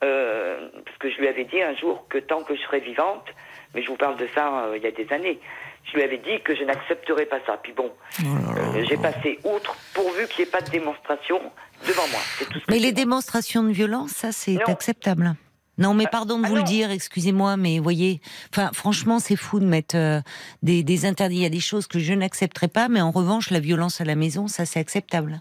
[0.03, 3.27] euh, parce que je lui avais dit un jour que tant que je serais vivante,
[3.75, 5.39] mais je vous parle de ça euh, il y a des années,
[5.85, 7.59] je lui avais dit que je n'accepterais pas ça.
[7.63, 11.41] Puis bon, oh euh, j'ai passé outre pourvu qu'il n'y ait pas de démonstration
[11.87, 12.21] devant moi.
[12.69, 15.35] mais les démonstrations de violence, ça c'est acceptable.
[15.77, 18.21] Non, mais ah, pardon de ah vous le dire, excusez-moi, mais voyez,
[18.53, 20.21] enfin, franchement, c'est fou de mettre euh,
[20.63, 21.37] des, interdits.
[21.37, 24.05] Il y a des choses que je n'accepterai pas, mais en revanche, la violence à
[24.05, 25.41] la maison, ça, c'est acceptable.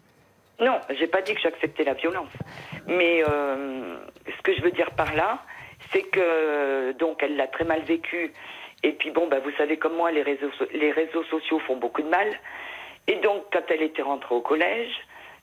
[0.60, 2.32] Non, j'ai pas dit que j'acceptais la violence,
[2.88, 5.44] mais euh, ce que je veux dire par là,
[5.91, 8.32] c'est que donc elle l'a très mal vécu
[8.84, 12.01] et puis bon, bah, vous savez comme moi, les réseaux, les réseaux sociaux font beaucoup
[12.01, 12.27] de mal.
[13.07, 14.93] Et donc, quand elle était rentrée au collège,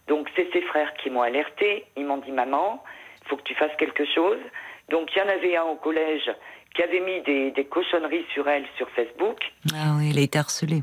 [0.07, 1.87] donc c'est ses frères qui m'ont alerté.
[1.97, 2.83] Ils m'ont dit, maman,
[3.23, 4.39] il faut que tu fasses quelque chose.
[4.89, 6.31] Donc, il y en avait un au collège
[6.75, 9.39] qui avait mis des, des cochonneries sur elle sur Facebook.
[9.75, 10.83] Ah oui, elle a été harcelée.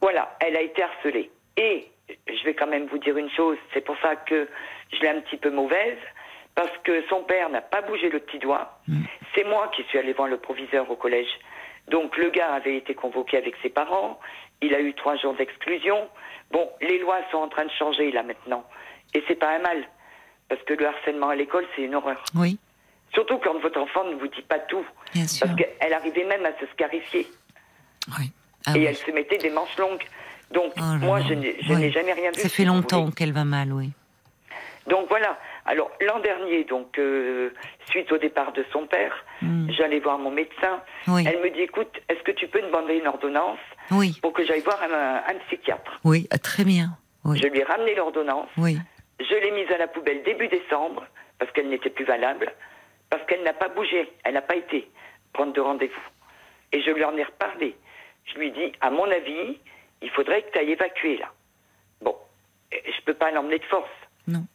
[0.00, 1.30] Voilà, elle a été harcelée.
[1.56, 1.88] Et
[2.26, 4.48] je vais quand même vous dire une chose, c'est pour ça que
[4.92, 5.98] je l'ai un petit peu mauvaise,
[6.54, 8.78] parce que son père n'a pas bougé le petit doigt.
[8.88, 9.02] Mm.
[9.34, 11.30] C'est moi qui suis allée voir le proviseur au collège.
[11.88, 14.18] Donc le gars avait été convoqué avec ses parents,
[14.62, 16.08] il a eu trois jours d'exclusion.
[16.50, 18.64] Bon, les lois sont en train de changer là maintenant.
[19.12, 19.84] Et c'est pas un mal.
[20.48, 22.22] Parce que le harcèlement à l'école, c'est une horreur.
[22.34, 22.58] Oui.
[23.12, 24.84] Surtout quand votre enfant ne vous dit pas tout.
[25.12, 25.46] Bien sûr.
[25.46, 27.26] Parce qu'elle arrivait même à se scarifier.
[28.18, 28.32] Oui.
[28.66, 30.04] Ah et elle se mettait des manches longues.
[30.50, 32.40] Donc, oh moi, je n'ai jamais rien vu.
[32.40, 33.90] Ça fait longtemps qu'elle va mal, oui.
[34.86, 35.38] Donc voilà.
[35.66, 37.50] Alors l'an dernier, donc euh,
[37.88, 39.70] suite au départ de son père, hmm.
[39.70, 40.82] j'allais voir mon médecin.
[41.06, 43.58] Elle me dit écoute, est-ce que tu peux me demander une ordonnance
[43.90, 44.18] oui.
[44.20, 46.96] pour que j'aille voir un, psychiatre Oui, ah, très bien.
[47.24, 48.48] Je lui ai ramené l'ordonnance.
[48.58, 48.76] Oui.
[49.20, 51.06] Je l'ai mise à la poubelle début décembre
[51.38, 52.52] parce qu'elle n'était plus valable,
[53.08, 54.88] parce qu'elle n'a pas bougé, elle n'a pas été
[55.32, 56.08] prendre de rendez-vous.
[56.72, 57.76] Et je lui en ai reparlé.
[58.24, 59.58] Je lui ai dit à mon avis,
[60.02, 61.32] il faudrait que tu ailles évacuer là.
[62.02, 62.16] Bon,
[62.70, 63.90] je peux pas l'emmener de force.
[64.26, 64.46] Non.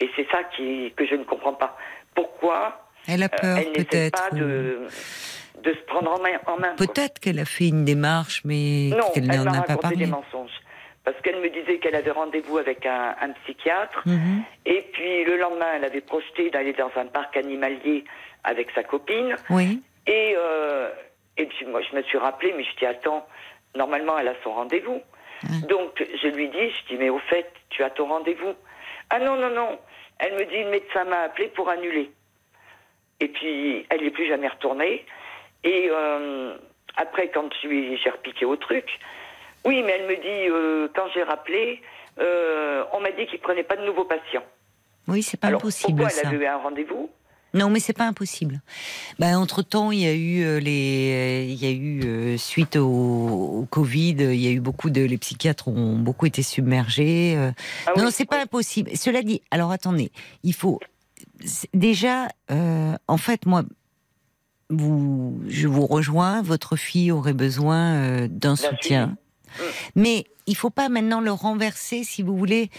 [0.00, 1.76] Et c'est ça qui, que je ne comprends pas.
[2.14, 4.12] Pourquoi elle a peur, euh, peut-être.
[4.30, 4.86] pas de,
[5.62, 6.38] de se prendre en main.
[6.46, 9.96] En main peut-être qu'elle a fait une démarche, mais qu'elle n'en a pas parlé.
[9.96, 10.50] des mensonges.
[11.04, 14.02] Parce qu'elle me disait qu'elle avait rendez-vous avec un, un psychiatre.
[14.06, 14.42] Mhm.
[14.66, 18.04] Et puis le lendemain, elle avait projeté d'aller dans un parc animalier
[18.42, 19.36] avec sa copine.
[19.50, 19.82] Oui.
[20.08, 20.90] Et, euh,
[21.36, 23.24] et puis moi, je me suis rappelé, mais je dis attends,
[23.76, 25.00] normalement, elle a son rendez-vous.
[25.68, 28.54] Donc je lui dis, je dis mais au fait, tu as ton rendez-vous.
[29.10, 29.78] Ah non, non, non.
[30.18, 32.10] Elle me dit, le médecin m'a appelé pour annuler.
[33.20, 35.04] Et puis, elle n'est plus jamais retournée.
[35.64, 36.56] Et euh,
[36.96, 38.98] après, quand j'ai repiqué au truc,
[39.64, 41.82] oui, mais elle me dit, euh, quand j'ai rappelé,
[42.18, 44.44] euh, on m'a dit qu'il ne prenait pas de nouveaux patients.
[45.08, 45.98] Oui, c'est pas possible.
[45.98, 47.10] Pourquoi elle avait eu un rendez-vous?
[47.56, 48.60] Non, mais c'est pas impossible.
[49.18, 52.76] Bah, entre temps, il y a eu euh, les, il y a eu euh, suite
[52.76, 57.34] au, au Covid, il y a eu beaucoup de, les psychiatres ont beaucoup été submergés.
[57.36, 57.50] euh.
[57.86, 58.90] Ah non, oui, c'est pas impossible.
[58.94, 60.12] Cela dit, alors attendez,
[60.44, 60.78] il faut
[61.74, 63.64] déjà, euh, en fait, moi,
[64.70, 66.42] vous, je vous rejoins.
[66.42, 69.16] Votre fille aurait besoin euh, d'un soutien.
[69.94, 72.70] Mais il faut pas maintenant le renverser, si vous voulez.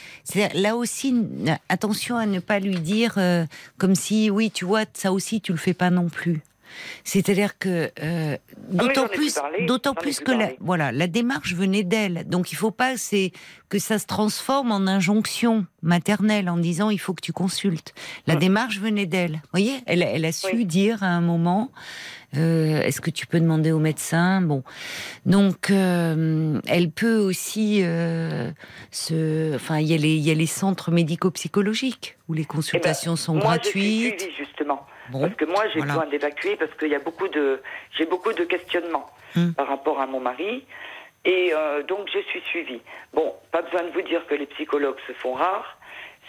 [0.54, 1.14] Là aussi,
[1.70, 3.46] attention à ne pas lui dire euh,
[3.78, 6.42] comme si, oui, tu vois, ça aussi, tu le fais pas non plus.
[7.04, 8.38] C'est-à-dire que euh,
[8.70, 9.36] d'autant j'en ai plus
[9.68, 12.28] d'autant plus plus que la, voilà, la démarche venait d'elle.
[12.28, 13.32] Donc il faut pas c'est
[13.70, 17.94] que ça se transforme en injonction maternelle en disant il faut que tu consultes.
[18.28, 19.34] La démarche venait d'elle.
[19.36, 20.66] Vous voyez, elle, elle a su Oui.
[20.66, 21.72] dire à un moment
[22.36, 24.42] euh, est-ce que tu peux demander au médecin?
[24.42, 24.64] Bon,
[25.26, 28.52] donc euh, elle peut aussi euh,
[28.92, 33.16] se, enfin il y a les il y a les centres médico-psychologiques où les consultations
[33.16, 34.20] sont Eh ben, moi, je suis gratuites.
[34.22, 34.86] suivie, justement.
[35.10, 35.94] Bon, Parce que moi, j'ai voilà.
[35.94, 37.62] besoin d'évacuer parce qu'il y a beaucoup de,
[37.98, 39.52] j'ai beaucoup de questionnements Hmm.
[39.52, 40.64] par rapport à mon mari.
[41.26, 42.80] Et euh, donc, je suis suivie.
[43.14, 45.78] Bon, pas besoin de vous dire que les psychologues se font rares.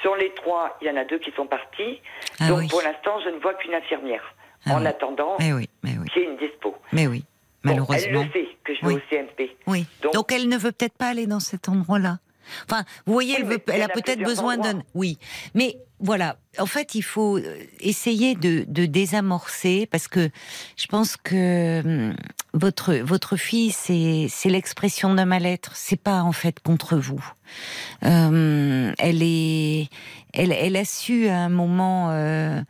[0.02, 2.00] Sur les trois, il y en a deux qui sont partis.
[2.40, 2.68] Ah donc, oui.
[2.68, 4.34] pour l'instant, je ne vois qu'une infirmière.
[4.66, 4.86] Ah en oui.
[4.86, 6.74] attendant, Mais oui, mais oui, qu'il y ait une dispo.
[6.92, 7.24] mais oui,
[7.64, 8.20] Bon, malheureusement.
[8.22, 9.56] elle le sait que je vais au CMP.
[9.66, 9.86] Oui.
[10.02, 12.18] Donc, Donc- elle ne veut peut-être pas aller dans cet endroit-là.
[12.64, 14.80] Enfin, vous voyez, elle, veut, elle a a peut-être besoin d'un.
[14.94, 15.18] Oui,
[15.54, 16.36] mais voilà.
[16.58, 20.30] En fait, il faut euh, essayer de, de désamorcer parce que
[20.78, 22.16] je pense que hum,
[22.54, 25.72] votre votre fille, c'est c'est l'expression d'un mal-être.
[25.76, 27.22] C'est pas en fait contre vous.
[28.04, 29.88] Euh, elle est,
[30.32, 32.08] elle, elle a su à un moment.
[32.12, 32.62] euh,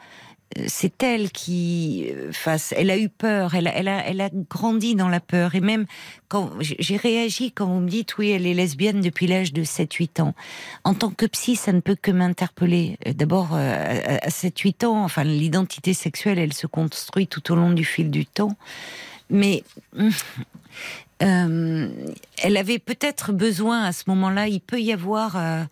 [0.66, 2.72] c'est elle qui euh, face.
[2.76, 3.54] Elle a eu peur.
[3.54, 5.54] Elle a, elle a, elle a grandi dans la peur.
[5.54, 5.84] Et même
[6.28, 10.22] quand j'ai réagi quand vous me dites oui, elle est lesbienne depuis l'âge de 7-8
[10.22, 10.34] ans.
[10.84, 12.98] En tant que psy, ça ne peut que m'interpeller.
[13.06, 17.54] Euh, D'abord, euh, à à 7-8 ans, enfin, l'identité sexuelle, elle se construit tout au
[17.54, 18.56] long du fil du temps.
[19.30, 19.62] Mais
[21.22, 21.88] euh,
[22.42, 24.48] elle avait peut-être besoin à ce moment-là.
[24.48, 25.36] Il peut y avoir.
[25.36, 25.64] euh,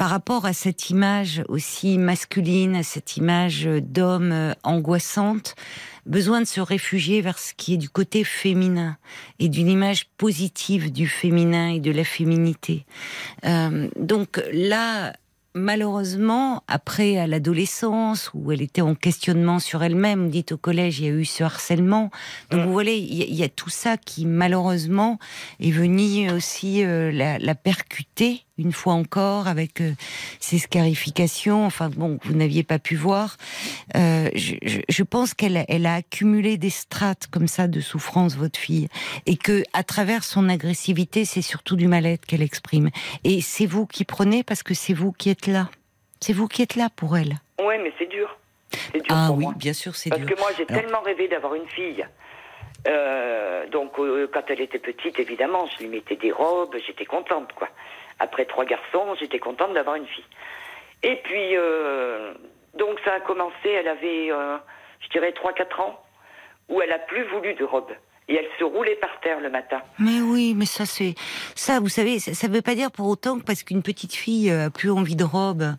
[0.00, 5.54] par rapport à cette image aussi masculine, à cette image d'homme euh, angoissante,
[6.06, 8.96] besoin de se réfugier vers ce qui est du côté féminin
[9.40, 12.86] et d'une image positive du féminin et de la féminité.
[13.44, 15.12] Euh, donc là,
[15.54, 21.04] malheureusement, après à l'adolescence, où elle était en questionnement sur elle-même, dites au collège, il
[21.04, 22.10] y a eu ce harcèlement.
[22.50, 25.18] Donc vous voyez, il y, a- tout ça qui malheureusement
[25.60, 29.92] est venu aussi euh, la percuter une fois encore avec euh,
[30.38, 33.36] ces scarifications, enfin bon, vous n'aviez pas pu voir.
[33.96, 38.58] Euh, je, pense qu'elle a- elle a accumulé des strates comme ça de souffrance, votre
[38.58, 38.88] fille,
[39.26, 42.90] et que à travers son agressivité, c'est surtout du mal-être qu'elle exprime.
[43.24, 45.70] Et c'est vous qui prenez parce que c'est vous qui êtes là.
[46.20, 47.38] C'est vous qui êtes là pour elle.
[47.64, 48.36] Ouais, mais c'est dur.
[48.92, 49.54] C'est dur Ah pour oui, moi.
[49.56, 50.34] bien sûr, c'est Parce dur.
[50.36, 52.04] que moi, j'ai Alors- tellement rêvé d'avoir une fille.
[52.86, 57.52] Euh, donc, euh, quand elle était petite, évidemment, je lui mettais des robes, j'étais contente,
[57.54, 57.68] quoi.
[58.18, 60.24] Après trois garçons, j'étais contente d'avoir une fille.
[61.02, 62.34] Et puis, euh,
[62.74, 66.02] donc ça a commencé, elle avait, je dirais, 3-4 ans,
[66.68, 67.90] où elle a plus voulu de robe.
[68.32, 69.78] Et elle se roulait par terre le matin.
[69.98, 71.16] Mais oui, mais ça c'est
[71.56, 71.80] ça.
[71.80, 74.66] Vous savez, ça, ça veut pas dire pour autant que parce qu'une petite fille euh,
[74.66, 75.74] a plus envie de robe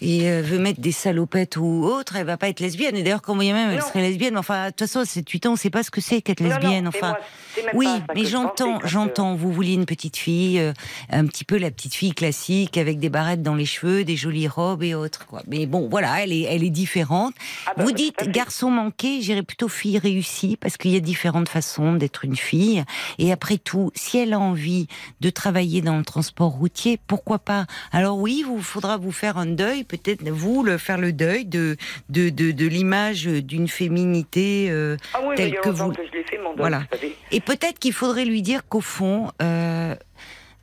[0.00, 2.96] et euh, veut mettre des salopettes ou autre, elle va pas être lesbienne.
[2.96, 3.86] Et d'ailleurs, quand bien même elle Non.
[3.86, 6.00] serait lesbienne, mais enfin, de toute façon, c'est 8 ans, on sait pas ce que
[6.00, 6.82] c'est qu'être Non, non, lesbienne.
[6.82, 7.14] mais enfin,
[7.62, 7.86] moi, oui,
[8.16, 9.36] mais je j'entends, j'entends.
[9.36, 10.72] Vous vouliez une petite fille, euh,
[11.10, 14.48] un petit peu la petite fille classique avec des barrettes dans les cheveux, des jolies
[14.48, 15.26] robes et autres.
[15.28, 15.42] Quoi.
[15.46, 17.34] Mais bon, voilà, elle est, elle est différente.
[17.66, 21.00] Ah bah Vous oui, dites garçon manqué, j'irais plutôt fille réussie parce qu'il y a
[21.00, 22.84] différentes façons d'être une fille.
[23.18, 24.86] Et après tout, si elle a envie
[25.20, 27.66] de travailler dans le transport routier, pourquoi pas?
[27.92, 31.76] Alors oui, vous faudra vous faire un deuil, peut-être vous le faire le deuil de
[32.08, 34.68] de de, de l'image d'une féminité.
[34.70, 36.78] euh, Ah oui, telle que vous- que je fait, mon deuil, Voilà.
[36.80, 37.16] vous savez.
[37.30, 39.30] et peut-être qu'il faudrait lui dire qu'au fond.
[39.40, 39.94] Euh,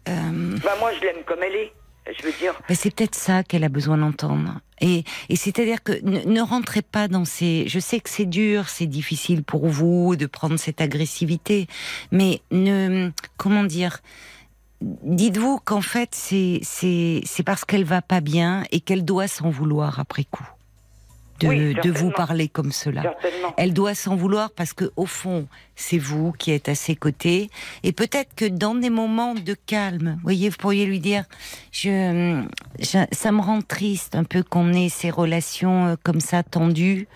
[0.07, 0.11] euh,
[0.63, 1.71] Bah, moi, je l'aime comme elle est.
[2.69, 4.59] C'est peut-être ça qu'elle a besoin d'entendre.
[4.81, 7.65] Et, et c'est-à-dire que ne, ne rentrez pas dans ces.
[7.67, 11.67] Je sais que c'est dur, c'est difficile pour vous de prendre cette agressivité,
[12.11, 13.11] mais ne.
[13.37, 13.99] Comment dire
[14.81, 16.61] Dites-vous qu'en fait, c'est
[17.45, 20.47] parce qu'elle va pas bien et qu'elle doit s'en vouloir après coup
[21.39, 23.15] de, Oui, de vous parler comme cela.
[23.57, 27.49] Elle doit s'en vouloir parce que au fond, c'est vous qui êtes à ses côtés.
[27.83, 31.23] Et peut-être que dans des moments de calme, vous voyez, vous pourriez lui dire,
[31.71, 32.43] je,
[32.79, 37.07] je- ça me rend triste un peu qu'on ait ces relations euh, comme ça tendues.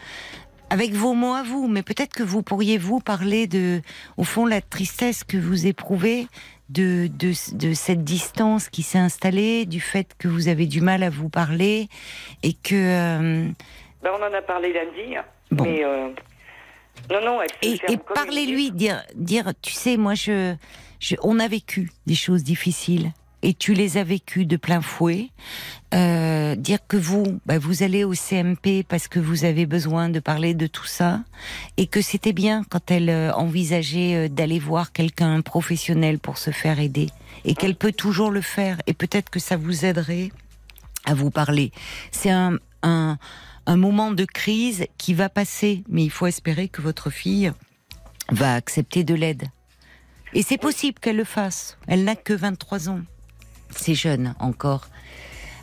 [0.69, 3.81] Avec vos mots à vous, mais peut-être que vous pourriez vous parler de,
[4.17, 6.27] au fond, la tristesse que vous éprouvez
[6.69, 11.03] de, de, de cette distance qui s'est installée, du fait que vous avez du mal
[11.03, 11.89] à vous parler
[12.41, 13.47] et que euh,
[14.03, 15.15] Ben, on en a parlé lundi.
[15.15, 15.23] hein.
[15.51, 15.63] Bon.
[15.63, 16.09] Mais euh,
[17.11, 17.49] non, non, elle
[17.79, 20.55] se Et, et parlez-lui, dire, dire, tu sais, moi, je,
[20.99, 23.11] je, on a vécu des choses difficiles
[23.45, 25.27] et tu les as vécues de plein fouet.
[25.93, 30.19] Euh, dire que vous, bah, vous allez au CMP parce que vous avez besoin de
[30.19, 31.19] parler de tout ça
[31.77, 36.51] et que c'était bien quand elle euh, envisageait euh, d'aller voir quelqu'un professionnel pour se
[36.51, 37.09] faire aider
[37.45, 40.29] et qu'elle peut toujours le faire et peut-être que ça vous aiderait
[41.05, 41.71] à vous parler.
[42.11, 43.17] C'est un, un,
[43.65, 47.51] un moment de crise qui va passer, mais il faut espérer que votre fille
[48.31, 49.43] va accepter de l'aide.
[50.33, 51.77] Et c'est possible qu'elle le fasse.
[51.87, 53.01] Elle n'a que 23 ans.
[53.69, 54.87] C'est jeune encore.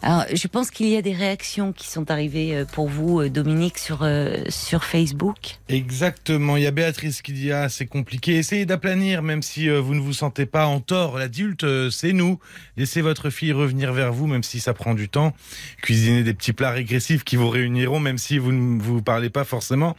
[0.03, 3.29] Alors, je pense qu'il y a des réactions qui sont arrivées euh, pour vous, euh,
[3.29, 5.59] Dominique, sur, euh, sur Facebook.
[5.69, 6.57] Exactement.
[6.57, 8.37] Il y a Béatrice qui dit ah c'est compliqué.
[8.37, 11.19] Essayez d'aplanir, même si euh, vous ne vous sentez pas en tort.
[11.19, 12.39] L'adulte, c'est nous.
[12.79, 15.35] Laissez votre fille revenir vers vous, même si ça prend du temps.
[15.83, 19.45] Cuisinez des petits plats régressifs qui vous réuniront, même si vous ne vous parlez pas
[19.45, 19.97] forcément.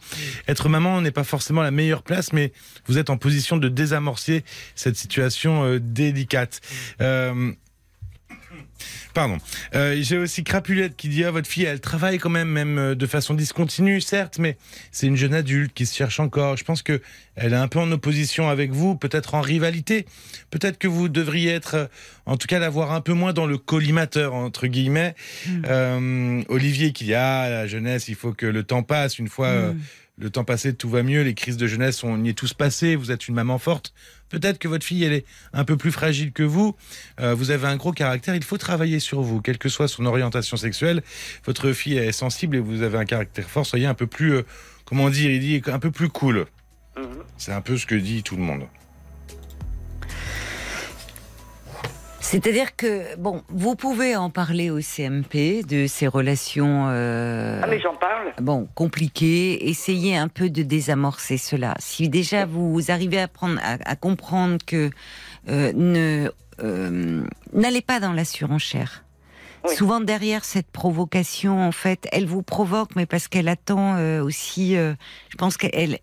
[0.48, 2.52] Être maman n'est pas forcément la meilleure place, mais
[2.86, 6.60] vous êtes en position de désamorcer cette situation délicate.
[7.00, 7.52] Euh,
[9.14, 9.38] Pardon.
[9.74, 12.94] Euh, J'ai aussi Crapulette qui dit ah, votre fille, elle travaille quand même, même euh,
[12.94, 14.56] de façon discontinue, certes, mais
[14.90, 16.56] c'est une jeune adulte qui se cherche encore.
[16.56, 17.00] Je pense que
[17.34, 20.06] elle est un peu en opposition avec vous, peut-être en rivalité.
[20.50, 21.86] Peut-être que vous devriez être, euh,
[22.26, 25.14] en tout cas, l'avoir un peu moins dans le collimateur entre guillemets.
[25.66, 29.18] Euh, Olivier qui dit ah la jeunesse, il faut que le temps passe.
[29.18, 29.72] Une fois euh,
[30.18, 31.22] le temps passé, tout va mieux.
[31.22, 32.96] Les crises de jeunesse, on y est tous passés.
[32.96, 33.94] Vous êtes une maman forte.
[34.32, 36.74] Peut-être que votre fille, elle est un peu plus fragile que vous.
[37.20, 38.34] Euh, vous avez un gros caractère.
[38.34, 41.02] Il faut travailler sur vous, quelle que soit son orientation sexuelle.
[41.44, 43.66] Votre fille est sensible et vous avez un caractère fort.
[43.66, 44.42] Soyez un peu plus, euh,
[44.86, 46.46] comment dire, il dit un peu plus cool.
[46.96, 47.04] Mhm.
[47.36, 48.62] C'est un peu ce que dit tout le monde.
[52.32, 56.86] C'est-à-dire que, bon, vous pouvez en parler au CMP de ces relations.
[56.88, 58.32] euh, Ah, mais j'en parle.
[58.40, 61.74] bon, compliqué, essayez un peu de désamorcer cela.
[61.78, 64.88] Si déjà vous arrivez à, prendre, à, à comprendre que
[65.50, 66.30] euh, ne
[66.62, 67.22] euh,
[67.52, 69.04] n'allez pas dans la surenchère.
[69.68, 69.76] Oui.
[69.76, 74.74] Souvent derrière cette provocation, en fait, elle vous provoque, mais parce qu'elle attend euh, aussi.
[74.76, 74.94] euh,
[75.28, 75.98] je pense qu'elle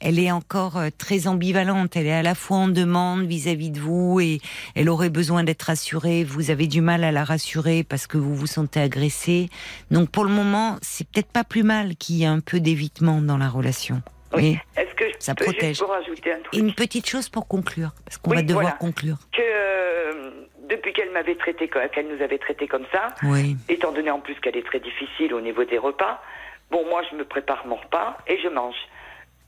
[0.00, 1.96] elle est encore euh, très ambivalente.
[1.96, 4.40] Elle est à la fois en demande vis-à-vis de vous et
[4.74, 6.24] elle aurait besoin d'être rassurée.
[6.24, 9.48] Vous avez du mal à la rassurer parce que vous vous sentez agressé.
[9.90, 13.20] Donc pour le moment, c'est peut-être pas plus mal qu'il y ait un peu d'évitement
[13.20, 14.02] dans la relation.
[14.34, 14.58] Oui.
[14.76, 15.78] Est-ce que je Ça peux protège.
[15.78, 18.76] juste rajouter un truc une petite chose pour conclure, parce qu'on Oui, va devoir voilà.
[18.76, 19.16] conclure.
[19.32, 20.30] Que euh,
[20.68, 23.56] depuis qu'elle m'avait traité, qu'elle nous avait traité comme ça, Oui.
[23.68, 26.20] étant donné en plus qu'elle est très difficile au niveau des repas,
[26.70, 28.74] bon, moi, je me prépare mon repas et je mange.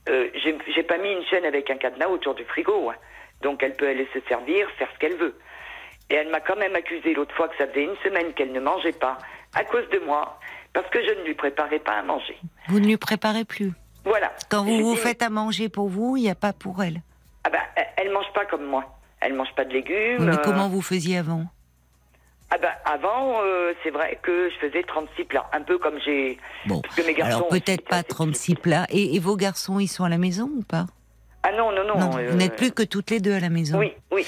[0.09, 0.29] Euh,
[0.75, 2.95] j'ai pas mis une chaîne avec un cadenas autour du frigo, hein.
[3.41, 5.35] donc elle peut aller se servir, faire ce qu'elle veut.
[6.09, 8.59] Et elle m'a quand même accusé l'autre fois que ça faisait une semaine qu'elle ne
[8.59, 9.17] mangeait pas
[9.53, 10.39] à cause de moi,
[10.73, 12.37] parce que je ne lui préparais pas à manger.
[12.67, 13.71] Vous ne lui préparez plus.
[14.05, 14.31] Voilà.
[14.49, 17.01] Quand vous vous faites à manger pour vous, il n'y a pas pour elle.
[17.43, 17.59] Ah ben,
[17.97, 18.83] elle- mange pas comme moi.
[19.21, 20.25] Elle mange pas de légumes.
[20.25, 21.45] Mais euh, comment vous faisiez avant?
[22.51, 26.37] Ah ben, avant, euh, c'est vrai que je faisais 36 plats, un peu comme j'ai.
[26.65, 28.87] Bon, parce que mes garçons alors peut-être pas assez 36 plats.
[28.89, 30.87] Et, et vos garçons, ils sont à la maison ou pas?
[31.43, 31.97] Ah non, non, non.
[31.99, 33.77] Non, euh, vous n'êtes plus que toutes les deux à la maison.
[33.79, 34.25] Oui, oui.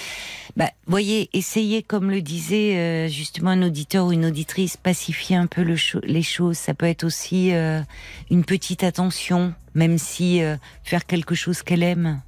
[0.56, 5.48] Bah, voyez, essayez, comme le disait euh, justement un auditeur ou une auditrice, pacifier un
[5.48, 6.58] peu le cho- les choses.
[6.58, 7.82] Ça peut être aussi euh,
[8.30, 12.22] une petite attention, même si euh, faire quelque chose qu'elle aime.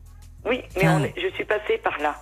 [0.45, 2.15] Oui, mais on est- je suis passée par là.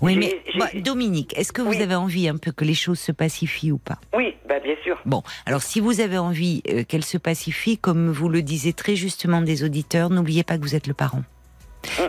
[0.00, 3.12] Oui, mais bah, Dominique, est-ce que vous avez envie un peu que les choses se
[3.12, 3.98] pacifient ou pas?
[4.16, 4.96] Oui, bah bien sûr.
[5.04, 8.96] Bon, alors si vous avez envie euh, qu'elles se pacifient, comme vous le disiez très
[8.96, 11.22] justement des auditeurs, n'oubliez pas que vous êtes le parent.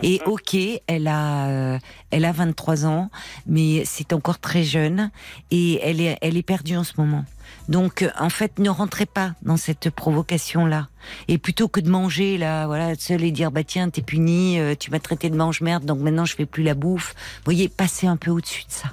[0.02, 0.56] Et ok,
[0.88, 1.78] elle a, euh,
[2.10, 3.10] elle a 23 ans,
[3.46, 5.10] mais c'est encore très jeune
[5.52, 7.24] et elle est, elle est perdue en ce moment.
[7.68, 10.88] Donc, euh, en fait, ne rentrez pas dans cette provocation-là.
[11.28, 14.74] Et plutôt que de manger là, voilà, seul et dire bah tiens, t'es puni, euh,
[14.74, 17.14] tu m'as traité de mange-merde, donc maintenant je fais plus la bouffe.
[17.38, 18.88] Vous voyez, passez un peu au-dessus de ça.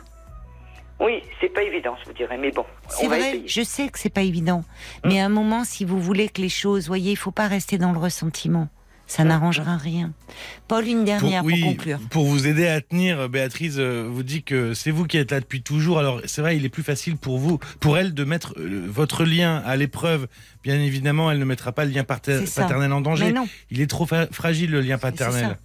[1.00, 2.66] Oui, c'est pas évident, je vous dirais, mais bon.
[2.88, 3.48] C'est vrai, essayer.
[3.48, 4.64] je sais que c'est pas évident.
[5.04, 7.78] Mais à un moment, si vous voulez que les choses, voyez, il faut pas rester
[7.78, 8.70] dans le ressentiment.
[9.07, 10.11] Ça n'arrangera rien.
[10.68, 11.99] Paul, une dernière pour, oui, conclure.
[12.10, 15.40] pour vous aider à tenir, Béatrice euh, vous dit que c'est vous qui êtes là
[15.40, 15.99] depuis toujours.
[15.99, 19.23] Alors c'est vrai, il est plus facile pour vous, pour elle, de mettre euh, votre
[19.23, 20.27] lien à l'épreuve.
[20.64, 23.26] Bien évidemment, elle ne mettra pas le lien pater- paternel en danger.
[23.26, 23.48] Mais non.
[23.69, 25.57] Il est trop fragile le lien paternel.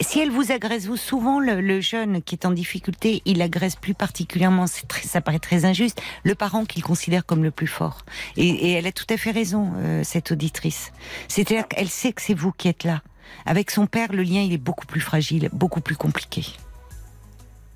[0.00, 3.76] Si elle vous agresse, vous souvent le, le jeune qui est en difficulté, il agresse
[3.76, 4.66] plus particulièrement.
[4.88, 6.00] Très, ça paraît très injuste.
[6.24, 8.04] Le parent qu'il considère comme le plus fort.
[8.36, 10.92] Et, et elle a tout à fait raison, euh, cette auditrice.
[11.28, 13.02] C'est-à-dire qu'elle sait que c'est vous qui êtes là.
[13.44, 16.46] Avec son père, le lien il est beaucoup plus fragile, beaucoup plus compliqué.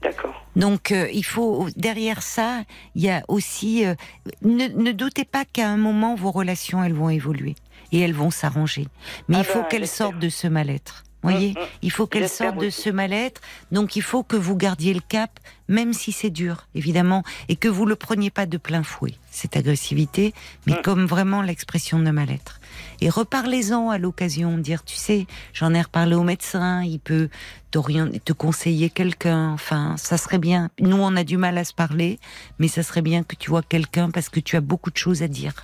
[0.02, 0.34] D'accord.
[0.56, 2.62] Donc euh, il faut derrière ça,
[2.94, 3.94] il y a aussi euh,
[4.42, 7.54] ne, ne doutez pas qu'à un moment vos relations elles vont évoluer.
[7.92, 8.88] et elles vont s'arranger.
[9.28, 11.04] Mais Ah il faut bah, qu'elles sortent de ce mal-être.
[11.22, 11.66] Voyez, Mm, mm.
[11.82, 13.40] il faut qu'elles J'espère sortent de ce mal-être.
[13.70, 15.38] Donc il faut que vous gardiez le cap,
[15.68, 19.56] même si c'est dur, évidemment, et que vous le preniez pas de plein fouet cette
[19.56, 20.34] agressivité,
[20.66, 20.82] mais Mm.
[20.82, 22.60] comme vraiment l'expression de mal-être.
[23.00, 27.28] Et reparlez-en à l'occasion, dire, tu sais, j'en ai reparlé au médecin, il peut
[27.70, 29.50] te conseiller quelqu'un.
[29.52, 30.70] Enfin, ça serait bien.
[30.80, 32.18] Nous, on a du mal à se parler,
[32.58, 35.22] mais ça serait bien que tu vois quelqu'un parce que tu as beaucoup de choses
[35.22, 35.54] à dire.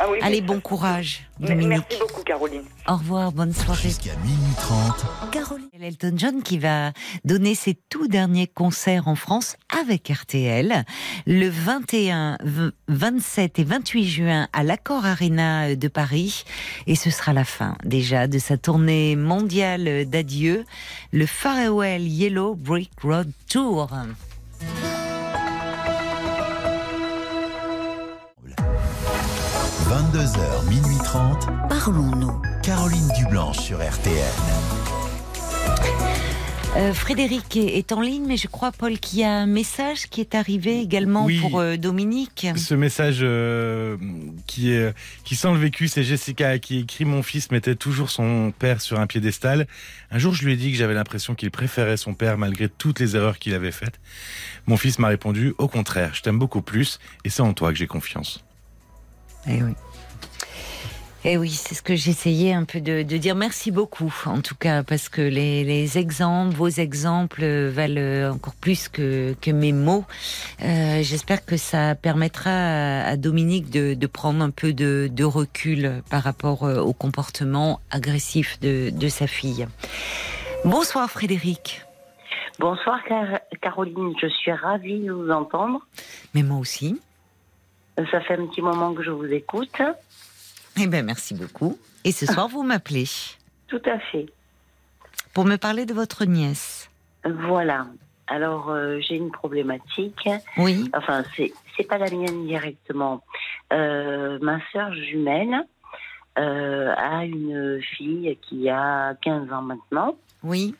[0.00, 1.68] Ah oui, Allez, bon courage, Dominique.
[1.68, 2.62] Merci beaucoup, Caroline.
[2.88, 3.82] Au revoir, bonne soirée.
[3.82, 5.30] Jusqu'à minuit 30.
[5.30, 5.68] Caroline.
[5.80, 6.92] Elton John qui va
[7.24, 10.84] donner ses tout derniers concerts en France avec RTL
[11.26, 16.44] le 21, v- 27 et 28 juin à l'Accor Arena de Paris
[16.86, 20.64] et ce sera la fin déjà de sa tournée mondiale d'adieu,
[21.12, 23.88] le Farewell Yellow Brick Road Tour.
[30.12, 31.46] 22h, minuit 30.
[31.70, 32.42] Parlons-nous.
[32.62, 34.14] Caroline Dublanche sur RTL.
[36.76, 40.08] Euh, Frédéric est, est en ligne, mais je crois, Paul, qu'il y a un message
[40.10, 41.38] qui est arrivé également Oui.
[41.40, 42.46] pour euh, Dominique.
[42.56, 43.96] Ce message euh,
[44.46, 44.94] qui, est,
[45.24, 49.00] qui sent le vécu, c'est Jessica qui écrit Mon fils mettait toujours son père sur
[49.00, 49.66] un piédestal.
[50.10, 53.00] Un jour, je lui ai dit que j'avais l'impression qu'il préférait son père malgré toutes
[53.00, 53.98] les erreurs qu'il avait faites.
[54.66, 57.78] Mon fils m'a répondu Au contraire, je t'aime beaucoup plus et c'est en toi que
[57.78, 58.44] j'ai confiance.
[59.48, 59.72] Eh oui.
[61.24, 63.36] Eh oui, c'est ce que j'essayais un peu de, de dire.
[63.36, 68.56] Merci beaucoup, en tout cas, parce que les, les exemples, vos exemples euh, valent encore
[68.56, 70.04] plus que, que mes mots.
[70.64, 72.50] Euh, J'espère que ça permettra
[73.02, 77.78] à, Dominique de, de prendre un peu de, de recul par rapport euh, au comportement
[77.92, 79.68] agressif de, de sa fille.
[80.64, 81.82] Bonsoir Frédéric.
[82.58, 85.86] Bonsoir Car- Caroline, je suis ravie de vous entendre.
[86.34, 87.00] Mais moi aussi.
[88.10, 89.80] Ça fait un petit moment que je vous écoute.
[90.80, 91.78] Eh ben merci beaucoup.
[92.04, 93.06] Et ce soir, vous m'appelez
[93.68, 94.26] Tout à fait.
[95.34, 96.90] pour me parler de votre nièce.
[97.24, 97.86] Voilà.
[98.26, 100.28] Alors euh, j'ai une problématique.
[100.56, 100.90] Oui.
[100.94, 103.22] Enfin, c'est c'est pas la mienne directement.
[103.72, 105.66] Euh, ma sœur jumelle
[106.38, 110.16] euh, a une fille qui a 15 ans maintenant.
[110.42, 110.74] Oui.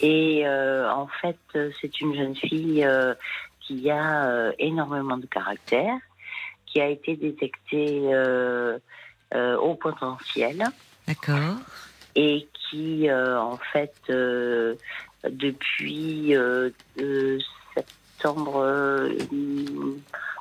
[0.00, 1.38] Et en fait,
[1.80, 2.86] c'est une jeune fille
[3.60, 5.94] qui a énormément de caractère,
[6.72, 8.78] qui a été détectée euh,
[9.34, 10.64] euh, au potentiel
[11.06, 11.56] D'accord.
[12.14, 13.94] et qui, euh, en fait,
[15.24, 16.34] depuis
[17.74, 19.08] septembre,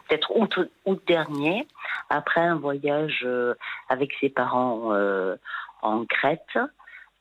[0.07, 1.67] peut-être août, août dernier,
[2.09, 3.27] après un voyage
[3.89, 4.93] avec ses parents
[5.81, 6.57] en Crète,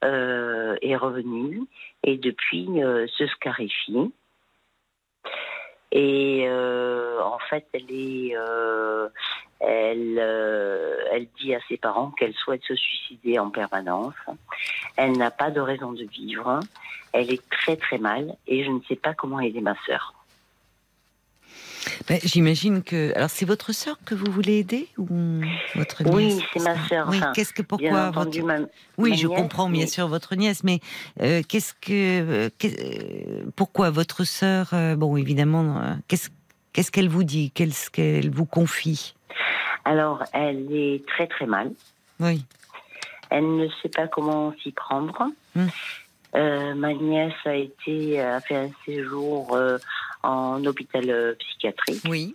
[0.02, 1.62] est revenue
[2.04, 2.66] et depuis
[3.18, 4.12] se scarifie.
[5.92, 9.08] Et euh, en fait, elle est, euh,
[9.58, 14.14] elle, euh, elle dit à ses parents qu'elle souhaite se suicider en permanence.
[14.96, 16.60] Elle n'a pas de raison de vivre.
[17.12, 20.14] Elle est très très mal et je ne sais pas comment aider ma sœur.
[22.08, 23.12] Ben, J'imagine que.
[23.16, 25.06] Alors, c'est votre sœur que vous voulez aider ou
[25.74, 26.14] votre nièce?
[26.14, 27.06] Oui, c'est ma sœur.
[27.10, 28.60] Oui, Enfin, qu'est-ce que pourquoi entendu, votre.
[28.60, 28.66] ma-
[28.98, 30.80] Oui, ma je nièce, comprends bien mais- sûr votre nièce, mais
[31.22, 32.46] euh, qu'est-ce que.
[32.46, 34.70] euh, euh, pourquoi votre sœur.
[34.72, 36.28] euh, bon, évidemment, qu'est-ce
[36.72, 37.50] qu'est-ce qu'elle vous dit?
[37.52, 39.14] Qu'est-ce qu'elle vous confie?
[39.84, 41.72] Alors, elle est très très mal.
[42.20, 42.44] Oui.
[43.30, 45.24] Elle ne sait pas comment s'y prendre.
[46.36, 49.56] Euh, ma nièce a été a fait un séjour
[50.22, 52.34] en hôpital euh, psychiatrique Oui.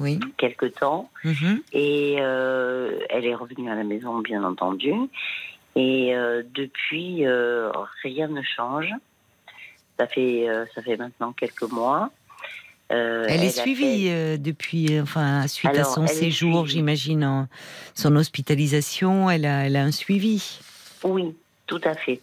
[0.00, 0.20] Oui.
[0.36, 1.60] quelque temps Mhm.
[1.72, 4.92] et euh, elle est revenue à la maison bien entendu
[5.74, 7.70] et euh, depuis euh,
[8.04, 8.90] rien ne change.
[9.98, 12.10] Ça fait ça fait maintenant quelques mois.
[12.92, 17.46] Euh, Elle est suivie fait- euh, depuis, enfin, suite à son séjour, j'imagine,
[17.94, 20.58] son hospitalisation, elle a, elle a un suivi.
[21.04, 21.34] Oui,
[21.66, 22.20] tout à fait.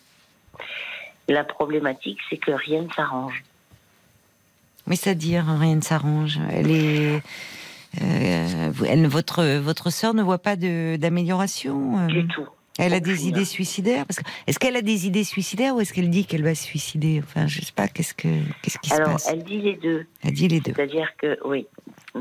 [1.27, 3.43] La problématique, c'est que rien ne s'arrange.
[4.87, 6.39] Mais c'est-à-dire, rien ne s'arrange.
[6.51, 7.21] Elle est.
[8.01, 12.45] euh, elle, votre, votre sœur ne voit pas de- d'amélioration euh, Du tout.
[12.77, 15.93] Elle a des idées suicidaires Parce que, Est-ce qu'elle a des idées suicidaires ou est-ce
[15.93, 17.21] qu'elle dit qu'elle va se suicider?
[17.23, 18.27] Enfin, je sais pas, qu'est-ce, que,
[18.61, 19.29] qu'est-ce qui se Alors, passe?
[19.31, 20.05] elle dit les deux.
[20.25, 20.73] Elle dit les deux.
[20.75, 21.67] C'est-à-dire que, oui,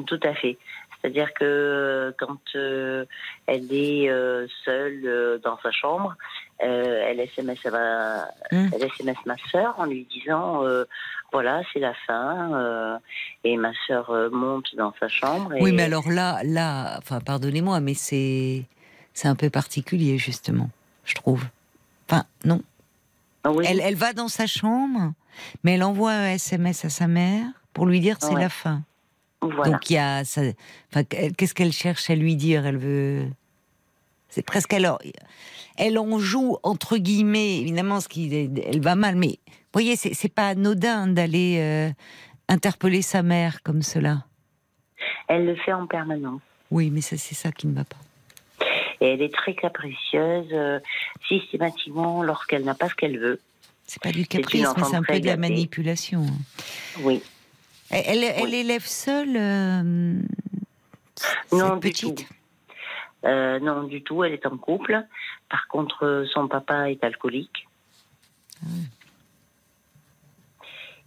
[0.06, 0.56] tout à fait.
[1.02, 3.04] C'est-à-dire que euh, quand euh,
[3.46, 6.14] elle est euh, seule euh, dans sa chambre,
[6.60, 8.70] elle SMS, elle, va- Hum.
[8.72, 10.62] elle SMS ma sœur en lui disant
[11.34, 12.54] voilà, c'est la fin.
[12.58, 12.96] euh,
[13.44, 15.52] et ma sœur euh, monte dans sa chambre.
[15.54, 18.64] Et, Oui, mais alors là, là, enfin, pardonnez-moi, mais c'est,
[19.12, 20.70] c'est un peu particulier, justement,
[21.04, 21.44] je trouve.
[22.08, 22.62] Enfin, non.
[23.42, 25.12] Ah Oui, Elle, elle va dans sa chambre,
[25.64, 28.40] mais elle envoie un SMS à sa mère pour lui dire que c'est Ouais.
[28.40, 28.82] la fin.
[29.42, 29.72] voilà.
[29.72, 30.40] Donc il y a, ça,
[30.90, 32.64] enfin, qu'est-ce qu'elle cherche à lui dire?
[32.64, 33.26] Elle veut,
[34.30, 34.98] C'est presque alors.
[35.76, 38.32] Elle en joue entre guillemets, évidemment, ce qui
[38.64, 39.38] elle va mal, mais
[39.74, 41.90] voyez, c'est c'est pas anodin d'aller euh,
[42.48, 44.24] interpeller sa mère comme cela.
[45.28, 46.40] Elle le fait en permanence.
[46.70, 47.96] Oui, mais ça, c'est ça qui ne va pas.
[49.00, 50.80] Et elle est très capricieuse, euh,
[51.28, 53.40] systématiquement, lorsqu'elle n'a pas ce qu'elle veut.
[53.86, 56.24] C'est pas du caprice, mais c'est un peu de la manipulation.
[57.00, 57.22] Oui.
[57.90, 58.54] Elle, elle, elle Oui.
[58.54, 59.82] élève seule euh,
[61.52, 62.16] Non, cette du petite.
[62.26, 62.34] tout.
[63.26, 65.04] Euh, non, du tout, elle est en couple.
[65.50, 67.66] Par contre, son papa est alcoolique.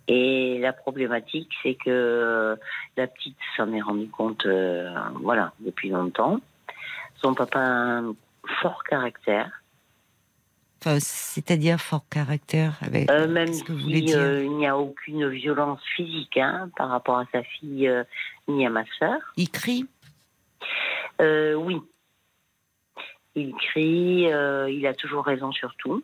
[0.08, 2.58] Et la problématique, c'est que
[2.96, 4.90] la petite s'en est rendue compte, euh,
[5.22, 6.40] voilà, depuis longtemps.
[7.22, 8.16] Son papa a un
[8.62, 9.52] fort caractère,
[10.80, 14.20] Enfin, c'est-à-dire fort caractère avec euh, même ce que vous voulez si dire.
[14.20, 17.92] euh, il n'y a aucune violence physique hein, par rapport à sa fille
[18.48, 19.18] ni à ma sœur.
[19.38, 19.88] Il crie?
[21.20, 21.82] Oui.
[23.34, 24.28] Il crie,
[24.72, 26.04] il a toujours raison sur tout.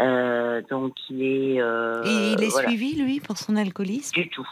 [0.00, 1.60] Euh, donc il est.
[1.60, 4.12] euh, Et il est voilà, suivi, lui, pour son alcoolisme?
[4.12, 4.48] Du tout.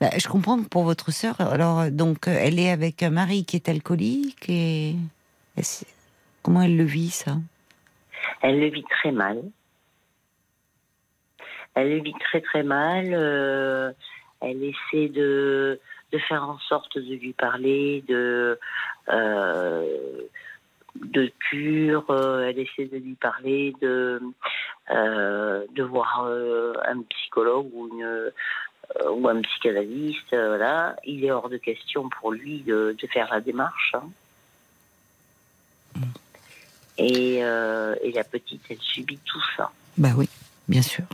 [0.00, 3.44] Bah, Je comprends que pour votre sœur, alors, euh, donc, elle est avec un mari
[3.44, 4.94] qui est alcoolique et.
[6.42, 7.36] Comment elle le vit, ça?
[8.42, 9.40] Elle le vit très mal.
[11.74, 13.06] Elle le vit très très mal.
[13.14, 13.92] euh,
[14.40, 15.80] elle essaie de,
[16.12, 18.58] de faire en sorte de lui parler de
[20.96, 22.04] de cure.
[22.10, 24.20] euh, elle essaie de lui parler de
[24.90, 28.30] euh, de voir euh, un psychologue ou une
[29.10, 30.28] ou un psychanalyste.
[30.30, 33.94] voilà, il est hors de question pour lui de, de faire la démarche.
[33.94, 34.04] hein.
[36.98, 39.70] Et, et la petite, elle subit tout ça.
[39.96, 40.28] Bah oui,
[40.68, 41.04] bien sûr.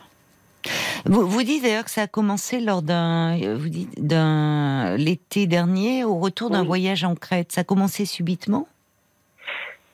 [1.07, 6.05] Vous, vous dites d'ailleurs que ça a commencé lors d'un, vous dites d'un l'été dernier,
[6.05, 6.67] au retour d'un Oui.
[6.67, 7.53] voyage en Crète.
[7.53, 8.69] Ça a commencé subitement?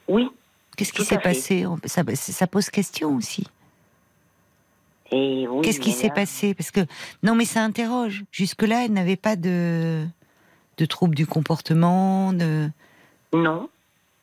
[0.08, 0.28] Oui,
[0.76, 1.64] Qu'est-ce qui s'est passé?
[1.86, 3.46] Ça, ça pose question aussi.
[5.10, 5.46] oui.
[5.62, 6.54] Qu'est-ce qui s'est passé?
[6.54, 6.80] Parce que
[7.22, 8.24] non, mais ça interroge.
[8.30, 10.06] Jusque-là, elle n'avait pas de
[10.76, 12.34] de troubles du comportement.
[12.34, 12.68] De,
[13.32, 13.70] Non,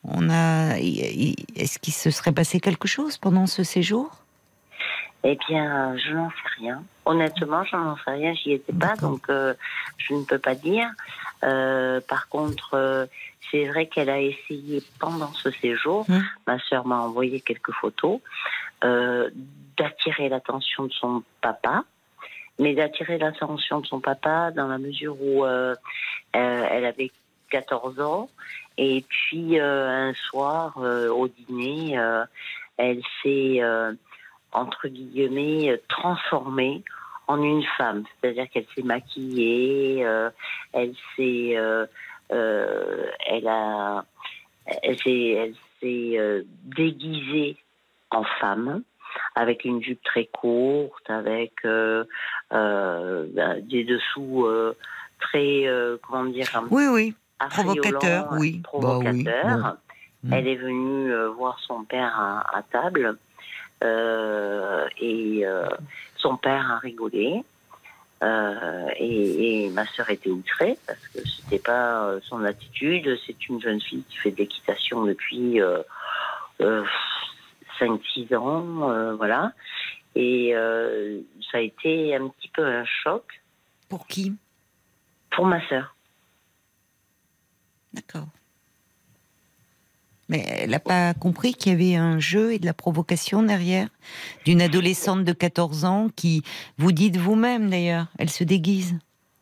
[0.04, 0.78] on a.
[0.78, 4.12] Est-ce qu'il se serait passé quelque chose pendant ce séjour?
[5.24, 6.84] Eh bien, je n'en sais rien.
[7.06, 8.34] Honnêtement, je n'en sais rien.
[8.34, 9.54] J'y étais pas, donc euh,
[9.98, 10.88] je ne peux pas dire.
[11.44, 13.06] Euh, par contre, euh,
[13.54, 16.06] c'est vrai qu'elle a essayé pendant ce séjour.
[16.10, 16.24] Hum.
[16.48, 18.20] Ma sœur m'a envoyé quelques photos
[18.84, 19.30] euh,
[19.78, 21.84] d'attirer l'attention de son papa,
[22.58, 25.76] mais d'attirer l'attention de son papa dans la mesure où euh,
[26.36, 27.12] euh, elle avait
[27.52, 28.30] 14 ans
[28.78, 31.96] et puis un soir au dîner,
[32.78, 33.62] elle s'est
[34.52, 36.84] entre guillemets transformée
[37.28, 40.00] en une femme, c'est-à-dire qu'elle s'est maquillée,
[40.74, 41.56] elle s'est,
[42.34, 44.06] euh, elle a,
[44.66, 45.54] elle s'est,
[46.18, 47.58] euh, déguisée
[48.12, 48.84] en femme
[49.36, 52.04] avec une jupe très courte, avec euh,
[52.50, 54.48] ben, des dessous
[55.20, 55.66] très,
[56.02, 57.14] comment dire, Oui, oui.
[57.40, 58.62] affriolant, Provocateur, oui.
[58.74, 60.32] Bah oui, bon.
[60.32, 63.18] Elle est venue voir son père à, à table
[63.82, 65.46] et
[66.18, 67.44] son père a rigolé.
[68.24, 73.20] Euh, et, et ma sœur était outrée parce que c'était pas euh, son attitude.
[73.28, 75.82] C'est une jeune fille qui fait de l'équitation depuis euh,
[76.62, 76.86] euh,
[77.80, 79.52] 5-6 ans, euh, voilà.
[80.16, 80.54] Et
[81.52, 83.26] ça a été un petit peu un choc
[83.90, 84.32] Pour qui?
[85.32, 85.96] Pour ma sœur.
[87.94, 88.28] D'accord.
[90.34, 93.88] Mais elle n'a pas compris qu'il y avait un jeu et de la provocation derrière
[94.46, 96.42] d'une adolescente de 14 ans qui,
[96.80, 98.98] vous dites vous-même d'ailleurs, elle se déguise.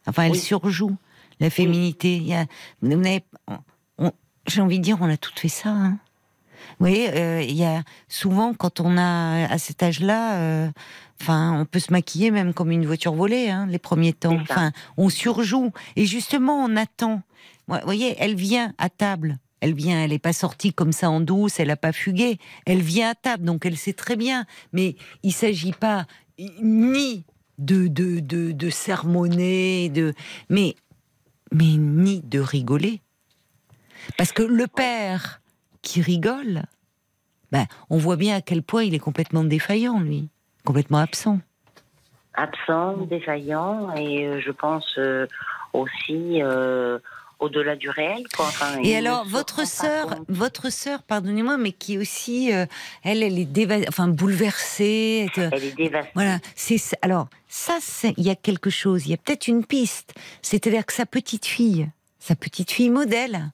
[0.06, 0.38] Enfin, elle Oui.
[0.38, 0.98] surjoue
[1.40, 2.18] la féminité.
[2.18, 2.46] Il y a,
[4.48, 5.70] J'ai envie de dire, on a toutes fait ça.
[5.70, 5.98] hein.
[6.80, 10.70] Vous voyez, euh, il y a souvent quand on a à cet âge-là, euh,
[11.22, 14.38] enfin, on peut se maquiller même comme une voiture volée, hein, les premiers temps.
[14.42, 17.22] Enfin, on surjoue et justement, on attend.
[17.70, 19.38] Vous voyez, elle vient à table.
[19.62, 22.38] Elle vient, elle n'est pas sortie comme ça en douce, elle n'a pas fugué.
[22.66, 24.46] Elle vient à table, donc elle sait très bien.
[24.74, 26.06] Mais il s'agit pas
[26.62, 27.26] ni
[27.58, 29.92] de de sermonner,
[30.50, 33.02] ni de rigoler.
[34.18, 35.42] Parce que le père
[35.82, 36.64] qui rigole,
[37.52, 40.30] ben, on voit bien à quel point il est complètement défaillant, lui,
[40.66, 41.40] complètement absent.
[42.34, 45.28] absent, défaillant et euh, je pense euh,
[45.74, 46.98] aussi euh,
[47.42, 48.24] au-delà du réel.
[48.36, 48.46] Quoi.
[48.46, 52.66] Enfin, Et alors, votre sœur, votre sœur, pardonnez-moi, mais qui aussi, euh,
[53.04, 55.28] elle, elle est déva- enfin bouleversée.
[55.36, 56.12] elle- elle est dévastée.
[56.16, 57.78] Voilà, c'est alors ça,
[58.18, 60.14] il y a quelque chose, il y a peut-être une piste.
[60.42, 61.90] C'est-à-dire que sa petite fille,
[62.20, 63.52] sa petite fille modèle,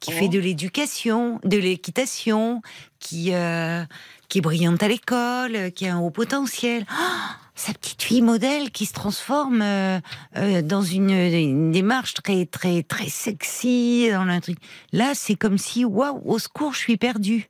[0.00, 2.62] qui fait de l'éducation, de l'équitation,
[2.98, 3.84] qui, euh,
[4.28, 6.84] qui est brillante à l'école, qui a un haut potentiel.
[6.90, 9.98] Ah, sa petite fille modèle qui se transforme euh,
[10.36, 14.58] euh, dans une, une démarche très très très sexy dans truc.
[14.92, 17.48] Là, c'est comme si waouh, au secours, je suis perdue.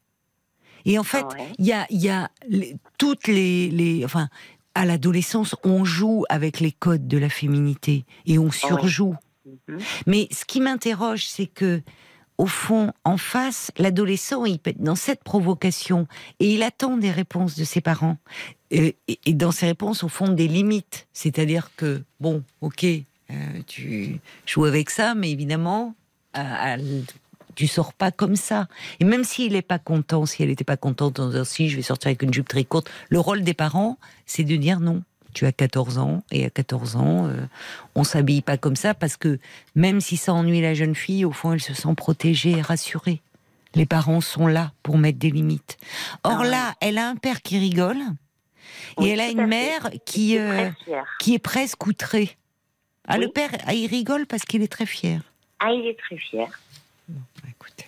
[0.87, 1.53] Et en fait, ouais.
[1.59, 4.29] il y a il y a les- toutes les les enfin
[4.75, 9.15] à l'adolescence, on joue avec les codes de la féminité et on surjoue.
[9.45, 9.79] Mhm.
[10.07, 11.83] Mais ce qui m'interroge, c'est que,
[12.39, 16.07] au fond, en face, l'adolescent, il peut dans cette provocation
[16.39, 18.17] et il attend des réponses de ses parents.
[18.71, 18.97] Et,
[19.29, 21.09] dans ces réponses, au fond, des limites.
[21.13, 23.35] C'est-à-dire que, bon, ok, euh,
[23.67, 25.95] tu joues avec ça, mais évidemment,
[26.33, 26.79] à- à-
[27.57, 28.69] tu sors pas comme ça.
[29.01, 31.77] Et même s'il n'est pas content, si elle n'était pas contente en disant si je
[31.77, 35.03] vais sortir avec une jupe très courte, le rôle des parents, c'est de dire non.
[35.35, 37.47] Tu as 14 ans et à 14 ans, euh,
[37.95, 39.39] on s'habille pas comme ça parce que
[39.75, 43.21] même si ça ennuie la jeune fille, au fond, elle se sent protégée et rassurée.
[43.75, 45.77] Les parents sont là pour mettre des limites.
[46.25, 46.51] Or Ah ouais.
[46.51, 50.41] là, elle a un père qui rigole et Oui, elle a une mère qui, est
[50.41, 50.71] euh,
[51.21, 52.37] qui est presque outrée.
[53.07, 55.21] Ah, le père, ah, il rigole parce qu'il est très fier.
[55.61, 56.49] Ah, il est très fier.
[57.49, 57.87] Écoutez.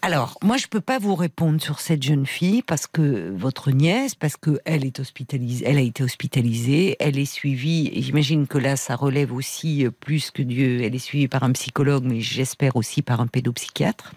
[0.00, 4.14] Alors, moi, je peux pas vous répondre sur cette jeune fille parce que votre nièce,
[4.14, 7.90] parce que elle est hospitalisée, elle a été hospitalisée, elle est suivie.
[8.00, 10.82] J'imagine que là, ça relève aussi euh, plus que Dieu.
[10.82, 14.12] Elle est suivie par un psychologue, mais j'espère aussi par un pédopsychiatre,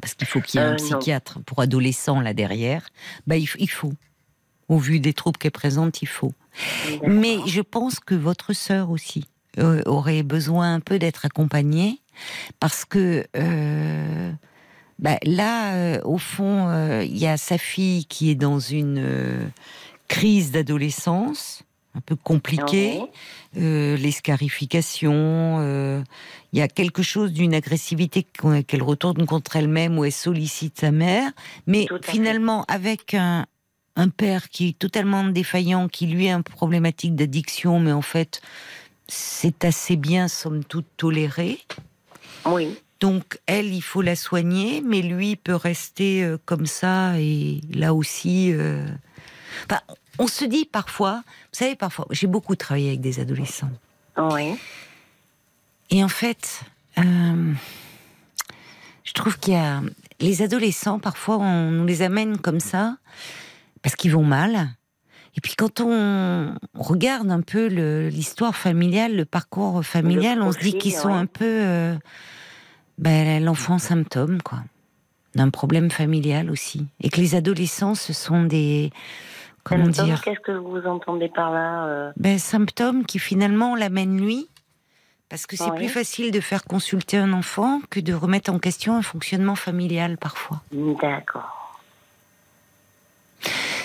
[0.00, 0.98] parce qu'il faut qu'il y ait Euh, un non.
[0.98, 2.88] psychiatre pour adolescents là derrière.
[3.26, 3.92] Bah, il, faut.
[4.68, 6.32] Au vu des troubles qu'elle présente, il faut.
[7.06, 9.26] Mais je pense que votre sœur aussi
[9.58, 12.00] euh, aurait besoin un peu d'être accompagnée
[12.60, 14.32] parce que euh,
[15.02, 18.98] bah, là, euh, au fond, euh, il y a sa fille qui est dans une
[18.98, 19.44] euh,
[20.06, 21.64] crise d'adolescence
[21.94, 23.02] un peu compliquée,
[23.54, 25.60] les scarifications,
[26.50, 28.26] il y a quelque chose d'une agressivité
[28.66, 31.30] qu'elle retourne contre elle-même où elle sollicite sa mère,
[31.66, 32.12] mais fait.
[32.12, 33.44] finalement avec un,
[33.94, 38.40] un père qui est totalement défaillant, qui lui a une problématique d'addiction, mais en fait
[39.06, 41.58] c'est assez bien somme toute toléré.
[42.46, 42.78] Oui.
[43.02, 47.94] Donc elle, il faut la soigner, mais lui peut rester euh, comme ça et là
[47.94, 48.52] aussi.
[48.52, 48.86] euh,
[49.68, 49.80] enfin,
[50.20, 53.72] on se dit parfois, vous savez, parfois, j'ai beaucoup travaillé avec des adolescents.
[54.16, 54.54] Oui.
[55.90, 56.60] Et en fait,
[56.98, 57.52] euh,
[59.02, 59.82] je trouve qu'il y a
[60.20, 62.98] les adolescents, parfois, on nous les amène comme ça
[63.82, 64.76] parce qu'ils vont mal.
[65.36, 70.78] Et puis quand on regarde un peu l'histoire familiale, le parcours familial, on se dit
[70.78, 71.14] qu'ils sont ouais.
[71.14, 71.98] un peu
[72.98, 74.58] ben, l'enfant symptôme, quoi,
[75.34, 76.86] d'un problème familial aussi.
[77.00, 78.90] Et que les adolescents, ce sont des
[79.64, 84.20] comment Symptômes, dire Qu'est-ce que vous entendez par là euh, ben, symptômes qui finalement l'amènent
[84.20, 84.48] lui.
[85.28, 85.76] Parce que c'est Oui.
[85.78, 90.18] plus facile de faire consulter un enfant que de remettre en question un fonctionnement familial
[90.18, 90.60] parfois.
[90.72, 91.80] D'accord.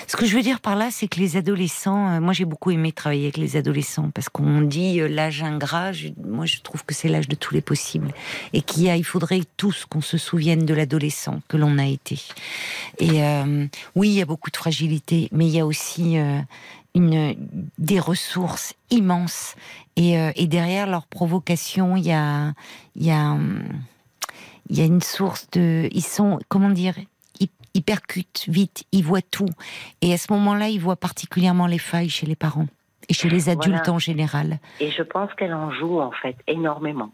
[0.07, 2.71] Ce que je veux dire par là, c'est que les adolescents, euh, moi j'ai beaucoup
[2.71, 5.91] aimé travailler avec les adolescents parce qu'on dit euh, l'âge ingrat,
[6.25, 8.13] moi je trouve que c'est l'âge de tous les possibles
[8.53, 12.21] et qu'il faudrait tous qu'on se souvienne de l'adolescent que l'on a été.
[12.99, 16.15] Et euh, oui, il y a beaucoup de fragilité, mais il y a aussi
[16.95, 19.55] des ressources immenses
[19.97, 21.97] et, derrière leur provocation, hum,
[22.95, 26.95] il y a une source de, ils sont, comment dire,
[27.77, 29.49] ils percutent vite, ils voient tout.
[30.01, 32.67] Et à ce moment-là, ils voient particulièrement les failles chez les parents
[33.07, 33.93] et chez les adultes Voilà.
[33.93, 34.59] en général.
[34.79, 37.11] Et je pense qu'elle en joue, en fait, énormément.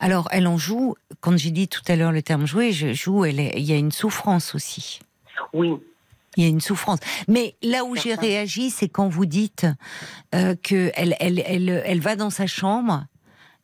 [0.00, 3.24] Alors, elle en joue, quand j'ai dit tout à l'heure le terme jouer, je joue,
[3.24, 5.00] elle est- il y a une souffrance aussi.
[5.52, 5.72] Oui.
[6.36, 6.98] Il y a une souffrance.
[7.28, 9.66] Mais là où j'ai réagi, c'est quand vous dites
[10.34, 13.06] euh, que elle, elle, elle, elle va dans sa chambre,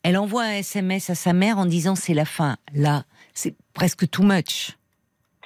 [0.01, 2.57] elle envoie un SMS à sa mère en disant c'est la fin.
[2.73, 3.03] Là,
[3.35, 4.71] c'est presque too much.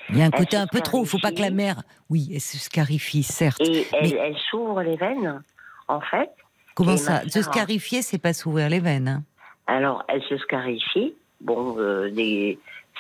[0.10, 1.04] Il y a un Elle côté un peu trop.
[1.04, 1.56] Il faut pas que la scarifie.
[1.56, 3.60] mère, oui, elle se scarifie, certes.
[3.62, 5.42] Et elle, Mais- elle s'ouvre les veines,
[5.88, 6.30] en fait.
[6.76, 7.28] Comment ça?
[7.28, 9.08] Se scarifier, c'est pas s'ouvrir les veines.
[9.08, 9.24] hein.
[9.68, 11.14] Alors, elle se scarifie.
[11.42, 12.58] Bon, euh, des,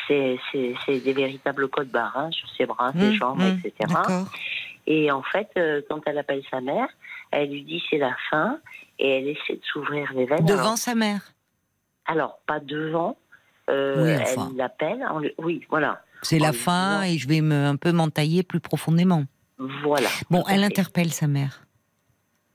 [0.07, 0.37] c'est,
[0.87, 3.93] des véritables codes barres hein, sur ses bras, ses Hum, jambes, hum, etc.
[4.85, 6.87] Et en fait, euh, quand elle appelle sa mère,
[7.31, 8.59] elle lui dit c'est la fin
[8.99, 10.45] et elle essaie de s'ouvrir les veines.
[10.45, 11.21] Devant Alors, sa mère?
[12.05, 13.17] alors, pas devant.
[13.69, 14.47] euh, Oui, enfin.
[14.51, 15.05] Elle l'appelle.
[15.21, 16.01] lui- Oui, voilà.
[16.21, 19.25] C'est la lui fin et je vais me, un peu m'entailler plus profondément.
[19.83, 20.09] Voilà.
[20.29, 21.65] Bon, elle interpelle sa mère.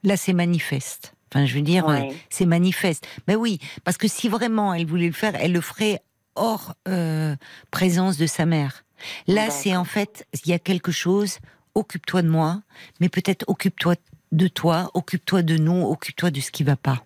[0.05, 1.15] Là, c'est manifeste.
[1.33, 2.15] Enfin, je veux dire, Ouais.
[2.29, 3.07] c'est manifeste.
[3.27, 6.03] Mais oui, parce que si vraiment elle voulait le faire, elle le ferait
[6.35, 7.35] hors euh,
[7.71, 8.85] présence de sa mère.
[9.27, 11.39] Là, c'est en fait, il y a quelque chose,
[11.75, 12.63] occupe-toi de moi,
[13.01, 13.95] mais peut-être occupe-toi
[14.31, 17.05] de toi, occupe-toi de nous, occupe-toi de ce qui va pas.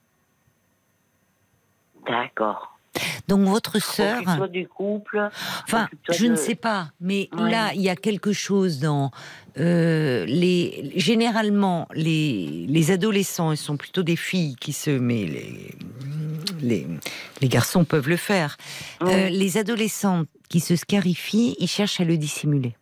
[2.06, 2.75] D'accord.
[3.28, 5.28] Donc votre sœur, Occupe-toi du couple.
[5.64, 7.50] enfin, je ne sais pas, mais Ouais.
[7.50, 9.10] là, il y a quelque chose dans
[9.58, 10.92] euh, les.
[10.96, 15.74] Généralement, les les adolescents, ils sont plutôt des filles qui se, mais les
[16.62, 16.86] les,
[17.42, 18.56] les garçons peuvent le faire.
[19.02, 22.74] Euh, les adolescents qui se scarifient, ils cherchent à le dissimuler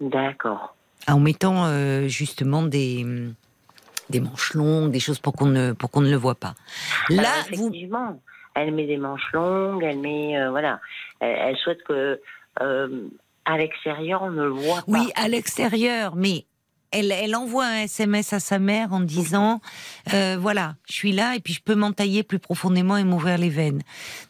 [0.00, 0.74] D'accord.
[1.08, 3.06] en mettant euh, justement des
[4.10, 6.54] des manches longues, des choses pour qu'on ne pour qu'on ne le voit pas.
[7.10, 7.70] Là, Alors, vous
[8.56, 10.80] elle met des manches longues, elle met, euh, voilà,
[11.20, 12.20] elle, elle souhaite que
[12.62, 13.08] euh,
[13.44, 14.84] à l'extérieur on ne le voit pas.
[14.88, 16.46] Oui, à l'extérieur, mais
[16.90, 19.60] elle, elle envoie un SMS à sa mère en disant
[20.14, 23.50] euh, voilà, je suis là et puis je peux m'entailler plus profondément et m'ouvrir les
[23.50, 23.82] veines.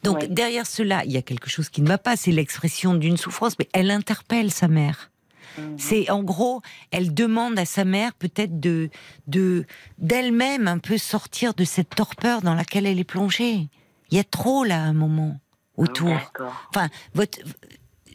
[0.02, 0.28] Donc Ouais.
[0.28, 3.58] derrière cela, il y a quelque chose qui ne va pas, c'est l'expression d'une souffrance,
[3.58, 5.10] mais elle interpelle sa mère.
[5.58, 5.78] Mhm.
[5.78, 8.90] C'est en gros, elle demande à sa mère peut-être de
[9.28, 9.64] de
[9.98, 13.68] d'elle-même un peu sortir de cette torpeur dans laquelle elle est plongée.
[14.10, 15.40] Il y a trop là un moment
[15.76, 16.10] autour.
[16.10, 16.54] D'accord.
[16.70, 17.38] Enfin, votre,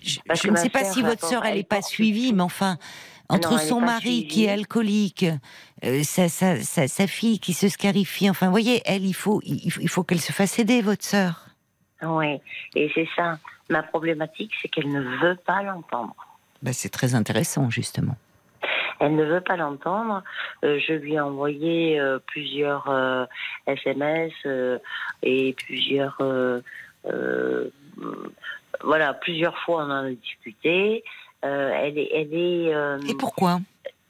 [0.03, 0.19] je,
[0.49, 2.77] ne sais pas si votre sœur elle n'est pas suivie, mais enfin,
[3.29, 5.25] Ah entre non, son mari qui est alcoolique,
[5.83, 9.41] euh, sa, sa, sa, sa fille qui se scarifie, enfin, vous voyez, elle, il faut,
[9.43, 11.45] il faut, il faut qu'elle se fasse aider, votre sœur.
[12.01, 12.39] Oui,
[12.75, 13.37] et c'est ça.
[13.69, 16.15] Ma problématique, c'est qu'elle ne veut pas l'entendre.
[16.61, 18.17] Ben, c'est très intéressant, justement.
[19.01, 20.23] Elle ne veut pas l'entendre.
[20.63, 23.25] Euh, je lui ai envoyé euh, plusieurs euh,
[23.65, 24.77] SMS euh,
[25.23, 26.17] et plusieurs,
[28.83, 31.03] voilà, plusieurs fois on en a discuté.
[31.41, 33.59] Elle est, elle est Et pourquoi?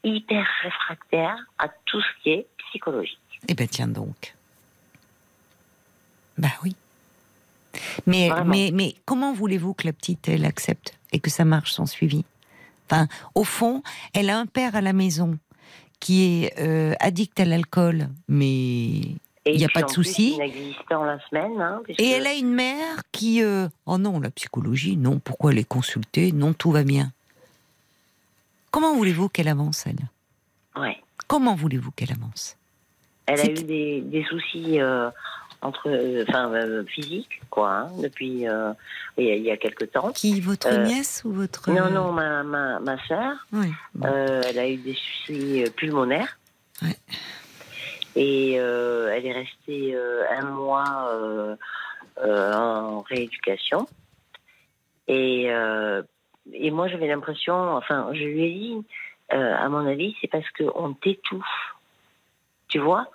[0.03, 3.17] hyper réfractaire à tout ce qui est psychologique.
[3.47, 4.35] Eh ben, tiens donc.
[6.37, 6.75] Ben oui.
[8.05, 8.49] Mais, Vraiment.
[8.51, 12.25] mais, mais comment voulez-vous que la petite, elle accepte et que ça marche sans suivi?
[12.91, 13.81] Enfin, au fond,
[14.13, 15.37] elle a un père à la maison
[16.01, 18.47] qui est euh, addict à l'alcool, mais
[19.45, 20.33] Il y a pas de souci.
[20.33, 21.59] Inexistant la semaine.
[21.61, 23.41] Hein, puisque- Et elle a une mère qui...
[23.43, 25.19] euh, oh non, la psychologie, non.
[25.19, 27.11] Pourquoi les consulter Non, tout va bien.
[28.71, 29.97] Comment voulez-vous qu'elle avance, elle
[30.81, 30.97] Ouais.
[31.27, 32.57] Comment voulez-vous qu'elle avance?
[33.25, 35.09] Elle a eu des, des soucis euh,
[35.61, 38.73] entre, euh, enfin, euh, physiques, quoi, hein, depuis euh,
[39.17, 40.11] il y, a- il y a quelque temps.
[40.11, 41.69] Qui, votre Euh, nièce ou votre...
[41.69, 43.67] Non, non, ma, ma, ma sœur, Oui.
[43.93, 44.07] bon.
[44.07, 46.37] elle a eu des soucis pulmonaires.
[46.81, 46.95] Ouais.
[48.15, 49.95] Et elle est restée
[50.31, 51.09] un mois
[52.21, 53.87] en rééducation.
[55.07, 55.43] Et,
[56.53, 58.85] et moi, j'avais l'impression, enfin, je lui ai dit,
[59.29, 61.75] à mon avis, c'est parce qu'on t'étouffe.
[62.67, 63.07] Tu vois?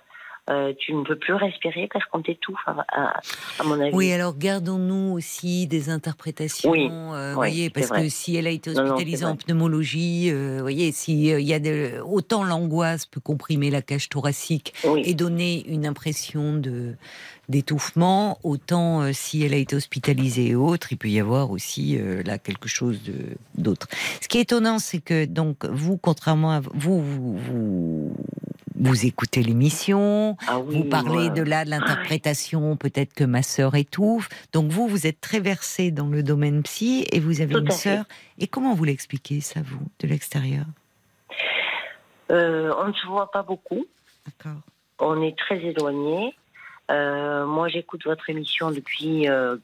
[0.49, 3.19] Euh, Tu ne peux plus respirer parce qu'on t'étouffe, à, à,
[3.59, 3.93] à mon avis.
[3.93, 6.69] Oui, alors gardons-nous aussi des interprétations.
[6.71, 8.03] Oui, euh, oui, voyez, parce vrai.
[8.03, 11.53] que si elle a été Non, non, hospitalisée en pneumologie, euh, voyez, si il y
[11.53, 15.01] a de, autant l'angoisse peut comprimer la cage thoracique Oui.
[15.05, 16.95] et donner une impression de
[17.49, 22.37] d'étouffement, autant si elle a été hospitalisée et autres, il peut y avoir aussi là
[22.37, 22.99] quelque chose
[23.57, 23.87] d'autre.
[24.21, 28.11] Ce qui est étonnant, c'est que donc vous, contrairement à vous, vous, vous,
[28.79, 33.41] vous écoutez l'émission, Ah oui, vous parlez moi, de là de l'interprétation, peut-être que ma
[33.41, 34.29] sœur étouffe.
[34.53, 37.71] Donc vous, vous êtes très versé dans le domaine psy et vous avez Tout une
[37.71, 38.05] sœur.
[38.39, 40.65] Et comment vous l'expliquez ça, vous, de l'extérieur?
[42.31, 43.85] Euh, on ne se voit pas beaucoup.
[44.25, 44.61] D'accord.
[44.99, 46.35] On est très éloignés.
[46.91, 49.57] Euh, moi, j'écoute votre émission depuis euh,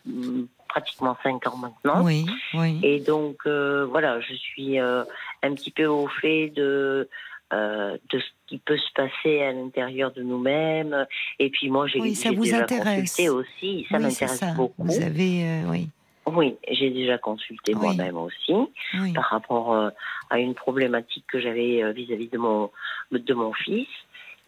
[0.68, 2.03] pratiquement cinq ans maintenant.
[2.03, 2.80] Oui, oui.
[2.84, 5.06] Et donc, voilà, je suis un
[5.53, 7.10] petit peu au fait de,
[7.52, 11.06] euh, de ce qui peut se passer à l'intérieur de nous-mêmes.
[11.40, 13.11] Et puis, moi, j'ai Oui, ça j'ai vous déjà intéresse.
[13.11, 13.86] consulté aussi.
[13.90, 14.84] Ça Oui, m'intéresse beaucoup.
[14.84, 15.90] Vous avez, euh, oui,
[16.26, 17.82] Oui, j'ai déjà consulté Oui.
[17.82, 18.53] moi-même aussi
[18.95, 19.14] oui.
[19.14, 19.90] par rapport euh,
[20.30, 22.72] à une problématique que j'avais vis-à-vis de mon,
[23.11, 23.88] de mon fils.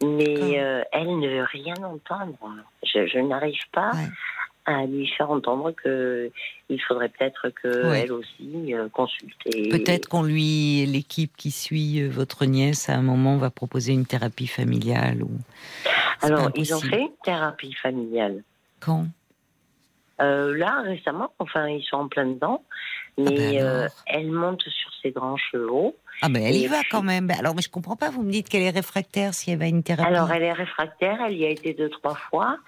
[0.02, 0.52] Mais
[0.92, 2.36] elle ne veut rien entendre.
[2.82, 4.08] Je, je n'arrive pas Ouais.
[4.66, 6.30] À lui faire entendre que
[6.68, 8.00] il faudrait peut-être que Ouais.
[8.00, 9.36] elle aussi euh, consulte.
[9.46, 13.92] et- Peut-être qu'on lui, l'équipe qui suit euh, votre nièce, à un moment, va proposer
[13.92, 15.30] une thérapie familiale ou.
[16.22, 18.42] Alors, ils ont fait une thérapie familiale.
[18.80, 19.06] Quand?
[20.20, 22.62] Euh, là, récemment, enfin, ils sont en plein dedans.
[23.18, 23.24] Mais
[23.58, 25.94] ben euh, elle monte sur ses grands chevaux.
[26.22, 27.26] Ah ben elle y va quand même.
[27.26, 28.10] Ben Alors mais je comprends pas.
[28.10, 30.08] Vous me dites qu'elle est réfractaire si elle va à une thérapie.
[30.08, 32.58] Alors, elle est réfractaire, elle y a été deux, trois fois.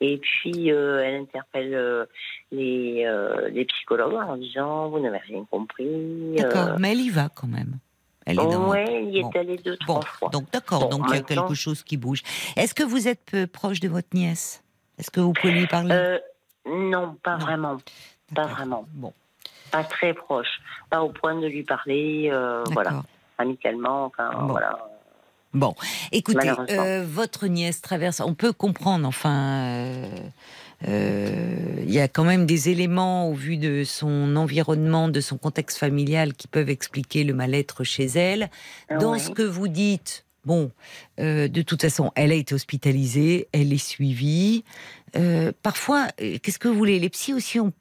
[0.00, 2.04] Et puis, euh, elle interpelle euh,
[2.52, 6.34] les, euh, les psychologues en disant Vous n'avez rien compris.
[6.36, 7.78] D'accord, mais elle y va quand même.
[8.26, 8.70] Elle est dans.
[8.70, 9.30] ouais, elle y est Bon.
[9.30, 10.28] allée deux, Bon, trois fois.
[10.30, 12.22] donc d'accord, Bon, donc il y a quelque chose qui bouge.
[12.56, 14.64] Est-ce que vous êtes peu proche de votre nièce?
[14.98, 16.18] Est-ce que vous pouvez lui parler?
[16.66, 17.44] Non, pas Non.
[17.44, 17.76] vraiment.
[18.34, 18.84] Pas vraiment.
[18.92, 19.12] Bon,
[19.70, 20.60] Pas très proche.
[20.90, 23.02] Pas au point de lui parler, euh, voilà,
[23.38, 24.06] amicalement.
[24.06, 24.46] Enfin, Bon.
[24.46, 24.78] voilà.
[25.54, 25.74] Bon,
[26.12, 28.20] écoutez, euh, votre nièce traverse.
[28.20, 30.06] On peut comprendre, enfin, euh,
[30.86, 35.38] euh, il y a quand même des éléments au vu de son environnement, de son
[35.38, 38.50] contexte familial qui peuvent expliquer le mal-être chez elle.
[38.90, 39.18] Ah Dans ouais.
[39.18, 40.70] ce que vous dites, bon,
[41.20, 44.62] euh, de toute façon, elle a été hospitalisée, elle est suivie.
[45.16, 47.72] Euh, parfois, qu'est-ce que vous voulez Les psys aussi, on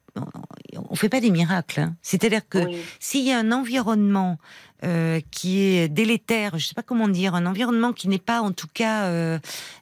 [0.90, 1.80] on fait pas des miracles.
[1.82, 1.96] hein.
[2.02, 2.78] C'est-à-dire que Oui.
[3.00, 4.38] s'il y a un environnement
[4.84, 8.52] euh, qui est délétère, je sais pas comment dire, un environnement qui n'est pas en
[8.52, 9.40] tout cas euh,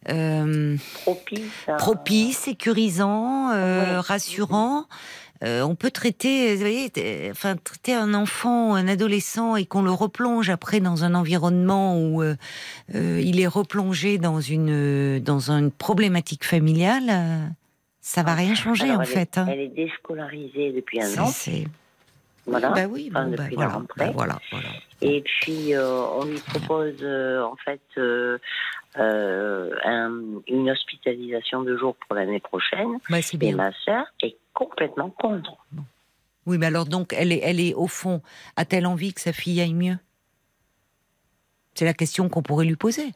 [0.10, 0.78] euh,
[1.78, 2.38] Propice.
[2.38, 4.86] sécurisant, euh, rassurant.
[5.44, 6.92] euh, on peut traiter, vous voyez,
[7.32, 12.22] enfin traiter un enfant, un adolescent, et qu'on le replonge après dans un environnement où
[12.24, 12.36] euh,
[12.94, 17.54] il est replongé dans une dans une problématique familiale,
[18.06, 19.38] ça va rien changer Alors, en elle est- fait.
[19.38, 19.48] hein.
[19.50, 21.28] Elle est déscolarisée depuis un an.
[21.28, 21.66] c'est-
[22.46, 22.72] Voilà.
[22.72, 24.06] Bah oui, Enfin, bon, bah voilà, rentrée.
[24.06, 24.68] bah voilà, voilà.
[25.02, 28.38] Et puis, euh, on lui propose euh, en fait euh,
[28.98, 33.00] un- une hospitalisation de jour pour l'année prochaine.
[33.10, 33.56] Bah, c'est Et bien.
[33.56, 35.56] ma sœur est complètement contre.
[36.46, 38.22] Oui, mais alors donc, elle est, elle est au fond,
[38.58, 39.98] a-t-elle envie que sa fille aille mieux?
[41.76, 43.14] C'est la question qu'on pourrait lui poser.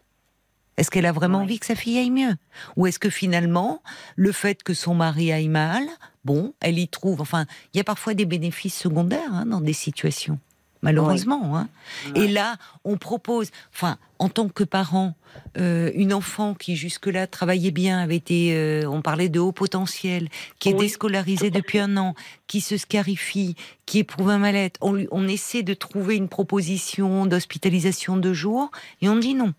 [0.77, 2.35] Est-ce qu'elle a vraiment envie que sa fille aille mieux?
[2.75, 3.81] Ou est-ce que finalement,
[4.15, 5.83] le fait que son mari aille mal,
[6.23, 7.19] bon, elle y trouve.
[7.21, 10.39] Enfin, il y a parfois des bénéfices secondaires hein, dans des situations,
[10.83, 11.57] malheureusement.
[11.57, 11.67] hein.
[12.15, 15.15] Et là, on propose, enfin, en tant que parent,
[15.57, 20.29] euh, une enfant qui jusque-là travaillait bien, avait été, euh, on parlait de haut potentiel,
[20.59, 22.13] qui est déscolarisée depuis un an,
[22.45, 23.55] qui se scarifie,
[23.87, 28.69] qui éprouve un mal-être, on, on essaie de trouver une proposition d'hospitalisation de jour,
[29.01, 29.53] et on dit non.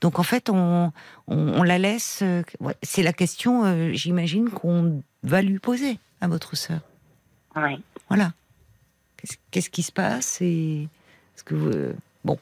[0.00, 0.92] Donc en fait, on,
[1.28, 2.20] on, on la laisse.
[2.22, 6.80] euh, ouais, C'est la question, euh, j'imagine, qu'on va lui poser à votre sœur.
[7.54, 7.78] Ouais.
[8.08, 8.32] Voilà.
[9.50, 10.82] Qu'est-ce qui se passe et
[11.34, 11.68] est-ce que vous...
[11.70, 11.92] euh,
[12.24, 12.38] Bon,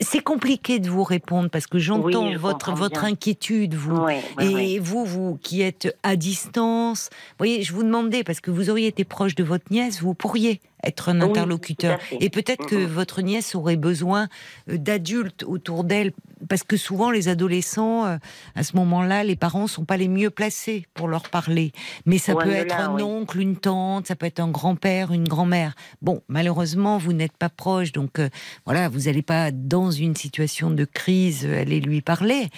[0.00, 3.10] c'est compliqué de vous répondre parce que j'entends Oui, je votre votre bien.
[3.10, 4.06] inquiétude, vous.
[4.40, 8.70] Et vous, vous qui êtes à distance, vous voyez, je vous demandais parce que vous
[8.70, 11.98] auriez été proche de votre nièce, vous pourriez être un interlocuteur.
[12.20, 14.28] Et peut-être que votre nièce aurait besoin
[14.70, 16.12] euh, d'adultes autour d'elle,
[16.48, 18.16] parce que souvent les adolescents, euh,
[18.54, 21.72] à ce moment-là, les parents sont pas les mieux placés pour leur parler.
[22.04, 23.02] Mais ça peut être là, un oui.
[23.02, 25.74] oncle, une tante, ça peut être un grand-père, une grand-mère.
[26.02, 28.28] Bon, malheureusement, vous n'êtes pas proche, donc euh,
[28.64, 32.48] voilà, vous n'allez pas dans une situation de crise aller lui parler.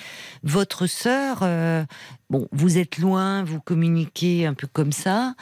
[0.43, 1.85] Votre sœur, euh,
[2.31, 5.35] bon, vous êtes loin, vous communiquez un peu comme ça.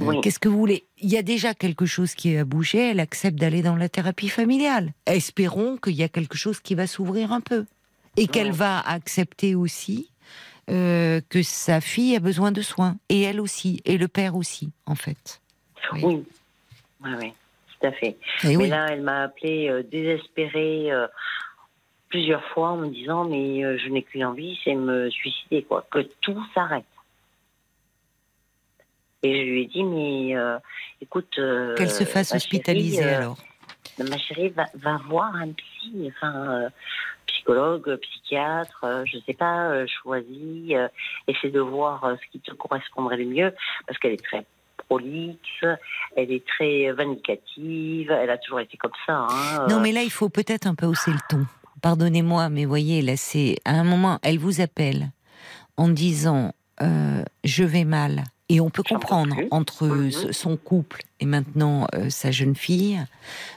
[0.00, 0.20] Oui.
[0.20, 0.84] Qu'est-ce que vous voulez?
[0.98, 2.90] Il y a déjà quelque chose qui a bougé.
[2.90, 4.92] Elle accepte d'aller dans la thérapie familiale.
[5.06, 7.64] Espérons qu'il y a quelque chose qui va s'ouvrir un peu
[8.16, 10.10] et qu'elle va accepter aussi
[10.70, 14.70] euh, que sa fille a besoin de soins et elle aussi et le père aussi
[14.86, 15.40] en fait.
[15.92, 16.00] Oui.
[16.04, 16.24] Oui.
[17.04, 17.32] Oui, oui,
[17.78, 18.16] tout à fait.
[18.44, 18.68] Et Mais oui.
[18.68, 21.06] là, elle m'a appelée euh, désespérée euh,
[22.08, 25.86] plusieurs fois en me disant Mais euh, je n'ai qu'une envie, c'est me suicider, quoi.
[25.90, 26.84] Que tout s'arrête.
[29.22, 30.58] Et je lui ai dit Mais euh,
[31.00, 31.32] écoute.
[31.38, 33.38] euh, Qu'elle se fasse hospitaliser chérie, euh, alors.
[33.98, 36.68] Ma chérie, va, va voir un psy, enfin,
[37.26, 40.74] psychologue, psychiatre, je sais pas, choisis,
[41.28, 43.54] essaie de voir ce qui te correspondrait le mieux,
[43.86, 44.44] parce qu'elle est très
[44.76, 45.64] prolixe,
[46.16, 49.26] elle est très vindicative, elle a toujours été comme ça.
[49.30, 51.46] Hein, Non mais là il faut peut-être un peu hausser le ton.
[51.80, 55.10] Pardonnez-moi mais voyez là c'est à un moment elle vous appelle
[55.76, 56.52] en disant
[56.82, 60.10] euh, je vais mal et on peut comprendre entre Mhm.
[60.10, 63.04] ce- son couple et maintenant euh, sa jeune fille.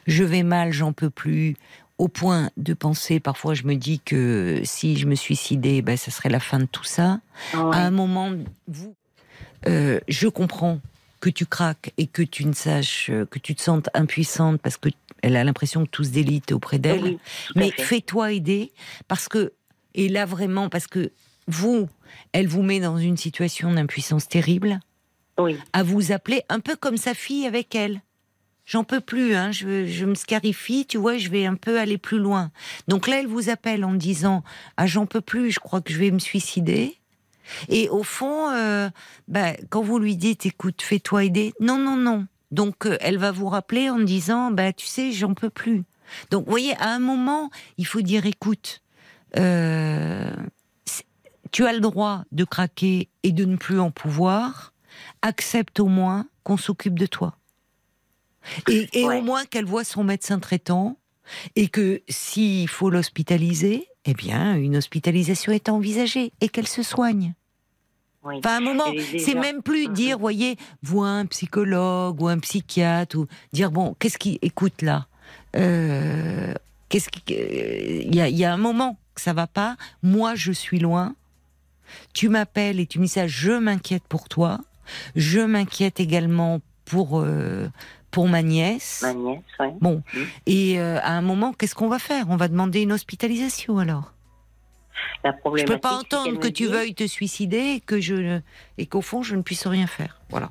[0.08, 1.56] Je vais mal j'en peux plus
[1.98, 6.12] au point de penser parfois je me dis que si je me suicidais ben ça
[6.12, 7.20] serait la fin de tout ça.
[7.54, 8.32] À un moment,
[8.68, 8.96] vous,
[9.68, 10.80] euh, je comprends
[11.20, 14.78] que tu craques et que tu ne saches, euh, que tu te sentes impuissante parce
[14.78, 14.90] que
[15.22, 17.04] elle a l'impression que tout se délite auprès d'elle.
[17.04, 17.20] Oui,
[17.58, 18.72] Mais fais-toi aider
[19.10, 19.52] parce que,
[19.94, 21.12] et là vraiment, parce que
[21.50, 21.90] vous,
[22.32, 24.80] elle vous met dans une situation d'impuissance terrible
[25.38, 28.02] Oui, à vous appeler un peu comme sa fille avec elle.
[28.66, 31.98] J'en peux plus, hein, je, je me scarifie, tu vois, je vais un peu aller
[31.98, 32.52] plus loin.
[32.88, 34.44] Donc là, elle vous appelle en disant
[34.78, 36.96] Ah, j'en peux plus, je crois que je vais me suicider.
[37.68, 38.90] Et au fond, euh,
[39.28, 42.28] bah, quand vous lui dites Écoute, fais-toi aider, non, non, non.
[42.52, 45.84] Donc euh, elle va vous rappeler en disant Bah, tu sais, j'en peux plus.
[46.32, 48.82] Donc, vous voyez, à un moment, il faut dire Écoute,
[49.38, 50.32] euh,
[51.52, 54.74] tu as le droit de craquer et de ne plus en pouvoir
[55.22, 57.36] accepte au moins qu'on s'occupe de toi.
[58.68, 59.20] Et, et Ouais.
[59.20, 60.98] au moins qu'elle voit son médecin traitant
[61.56, 67.34] et que s'il faut l'hospitaliser, eh bien, une hospitalisation est envisagée et qu'elle se soigne.
[68.24, 68.38] oui.
[68.40, 69.94] Enfin, à un moment, c'est même plus Mhm.
[69.94, 75.08] dire, voyez, vois un psychologue ou un psychiatre ou dire, bon, qu'est-ce qui, écoute là,
[75.56, 76.54] euh,
[76.90, 79.76] qu'est-ce qui, euh, il y, a, il y a un moment que ça va pas.
[80.02, 81.16] Moi, je suis loin.
[82.14, 84.60] Tu m'appelles et tu me dis ça, je m'inquiète pour toi.
[85.16, 87.68] Je m'inquiète également pour euh,
[88.12, 89.02] pour ma nièce.
[89.04, 89.74] Ma nièce, ouais.
[89.82, 90.18] Bon, Mm.
[90.48, 92.26] et euh, à un moment, qu'est-ce qu'on va faire?
[92.30, 94.14] On va demander une hospitalisation alors.
[95.24, 98.42] La Je peux pas entendre que tu veuilles te suicider et que je
[98.78, 100.20] et qu'au fond je ne puisse rien faire.
[100.30, 100.50] Voilà.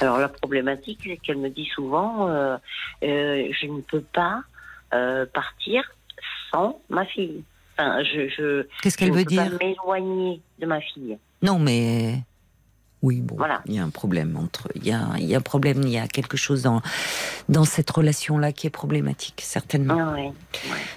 [0.00, 2.56] Alors la problématique, c'est qu'elle me dit souvent, euh,
[3.02, 4.42] je ne peux pas
[5.34, 5.82] partir
[6.50, 7.42] sans ma fille.
[7.78, 11.18] Enfin, je, je, Qu'est-ce qu'elle veut dire m'éloigner de ma fille.
[11.42, 12.20] Non, mais
[13.02, 13.60] oui, bon, Voilà.
[13.66, 15.90] il y a un problème entre, il y a, il y a un problème, il
[15.90, 16.80] y a quelque chose dans
[17.50, 19.98] dans cette relation-là qui est problématique, certainement.
[20.00, 20.32] Ah ouais.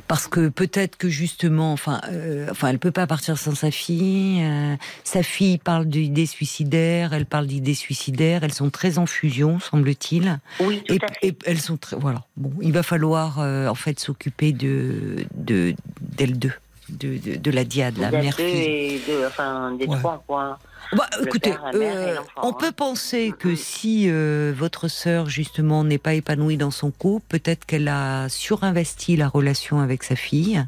[0.08, 4.42] Parce que peut-être que justement, enfin, euh, enfin, elle peut pas partir sans sa fille.
[4.42, 8.44] euh, sa fille parle d'idées suicidaires, elle parle d'idées suicidaires.
[8.46, 10.40] Elles sont très en fusion, semble-t-il.
[10.62, 11.28] Oui, tout Et, à fait.
[11.28, 12.24] et elles sont très, voilà.
[12.38, 16.54] Bon, il va falloir euh, en fait s'occuper de de d'elles deux,
[16.92, 18.46] de, de, de la diade, la mère fille.
[18.46, 19.98] et deux, enfin des Ouais.
[19.98, 20.58] trois quoi.
[20.94, 22.54] Bah, écoutez, père, euh, on hein.
[22.60, 23.56] peut penser que Mhm.
[23.56, 29.16] si euh, votre sœur justement n'est pas épanouie dans son couple, peut-être qu'elle a surinvesti
[29.16, 30.66] la relation avec sa fille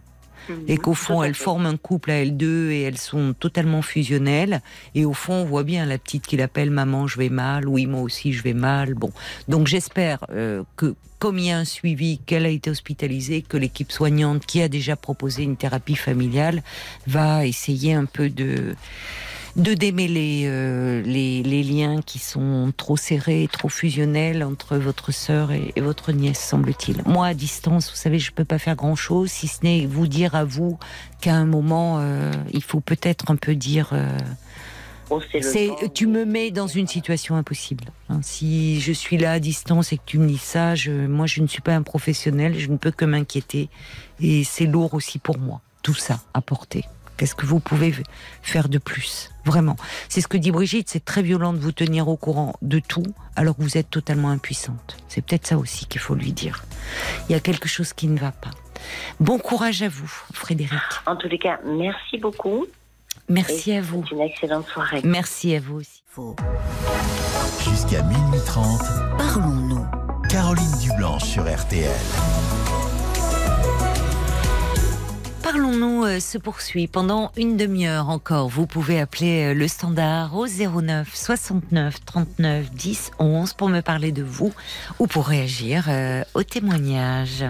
[0.67, 4.61] et qu'au fond elles forment un couple à elles deux et elles sont totalement fusionnelles.
[4.95, 7.85] Et au fond on voit bien la petite qui l'appelle maman je vais mal oui
[7.85, 9.11] moi aussi je vais mal bon.
[9.47, 13.55] Donc j'espère euh, que comme il y a un suivi qu'elle a été hospitalisée que
[13.55, 16.63] l'équipe soignante qui a déjà proposé une thérapie familiale
[17.05, 18.75] va essayer un peu de
[19.55, 25.51] de démêler euh, les, les liens qui sont trop serrés trop fusionnels entre votre sœur
[25.51, 27.01] et, et votre nièce, semble-t-il.
[27.05, 30.35] Moi, à distance, vous savez, je peux pas faire grand-chose, si ce n'est vous dire
[30.35, 30.79] à vous
[31.19, 33.89] qu'à un moment, euh, il faut peut-être un peu dire...
[33.93, 34.17] euh,
[35.13, 35.41] Oh, c'est
[35.93, 37.83] tu me mets dans une situation impossible.
[38.07, 38.21] hein.
[38.23, 41.41] Si je suis là à distance et que tu me dis ça, je, moi je
[41.41, 43.67] ne suis pas un professionnel, je ne peux que m'inquiéter.
[44.21, 46.85] Et c'est lourd aussi pour moi, tout ça à porter.
[47.17, 47.93] Qu'est-ce que vous pouvez
[48.41, 49.29] faire de plus?
[49.45, 49.75] Vraiment.
[50.09, 53.05] C'est ce que dit Brigitte, c'est très violent de vous tenir au courant de tout
[53.35, 54.97] alors que vous êtes totalement impuissante.
[55.07, 56.63] C'est peut-être ça aussi qu'il faut lui dire.
[57.29, 58.51] Il y a quelque chose qui ne va pas.
[59.19, 60.79] Bon courage à vous, Frédéric.
[61.05, 62.65] En tous les cas, merci beaucoup.
[63.29, 64.03] Merci à vous.
[64.11, 65.01] Une excellente soirée.
[65.03, 66.03] Merci à vous aussi.
[67.63, 68.81] Jusqu'à minuit 30,
[69.17, 69.85] Parlons-nous.
[70.29, 71.89] Caroline Dublanche sur RTL.
[75.43, 78.47] Parlons-nous euh, se poursuit pendant une demi-heure encore.
[78.47, 84.11] Vous pouvez appeler euh, le standard au 09 69 39 10 11 pour me parler
[84.11, 84.53] de vous
[84.99, 87.45] ou pour réagir euh, au témoignage.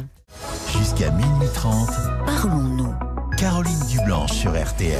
[0.78, 1.90] Jusqu'à minuit 30,
[2.26, 2.94] Parlons-nous.
[3.38, 4.98] Caroline Dublanche sur RTL.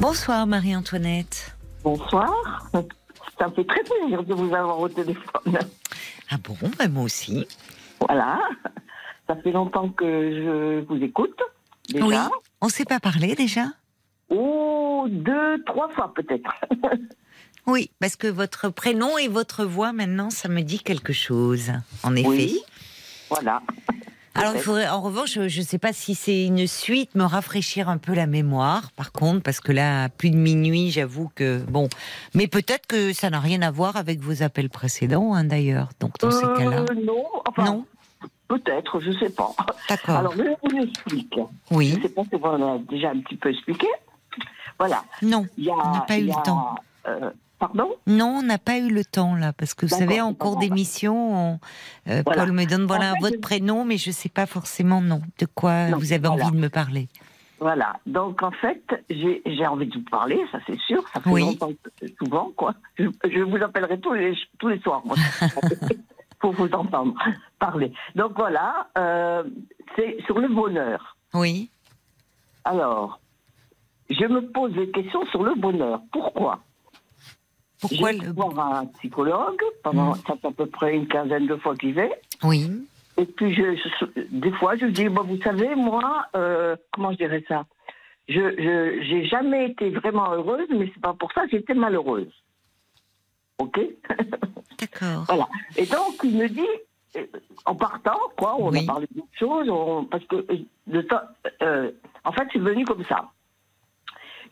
[0.00, 1.54] Bonsoir Marie-Antoinette.
[1.84, 2.32] Bonsoir.
[3.38, 5.58] Ça me fait très plaisir de vous avoir au téléphone.
[6.30, 7.46] Ah bon, bah moi aussi.
[8.00, 8.38] Voilà.
[9.26, 11.38] Ça fait longtemps que je vous écoute.
[11.88, 12.04] Déjà.
[12.06, 12.16] Oui.
[12.60, 13.64] On s'est pas parlé déjà
[14.30, 16.50] Oh, deux, trois fois peut-être.
[17.68, 21.72] Oui, parce que votre prénom et votre voix maintenant, ça me dit quelque chose.
[22.04, 22.28] En effet.
[22.28, 22.60] Oui.
[23.28, 23.60] Voilà.
[24.36, 24.62] Alors, il Peut-être.
[24.64, 28.14] faudrait, en revanche, je ne sais pas si c'est une suite, me rafraîchir un peu
[28.14, 31.88] la mémoire, par contre, parce que là, plus de minuit, j'avoue que, bon,
[32.34, 35.88] mais peut-être que ça n'a rien à voir avec vos appels précédents, hein, d'ailleurs.
[35.98, 36.84] Donc, dans ces Euh, cas-là.
[37.04, 37.86] non, enfin, Non
[38.48, 39.50] peut-être, je sais pas.
[39.88, 40.16] D'accord.
[40.16, 41.34] Alors, je vous explique.
[41.70, 41.98] Je Oui.
[42.02, 43.86] sais pas si on a déjà un petit peu expliqué.
[44.78, 45.02] Voilà.
[45.22, 45.46] Non.
[45.56, 46.74] Il y a, On n'a pas eu le temps.
[47.08, 47.90] euh, pardon?
[48.06, 51.14] Non, on n'a pas eu le temps, là, parce que vous savez, en cours d'émission,
[51.54, 51.60] on-
[52.08, 52.44] euh, Voilà.
[52.44, 55.00] Paul me donne, voilà, En fait, votre je- prénom, mais je ne sais pas forcément,
[55.00, 56.44] non, de quoi Non, vous avez voilà.
[56.46, 57.08] envie de me parler.
[57.58, 57.96] Voilà.
[58.04, 61.02] Donc, en fait, j'ai j'ai envie de vous parler, ça c'est sûr.
[61.14, 61.40] Ça fait Oui.
[61.40, 61.70] longtemps,
[62.22, 62.74] souvent, quoi.
[62.98, 65.16] Je, je vous appellerai tous les, tous les soirs, moi,
[66.40, 67.14] pour vous entendre
[67.58, 67.92] parler.
[68.14, 68.88] Donc, voilà.
[68.98, 69.42] euh,
[69.96, 71.16] c'est sur le bonheur.
[71.34, 71.70] Oui.
[72.64, 73.20] Alors,
[74.10, 76.00] je me pose des questions sur le bonheur.
[76.12, 76.60] Pourquoi?
[77.80, 78.32] Pourquoi J'ai le.
[78.32, 80.20] voir un psychologue, pendant, Mm.
[80.26, 82.10] ça fait à peu près une quinzaine de fois qu'il vais.
[82.42, 82.70] Oui.
[83.18, 87.16] Et puis, je, je- des fois, je dis, bon, vous savez, moi, euh, comment je
[87.18, 87.64] dirais ça?
[88.28, 92.32] Je je- j'ai jamais été vraiment heureuse, mais c'est pas pour ça que j'étais malheureuse.
[93.58, 93.80] Ok
[94.78, 95.24] D'accord.
[95.26, 95.48] Voilà.
[95.76, 96.60] Et donc, il me dit,
[97.16, 97.24] euh,
[97.64, 98.82] en partant, quoi, on Oui.
[98.82, 101.20] a parlé d'autres choses, on- parce que euh, de temps,
[101.62, 101.90] euh,
[102.24, 103.30] en fait, c'est venu comme ça.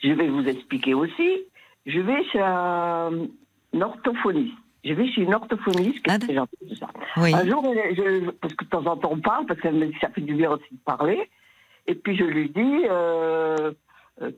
[0.02, 1.42] Je vais vous expliquer aussi.
[1.86, 3.10] Je vais chez un,
[3.74, 4.54] un orthophoniste.
[4.84, 7.34] Je vais chez une orthophoniste, Ah, que de ça Oui.
[7.34, 9.92] un jour, je- parce que de temps en temps on parle, parce qu'elle me dit
[9.94, 11.28] que ça fait du bien aussi de parler.
[11.86, 13.72] Et puis je lui dis euh,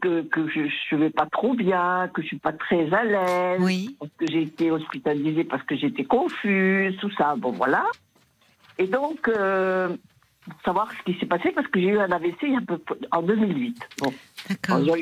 [0.00, 3.60] que, que je ne vais pas trop bien, que je suis pas très à l'aise,
[3.62, 3.96] Oui.
[3.98, 7.34] parce que j'ai été hospitalisée parce que j'étais confuse, tout ça.
[7.36, 7.84] Bon, voilà.
[8.78, 9.94] Et donc, euh,
[10.64, 12.78] savoir ce qui s'est passé parce que j'ai eu un AVC un peu,
[13.12, 13.78] en 2008.
[14.02, 14.12] Bon,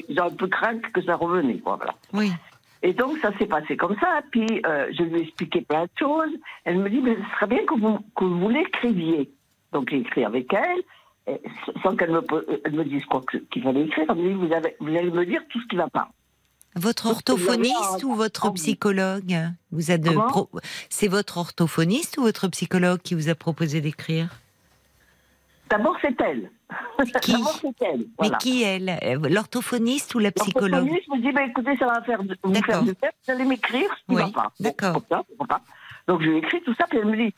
[0.09, 1.59] j'ai un peu craint que ça revenait.
[1.59, 1.94] quoi, Voilà.
[2.12, 2.30] Oui.
[2.82, 4.20] Et donc, ça s'est passé comme ça.
[4.30, 6.30] Puis, euh, je lui ai expliqué plein de choses.
[6.64, 9.30] Elle me dit, mais ce serait bien que vous, que vous l'écriviez.
[9.72, 10.82] Donc, j'ai écrit avec elle,
[11.82, 14.05] sans qu'elle me, me dise quoi qu'il fallait écrire.
[14.09, 16.09] Elle me dit, vous, avez, vous allez me dire tout ce qui va pas.
[16.76, 19.36] Votre orthophoniste ou votre psychologue
[19.70, 20.51] vous a pro-
[20.90, 24.28] C'est votre orthophoniste ou votre psychologue qui vous a proposé d'écrire?
[25.70, 26.51] D'abord, c'est elle.
[27.22, 28.06] Qui D'abord, c'est elle.
[28.18, 28.32] Voilà.
[28.32, 28.98] Mais qui elle?
[29.02, 30.70] Euh, L'orthophoniste ou la psychologue?
[30.72, 33.44] L'orthophoniste me dit, bah, écoutez, ça va faire de, vous faire du test, vous allez
[33.44, 34.52] m'écrire ce qui Oui, va pas.
[34.60, 35.02] D'accord.
[36.06, 37.34] Donc, je lui ai écrit tout ça, puis elle me dit,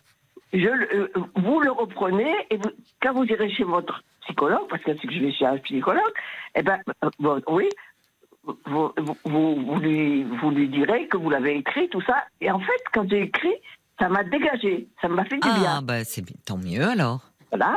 [0.52, 2.70] je, euh, vous le reprenez, et vous,
[3.02, 6.02] quand vous irez chez votre psychologue, parce que c'est que je vais chez un psychologue,
[6.54, 7.68] eh ben, euh, bon, oui,
[8.64, 8.92] vous,
[9.24, 12.24] vous, lui, vous lui direz que vous l'avez écrit, tout ça.
[12.40, 13.54] Et en fait, quand j'ai écrit,
[13.98, 15.76] ça m'a dégagé, ça m'a fait du bien.
[15.78, 17.20] Ah, bah c'est tant mieux alors.
[17.50, 17.76] Voilà.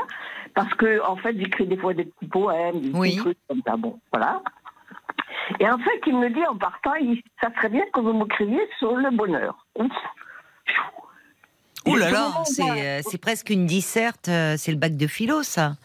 [0.54, 3.10] Parce que, en fait, j'écris des fois des petits poèmes, des Oui.
[3.12, 3.78] petits trucs comme ça.
[3.78, 4.42] Bon, voilà.
[5.60, 8.68] Et en fait, il me dit en partant, il- ça serait bien que vous m'écriviez
[8.78, 9.66] sur le bonheur.
[9.76, 9.92] Ouf.
[11.96, 15.44] Et là là, c'est euh, c'est presque une disserte, euh, c'est le bac de philo
[15.44, 15.76] ça.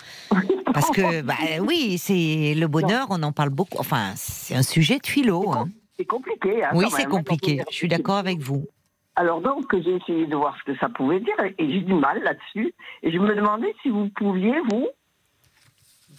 [0.72, 3.78] Parce que, bah oui, c'est le bonheur, on en parle beaucoup.
[3.78, 5.52] Enfin, c'est un sujet de philo.
[5.52, 5.68] hein.
[5.97, 6.64] C'est compliqué.
[6.64, 7.59] hein, Oui, c'est hein, compliqué.
[7.59, 8.66] quand on- Je suis d'accord avec vous.
[9.16, 11.94] Alors donc, j'ai essayé de voir ce que ça pouvait dire et, et j'ai du
[11.94, 12.74] mal là-dessus.
[13.05, 14.89] Et je me demandais si vous pouviez, vous,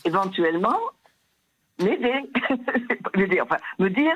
[0.05, 0.77] éventuellement,
[1.81, 2.13] m'aider.
[3.17, 4.15] m'aider, enfin, me dire,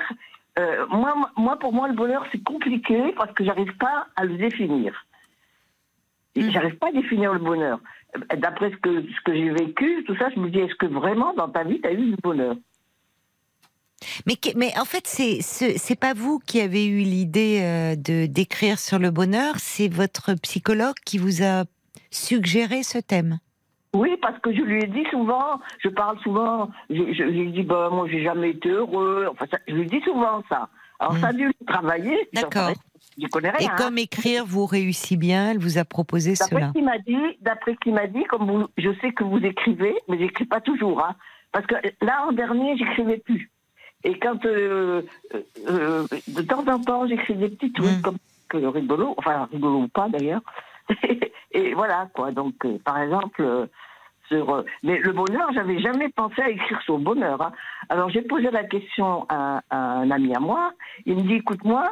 [0.58, 4.38] euh, moi, moi, pour moi, le bonheur, c'est compliqué parce que j'arrive pas à le
[4.38, 4.94] définir.
[6.36, 6.52] Et Mm.
[6.52, 7.80] J'arrive pas à définir le bonheur.
[8.38, 11.34] D'après ce que, ce que j'ai vécu, tout ça, je me dis, est-ce que vraiment,
[11.36, 12.56] dans ta vie, tu as eu du bonheur?
[14.56, 18.80] Mais, en fait, c'est ce- c'est pas vous qui avez eu l'idée euh, de d'écrire
[18.80, 21.66] sur le bonheur, c'est votre psychologue qui vous a
[22.10, 23.40] suggéré ce thème.
[23.94, 27.90] Oui, parce que je lui ai dit souvent, je parle souvent, je, lui dis, bah,
[27.92, 29.28] moi, j'ai jamais été heureux.
[29.32, 30.70] Enfin, ça- je lui dis souvent ça.
[31.00, 31.20] Alors, Mm.
[31.20, 32.30] ça a dû travailler.
[32.34, 32.72] D'accord.
[33.28, 33.70] Connais Et rien.
[33.72, 33.76] hein.
[33.78, 36.72] comme écrire vous réussit bien, elle vous a proposé D'après cela.
[36.86, 40.18] m'a dit, d'après ce qu'il m'a dit, comme vous, je sais que vous écrivez, mais
[40.18, 41.16] j'écris pas toujours, hein.
[41.52, 43.50] Parce que là, en dernier, j'écrivais plus.
[44.04, 45.02] Et quand, euh,
[45.34, 48.02] euh, euh, de temps en temps, j'écris des petits trucs Mm.
[48.02, 48.18] comme
[48.48, 50.42] que rigolo, enfin rigolo ou pas d'ailleurs.
[51.52, 52.32] et voilà quoi.
[52.32, 53.68] Donc, euh, par exemple,
[54.28, 57.42] sur, mais le bonheur, j'avais jamais pensé à écrire sur le bonheur.
[57.42, 57.52] hein.
[57.90, 60.72] Alors j'ai posé la question à, à un ami à moi.
[61.06, 61.90] Il me dit, écoute-moi,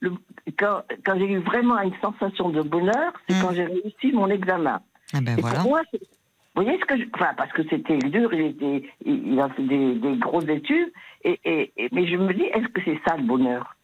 [0.00, 0.12] le-
[0.58, 3.42] quand, quand j'ai eu vraiment une sensation de bonheur, c'est Mm.
[3.42, 4.80] quand j'ai réussi mon examen.
[5.14, 5.60] Ah ben Et voilà.
[5.60, 7.04] pour moi, vous voyez ce que je...
[7.14, 10.92] Enfin, parce que c'était dur, il, était, il, il a fait des, des grosses études,
[11.24, 13.76] et, et, et- mais je me dis, est-ce que c'est ça le bonheur?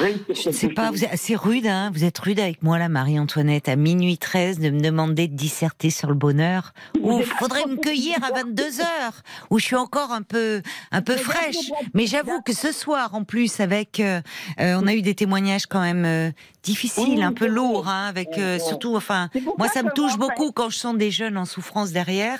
[0.00, 3.76] Je ne sais pas, assez rude, hein vous êtes rude avec moi là, Marie-Antoinette, à
[3.76, 6.72] minuit 13, de me demander de disserter sur le bonheur.
[7.00, 11.16] Ou faudrait me cueillir à 22 heures, où je suis encore un peu, un peu
[11.16, 11.70] fraîche.
[11.94, 14.20] Mais j'avoue que ce soir, en plus, avec, euh,
[14.60, 16.30] euh, on a eu des témoignages quand même euh,
[16.62, 20.16] difficiles, un peu c'est lourds, hein, avec euh, surtout, enfin, C'est moi ça me touche
[20.18, 22.38] beaucoup quand je sens des jeunes en souffrance derrière.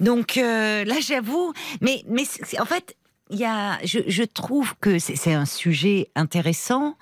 [0.00, 2.96] Donc là, j'avoue, mais, mais c'est- en fait.
[3.30, 6.96] Il y a, je, je trouve que c'est un sujet intéressant.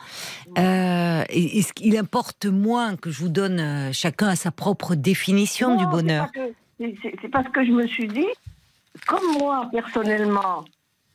[0.58, 4.50] Euh, et, et ce qu'il importe moins que je vous donne euh, chacun à sa
[4.52, 6.28] propre définition Non, du bonheur.
[6.78, 8.26] c'est- parce que je me suis dit,
[9.08, 10.64] comme moi, personnellement,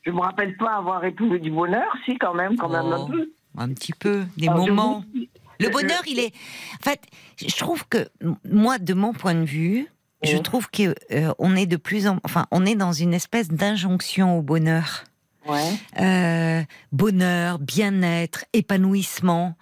[0.06, 3.08] je me rappelle pas avoir éprouvé du bonheur, si, quand même, quand même Oh, un
[3.10, 3.32] peu.
[3.58, 5.06] Un petit peu, des Alors, moments.
[5.14, 5.22] vous
[5.62, 6.34] Le bonheur, il est.
[6.82, 7.02] En fait,
[7.38, 8.10] je trouve que
[8.44, 9.88] moi, de mon point de vue,
[10.26, 10.44] je Mhm.
[10.44, 14.38] trouve que euh, on est de plus en, enfin, on est dans une espèce d'injonction
[14.38, 15.04] au bonheur.
[15.48, 15.74] Ouais.
[16.02, 19.56] Euh, bonheur, bien-être, épanouissement.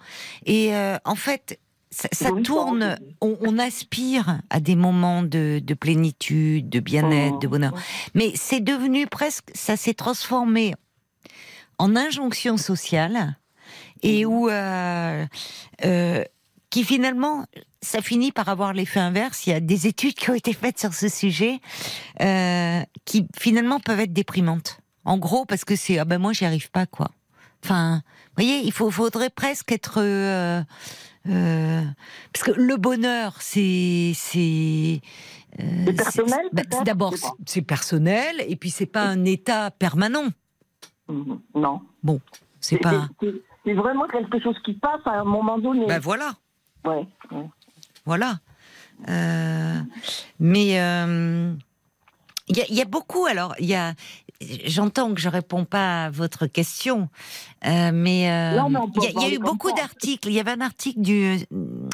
[0.46, 1.58] Et euh, en fait,
[1.90, 7.38] ça, tourne, on, on aspire à des moments de, de plénitude, de bien-être, Oh.
[7.38, 7.72] de bonheur.
[8.14, 10.74] Mais c'est devenu presque, ça s'est transformé
[11.78, 13.36] en injonction sociale
[14.02, 15.24] et où, euh,
[15.84, 16.24] euh,
[16.74, 17.46] qui finalement,
[17.82, 19.46] ça finit par avoir l'effet inverse.
[19.46, 21.60] Il y a des études qui ont été faites sur ce sujet
[22.20, 24.80] euh, qui finalement peuvent être déprimantes.
[25.04, 27.12] En gros, parce que c'est ah ben moi j'y arrive pas quoi.
[27.62, 30.62] Enfin, vous voyez, il faut, faudrait presque être euh,
[31.28, 31.82] euh,
[32.32, 35.00] parce que le bonheur, c'est c'est
[35.56, 37.14] personnel, bah, D'abord,
[37.46, 40.26] c'est personnel, et puis c'est pas un état permanent.
[41.08, 41.38] Mhm.
[41.54, 41.82] Non.
[42.02, 42.20] Bon,
[42.58, 43.06] c'est pas.
[43.64, 45.86] c'est vraiment quelque chose qui passe à un moment donné.
[45.86, 46.32] Ben voilà.
[46.84, 47.06] Ouais.
[47.32, 47.50] ouais.
[48.04, 48.38] Voilà.
[49.08, 49.80] Euh,
[50.38, 51.52] mais euh,
[52.48, 53.26] il y, a- il y a beaucoup.
[53.26, 53.94] Alors, il y a.
[54.66, 57.08] J'entends que je réponds pas à votre question,
[57.66, 60.28] euh, mais il y a- y, eu beaucoup d'articles.
[60.28, 61.38] Il y avait un article du.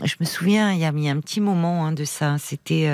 [0.04, 2.36] Je me souviens, il y a, a un petit moment hein, de ça.
[2.38, 2.88] C'était.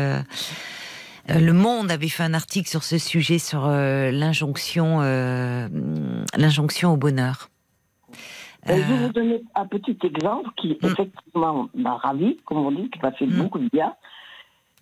[1.29, 5.01] Le Monde avait fait un article sur ce sujet, sur l'injonction,
[6.37, 7.51] l'injonction au bonheur.
[8.69, 10.87] Euh, Je vais Euh, vous donner un petit exemple qui, Mm.
[10.87, 13.39] effectivement, m'a ravi, comme on dit, qui m'a fait Mm.
[13.43, 13.95] beaucoup de bien.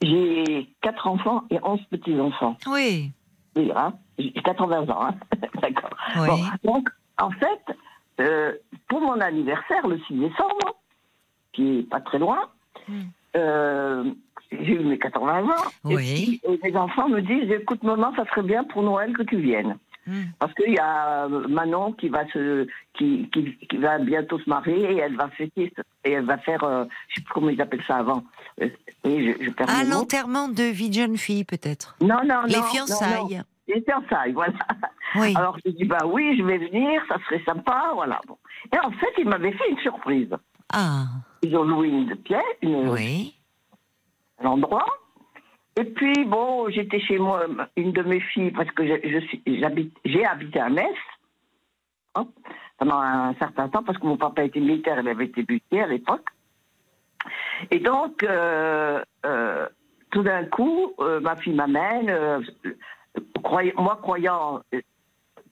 [0.02, 2.56] J'ai quatre enfants et onze petits-enfants.
[2.66, 3.12] oui,
[3.56, 5.15] Oui, hein J'ai 80 ans, hein
[5.62, 5.90] D'accord.
[6.19, 6.28] oui.
[6.65, 6.89] Bon, donc,
[7.20, 7.62] en fait,
[8.20, 8.52] euh,
[8.89, 10.74] pour mon anniversaire, le 6 décembre,
[11.52, 12.39] qui est pas très loin,
[12.89, 13.02] Mm.
[13.36, 14.05] euh,
[14.51, 15.70] j'ai eu mes 80 ans.
[15.85, 15.94] Oui.
[15.94, 19.23] Et puis, euh, les enfants me disent, écoute, maman, ça serait bien pour Noël que
[19.23, 19.77] tu viennes.
[20.06, 20.22] Mm.
[20.39, 22.66] Parce qu'il y a euh, Manon qui va se,
[22.97, 25.72] qui, qui, qui va bientôt se marier et elle va fêter
[26.05, 28.22] et elle va faire, euh, je sais plus comment ils appellent ça avant.
[28.60, 28.68] Euh,
[29.05, 31.97] oui, je, je perds Ah, l'enterrement de vie de jeune fille, peut-être.
[32.01, 32.43] Non, non, non.
[32.47, 32.66] Les non, non.
[32.66, 33.43] fiançailles.
[33.66, 34.52] Les fiançailles, voilà.
[35.16, 35.32] Oui.
[35.36, 38.20] Alors je dis bah oui, je vais venir, ça serait sympa, voilà.
[38.28, 38.36] Bon.
[38.72, 40.28] Et en fait, ils m'avaient fait une surprise.
[40.72, 41.05] Ah,
[41.43, 43.35] Ils ont loué une pièce, une, oui.
[44.43, 44.86] un endroit.
[45.77, 47.47] Et puis bon, j'étais chez moi,
[47.77, 50.95] une de mes filles, parce que j'ai habité à Metz
[52.15, 52.27] hein,
[52.79, 55.87] pendant un certain temps, parce que mon papa était militaire, il avait été buté à
[55.87, 56.27] l'époque.
[57.71, 59.67] Et donc, euh, euh,
[60.11, 62.45] tout d'un coup, euh, ma fille m'amène,
[63.77, 64.61] moi croyant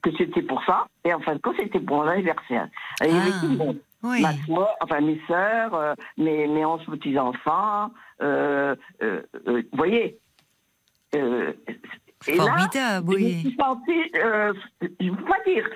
[0.01, 2.67] que c'était pour ça, et en fin de compte, c'était pour mon anniversaire.
[3.03, 3.73] Et il y avait Ah.
[4.03, 4.21] Oui.
[4.21, 7.89] ma soeur, enfin mes euh, mes, mes onze petits-enfants,
[8.23, 10.17] vous voyez.
[11.15, 11.53] Euh,
[12.27, 13.39] et là, Formidable, je me oui.
[13.39, 15.69] suis sentie, euh, je ne peux pas dire,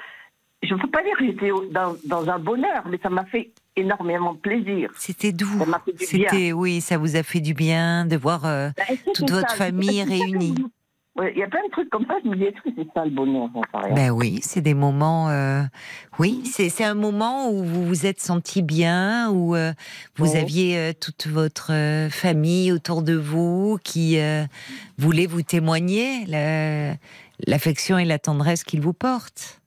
[0.63, 4.33] je peux pas dire que j'étais dans, dans un bonheur, mais ça m'a fait énormément
[4.35, 4.91] plaisir.
[4.95, 5.63] C'était doux.
[5.99, 9.55] C'était, oui, ça vous a fait du bien de voir euh, Ben, toute votre ça,
[9.55, 10.55] famille réunie.
[11.17, 12.87] Ouais, Il y a plein de trucs comme ça, je me dis, est-ce que c'est
[12.93, 13.49] ça le bonheur?
[13.95, 15.29] Ben oui, c'est des moments.
[15.29, 15.63] euh,
[16.19, 19.73] oui, c'est un moment où vous vous êtes senti bien, où euh,
[20.17, 20.39] vous Ouais.
[20.41, 21.71] aviez euh, toute votre
[22.11, 24.17] famille autour de vous qui
[24.99, 26.93] voulait vous témoigner la-
[27.47, 29.59] l'affection et la tendresse qu'ils vous portent.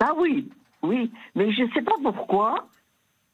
[0.00, 0.48] Ah oui,
[0.82, 2.66] oui, mais je ne sais pas pourquoi.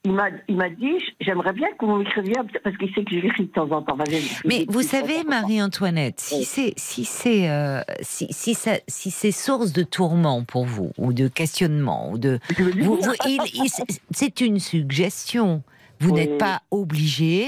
[0.07, 3.69] Il m'a, dit, j'aimerais bien que vous m'écriviez, parce qu'il sait que j'écris de temps
[3.71, 3.97] en temps.
[4.45, 5.23] Mais vous savez.
[5.25, 10.65] Marie-Antoinette, si c'est si c'est euh, si si ça si c'est source de tourment pour
[10.65, 13.69] vous ou de questionnement ou de Je veux dire, Vous- vous- il- il-
[14.11, 15.61] c'est- une suggestion.
[15.99, 16.19] Vous Oui.
[16.21, 17.45] n'êtes pas obligé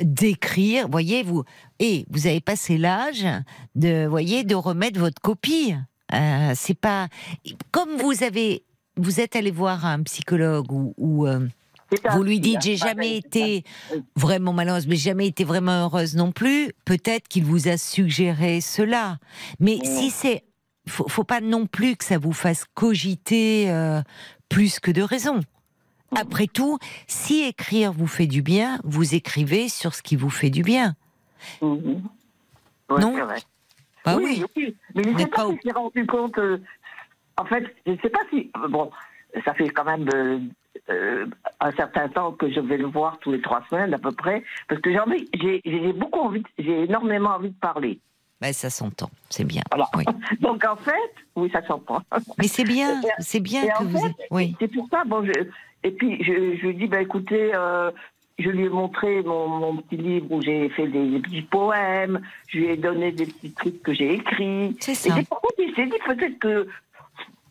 [0.00, 1.42] d'écrire, voyez vous,
[1.80, 3.26] et vous avez passé l'âge
[3.74, 5.74] de, voyez, de remettre votre copie.
[6.14, 7.08] Euh, c'est pas
[7.72, 8.62] comme vous avez,
[8.96, 11.40] vous êtes allé voir un psychologue ou, ou, euh,
[12.12, 13.64] vous lui dites j'ai jamais été
[14.16, 16.72] vraiment malheureuse, mais jamais été vraiment heureuse non plus.
[16.84, 19.18] Peut-être qu'il vous a suggéré cela.
[19.58, 19.84] Mais Ouais.
[19.84, 20.44] si c'est,
[20.88, 24.00] faut, faut pas non plus que ça vous fasse cogiter euh,
[24.48, 25.40] plus que de raison.
[26.16, 30.50] Après tout, si écrire vous fait du bien, vous écrivez sur ce qui vous fait
[30.50, 30.96] du bien.
[31.62, 32.02] Mhm.
[32.90, 33.14] Ouais, Non.
[34.04, 34.44] Bah oui, oui.
[34.56, 34.76] oui.
[34.94, 36.36] Mais je ne sais pas pas si rendu compte.
[36.38, 36.58] euh,
[37.36, 38.50] en fait, je ne sais pas si.
[38.56, 38.90] euh, Bon,
[39.44, 40.08] ça fait quand même
[40.88, 41.26] euh, euh,
[41.60, 44.42] un certain temps que je vais le voir tous les trois semaines à peu près,
[44.68, 47.98] parce que j'ai envie, j'ai, j'ai beaucoup envie, j'ai énormément envie de parler.
[48.40, 49.62] Ben, ça s'entend, c'est bien.
[49.70, 49.88] Voilà.
[49.96, 50.04] Oui.
[50.40, 50.92] Donc en fait,
[51.36, 52.02] oui, ça s'entend.
[52.38, 53.98] Mais c'est bien, c'est bien Et que en vous.
[54.00, 54.56] fait, Oui.
[54.58, 55.32] C'est pour ça, bon, je,
[55.82, 57.90] et puis je, je lui dis, bah, écoutez, euh,
[58.38, 62.20] je lui ai montré mon, mon petit livre où j'ai fait des, des petits poèmes,
[62.48, 64.74] je lui ai donné des petits trucs que j'ai écrits.
[64.80, 65.14] C'est Et ça.
[65.16, 65.40] c'est pour
[65.76, 66.66] s'est dit peut-être que,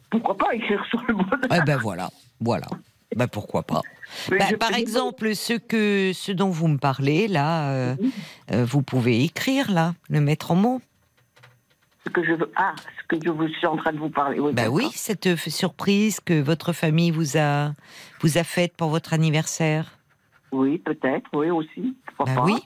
[0.09, 1.39] pourquoi pas écrire sur le bonheur.
[1.55, 2.09] Eh ben voilà,
[2.41, 2.67] voilà.
[3.15, 3.81] Ben pourquoi pas.
[4.29, 7.95] Bah, par exemple, ce que ce dont vous me parlez là, euh,
[8.51, 10.81] euh, vous pouvez écrire là, le mettre en mots.
[12.05, 14.39] Ce que je veux, ah, ce que je vous suis en train de vous parler.
[14.39, 17.73] Oui, Bah oui, cette euh, surprise que votre famille vous a
[18.21, 19.97] vous a faite pour votre anniversaire.
[20.51, 21.95] Oui, peut-être, oui aussi.
[22.15, 22.45] Pourquoi Bah pas.
[22.45, 22.57] oui.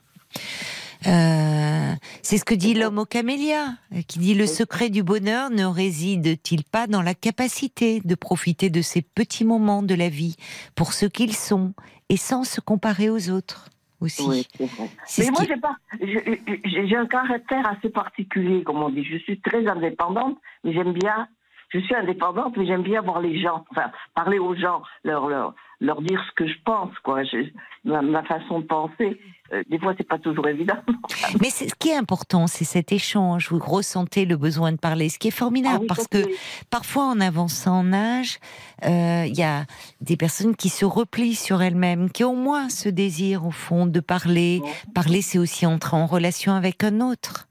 [1.08, 3.74] Euh, c'est ce que dit l'homme au camélia,
[4.08, 8.82] qui dit le secret du bonheur ne réside-t-il pas dans la capacité de profiter de
[8.82, 10.36] ces petits moments de la vie
[10.76, 11.74] pour ce qu'ils sont
[12.10, 13.70] et sans se comparer aux autres
[14.00, 14.24] aussi?
[14.28, 14.90] Oui, c'est vrai.
[15.06, 19.04] C'est Mais moi, qui- j'ai pas, un caractère assez particulier, comme on dit.
[19.04, 21.28] Je suis très indépendante, mais j'aime bien.
[21.70, 25.56] Je suis indépendante, mais j'aime bien voir les gens, enfin parler aux gens, leur leur
[25.82, 27.24] leur dire ce que je pense, quoi.
[27.24, 27.50] Je-
[27.84, 29.20] ma, ma façon de penser.
[29.54, 30.78] Euh, des fois, c'est pas toujours évident.
[31.42, 33.50] Mais ce qui est important, c'est cet échange.
[33.52, 36.26] Vous ressentez le besoin de parler, ce qui est formidable, Ah oui, parce que
[36.70, 38.40] parfois, en avançant en âge,
[38.86, 39.66] euh, il y a
[40.02, 44.00] des personnes qui se replient sur elles-mêmes, qui ont moins ce désir, au fond, de
[44.00, 44.62] parler.
[44.94, 47.48] Parler, c'est aussi entrer en relation avec un autre.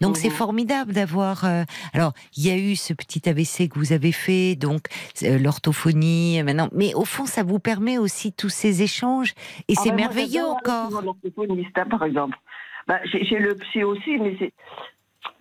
[0.00, 0.34] Donc c'est Mhm.
[0.34, 1.44] formidable d'avoir.
[1.44, 4.86] euh, Alors il y a eu ce petit AVC que vous avez fait, donc
[5.22, 9.34] euh, l'orthophonie euh, maintenant, mais au fond ça vous permet aussi tous ces échanges
[9.68, 11.02] et Ah c'est ben, merveilleux encore.
[11.02, 12.38] l'orthophoniste, hein, par exemple.
[12.88, 14.52] Bah, j'ai le psy aussi, mais c'est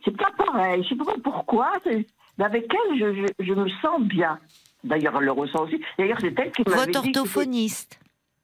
[0.05, 0.83] c'est pas pareil.
[0.83, 1.71] Je sais pas pourquoi.
[1.85, 4.39] Mais avec elle, je, je, je me sens bien.
[4.83, 5.79] D'ailleurs, elle le ressent aussi.
[5.97, 7.17] D'ailleurs, c'est elle qui m'avait Votre dit.
[7.17, 7.99] orthophoniste.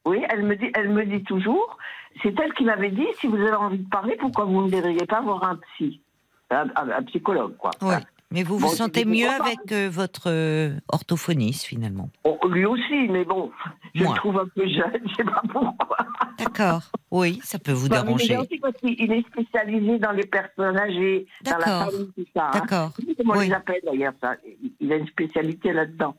[0.05, 1.77] Oui, elle me dit, elle me dit toujours.
[2.23, 5.05] C'est elle qui m'avait dit si vous avez envie de parler, pourquoi vous ne devriez
[5.05, 6.01] pas voir un psy,
[6.49, 7.71] un, un- un psychologue, quoi.
[7.81, 7.93] Oui.
[8.29, 12.09] Mais vous vous Bon, sentez mieux avec euh, votre euh, orthophoniste finalement?
[12.25, 13.51] Bon, lui aussi, mais bon,
[13.95, 14.13] je Moi.
[14.13, 14.99] le trouve un peu jeune.
[15.05, 15.97] Je sais pas pourquoi.
[16.37, 16.81] D'accord.
[17.09, 19.25] Oui, ça peut vous mais il est déranger.
[19.31, 22.47] spécialisé dans les personnes âgées, dans la famille, tout ça.
[22.47, 22.51] hein.
[22.53, 22.91] D'accord.
[22.91, 23.47] Pas Comment Oui.
[23.47, 24.35] les appelle d'ailleurs ça
[24.81, 26.13] Il a une spécialité là-dedans,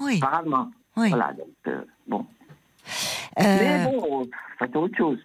[0.00, 0.20] Oui.
[0.22, 0.70] apparemment.
[0.96, 1.08] oui.
[1.08, 2.26] Voilà, donc, euh, bon.
[3.40, 4.26] Euh, Mais bon,
[4.58, 5.18] faites autre chose.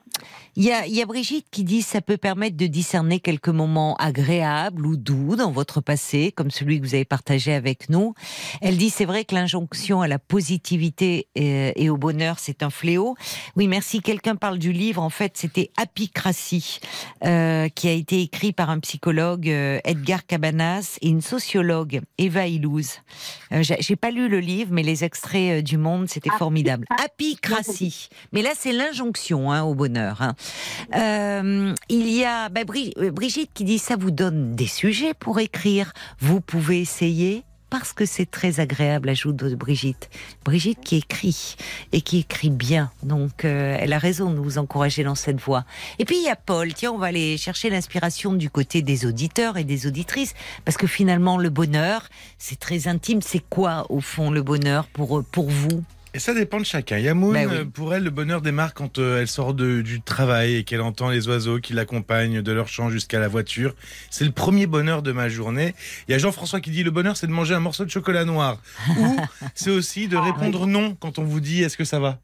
[0.56, 3.50] Il y, a, il y a Brigitte qui dit ça peut permettre de discerner quelques
[3.50, 8.14] moments agréables ou doux dans votre passé, comme celui que vous avez partagé avec nous.
[8.62, 12.70] Elle dit c'est vrai que l'injonction à la positivité et, et au bonheur c'est un
[12.70, 13.16] fléau.
[13.56, 14.02] Oui, merci.
[14.02, 15.02] Quelqu'un parle du livre.
[15.02, 16.80] En fait, c'était Apicratie,
[17.24, 22.48] euh, qui a été écrit par un psychologue euh, Edgar Cabanas et une sociologue Eva
[22.48, 23.02] Illouz.
[23.54, 26.86] Euh, j'ai pas lu le livre, mais les extraits euh, du Monde c'était formidable.
[27.04, 27.99] Apicratie.
[28.32, 30.22] Mais là, c'est l'injonction hein, au bonheur.
[30.22, 30.36] hein.
[30.96, 35.94] Euh, il y a euh, Brigitte qui dit ça vous donne des sujets pour écrire.
[36.20, 40.10] Vous pouvez essayer parce que c'est très agréable, ajoute Brigitte.
[40.44, 41.56] Brigitte qui écrit
[41.92, 42.92] et qui écrit bien.
[43.04, 45.66] Donc, euh, elle a raison de vous encourager dans cette voie.
[46.00, 46.74] Et puis, il y a Paul.
[46.74, 50.34] Tiens, on va aller chercher l'inspiration du côté des auditeurs et des auditrices.
[50.66, 52.10] Parce que finalement, le bonheur,
[52.40, 53.22] c'est très intime.
[53.22, 55.84] C'est quoi, au fond, le bonheur pour, pour vous?
[56.16, 56.98] Et ça dépend de chacun.
[56.98, 57.56] Yamoun, Ben oui.
[57.58, 60.82] euh, pour elle, le bonheur démarre quand euh, elle sort de- du travail et qu'elle
[60.82, 63.76] entend les oiseaux qui l'accompagnent de leur chant jusqu'à la voiture.
[64.10, 65.76] C'est le premier bonheur de ma journée.
[66.08, 68.26] Il y a Jean-François qui dit le bonheur, c'est de manger un morceau de chocolat
[68.26, 68.60] noir.
[68.98, 69.18] Ou
[69.54, 72.20] c'est aussi de répondre non quand on vous dit est-ce que ça va?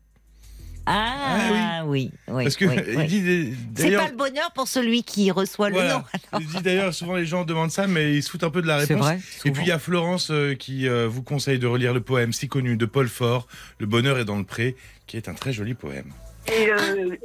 [0.87, 2.43] Ah, oui, oui.
[2.43, 3.53] Parce que oui, il oui.
[3.75, 5.93] C'est pas le bonheur pour celui qui reçoit le Voilà.
[5.95, 6.03] nom.
[6.31, 6.41] alors.
[6.41, 8.67] Il dit d'ailleurs souvent les gens demandent ça, mais ils se foutent un peu de
[8.67, 9.05] la C'est réponse.
[9.07, 9.19] vrai.
[9.45, 12.33] Et puis il y a Florence euh, qui euh, vous conseille de relire le poème
[12.33, 13.47] si connu de Paul Fort,
[13.79, 14.75] Le bonheur est dans le pré,
[15.07, 16.11] qui est un très joli poème.
[16.47, 17.15] Et euh,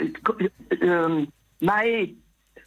[0.00, 0.08] euh,
[0.40, 0.48] euh,
[0.82, 1.24] euh,
[1.60, 2.14] Maé,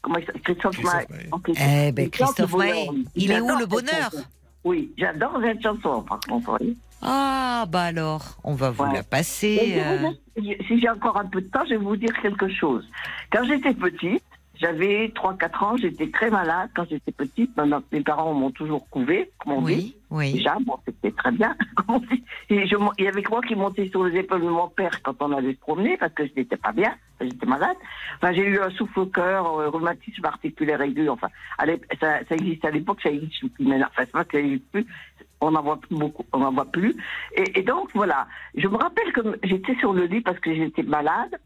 [0.03, 0.41] comment il s'appelle?
[0.43, 1.29] Christophe, Christophe Maé.
[1.57, 1.87] Maé.
[1.87, 4.11] Eh ben, Christophe Maé, il est où, le bonheur?
[4.63, 6.57] Oui, j'adore cette chanson, par contre.
[6.61, 6.77] oui.
[7.01, 8.93] Ah, bah alors, on va vous Ouais.
[8.93, 9.75] la passer.
[9.77, 10.09] euh,
[10.67, 12.87] Si j'ai encore un peu de temps, je vais vous dire quelque chose.
[13.31, 14.23] Quand j'étais petite,
[14.59, 17.55] j'avais 3-4 ans, j'étais très malade quand j'étais petite.
[17.57, 19.73] Maintenant, mes parents m'ont toujours couvé, comme on dit.
[19.75, 20.33] Oui, oui.
[20.33, 21.55] Déjà, bon, c'était très bien.
[22.11, 22.23] dit.
[22.49, 25.01] Et je, il y avait que moi qui montais sur les épaules de mon père
[25.03, 27.77] quand on allait se promener parce que je n'étais pas bien, j'étais malade.
[28.17, 31.07] Enfin, j'ai eu un souffle au cœur, un rhumatisme articulaire aigu.
[31.09, 31.27] Enfin,
[31.99, 33.65] ça, ça existe à l'époque, ça existe plus.
[33.65, 34.85] Mais enfin, c'est pas que ça existe plus.
[35.41, 36.95] On n'en voit plus beaucoup, on n'en voit plus.
[37.35, 38.27] Et, donc, voilà.
[38.55, 41.39] Je me rappelle que j'étais sur le lit parce que j'étais malade.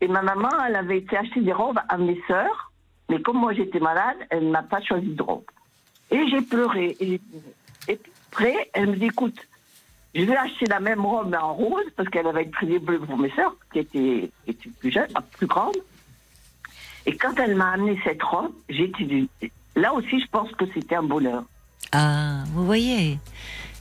[0.00, 2.72] Et ma maman, elle avait été acheter des robes à mes sœurs.
[3.08, 5.44] Mais comme moi, j'étais malade, elle n'a pas choisi de robe.
[6.10, 6.96] Et j'ai pleuré.
[7.00, 7.20] Et,
[8.30, 9.46] après, elle me dit, écoute,
[10.14, 13.00] je vais acheter la même robe mais en rose, parce qu'elle avait pris des bleus
[13.00, 14.30] pour mes sœurs, qui étaient,
[14.78, 15.76] plus jeunes, plus grandes.
[17.06, 19.28] Et quand elle m'a amené cette robe, j'ai été...
[19.76, 21.44] Là aussi, je pense que c'était un bonheur.
[21.92, 23.18] Ah, vous voyez,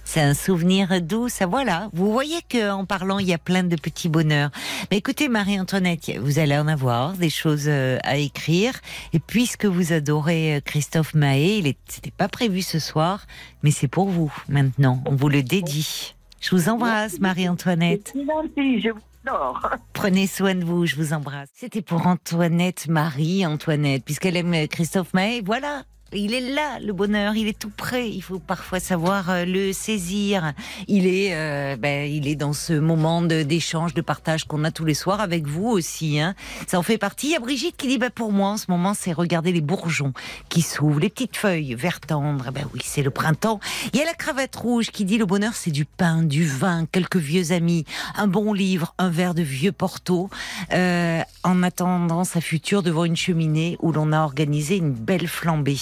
[0.04, 1.90] c'est un souvenir doux, ça voilà.
[1.94, 4.52] Vous voyez qu'en parlant, il y a plein de petits bonheurs.
[4.92, 8.74] Mais écoutez, Marie-Antoinette, vous allez en avoir des choses euh, à écrire.
[9.14, 13.26] Et puisque vous adorez euh, Christophe Mahé, il n'était pas prévu ce soir,
[13.64, 15.02] mais c'est pour vous maintenant.
[15.08, 16.14] On vous le dédie.
[16.42, 18.14] Je vous embrasse, Marie-Antoinette.
[18.16, 19.70] Je vous adore.
[19.94, 21.50] Prenez soin de vous, je vous embrasse.
[21.56, 25.42] C'était pour Antoinette, Marie-Antoinette, puisqu'elle aime euh, Christophe Maé.
[25.44, 25.86] Voilà.
[26.16, 28.10] Il est là, le bonheur, il est tout près.
[28.10, 30.54] Il faut parfois savoir euh, le saisir.
[30.88, 34.86] Il est, euh, ben, il est dans ce moment d'échange, de, partage qu'on a tous
[34.86, 36.20] les soirs avec vous aussi.
[36.20, 36.36] Hein.
[36.68, 37.28] Ça en fait partie.
[37.28, 39.62] Il y a Brigitte qui dit, ben, pour moi, en ce moment, c'est regarder les
[39.62, 40.14] bourgeons
[40.50, 42.52] qui s'ouvrent, les petites feuilles vert tendre.
[42.52, 43.60] Ben oui, c'est le printemps.
[43.94, 46.86] Il y a la cravate rouge qui dit, le bonheur, c'est du pain, du vin,
[46.92, 47.86] quelques vieux amis,
[48.16, 50.30] un bon livre, un verre de vieux Porto,
[50.74, 55.78] euh, en attendant sa future devant une cheminée où l'on a organisé une belle flambée.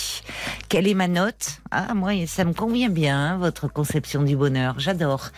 [0.70, 4.76] Quelle est ma note Ah, moi, ça me convient bien, hein, votre conception du bonheur.
[4.80, 5.30] J'adore.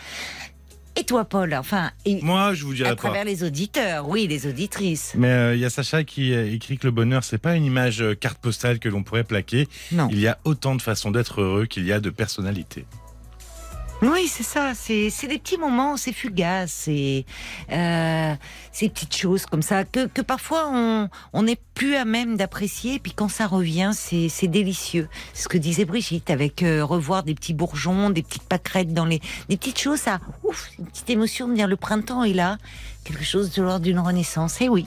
[0.96, 2.96] Et toi, Paul Enfin, et Moi, je vous à dirais pas.
[2.96, 5.12] travers les auditeurs, oui, les auditrices.
[5.16, 7.64] Mais euh, il y a Sacha qui euh, écrit que le bonheur, c'est pas une
[7.64, 9.66] image euh, carte postale que l'on pourrait plaquer.
[9.90, 10.06] Non.
[10.12, 12.84] Il y a autant de façons d'être heureux qu'il y a de personnalités.
[14.02, 14.72] Oui, c'est ça.
[14.74, 17.24] C'est c'est des petits moments, c'est fugace, c'est
[17.72, 18.34] euh,
[18.72, 22.98] ces petites choses comme ça que, que parfois on on n'est plus à même d'apprécier.
[22.98, 25.08] Puis quand ça revient, c'est c'est délicieux.
[25.32, 29.20] Ce que disait Brigitte avec euh, revoir des petits bourgeons, des petites pâquerettes dans les
[29.48, 30.00] des petites choses.
[30.00, 32.58] Ça, ouf, une petite émotion de dire le printemps est là.
[33.04, 34.60] Quelque chose de l'ordre d'une renaissance.
[34.60, 34.86] Et oui.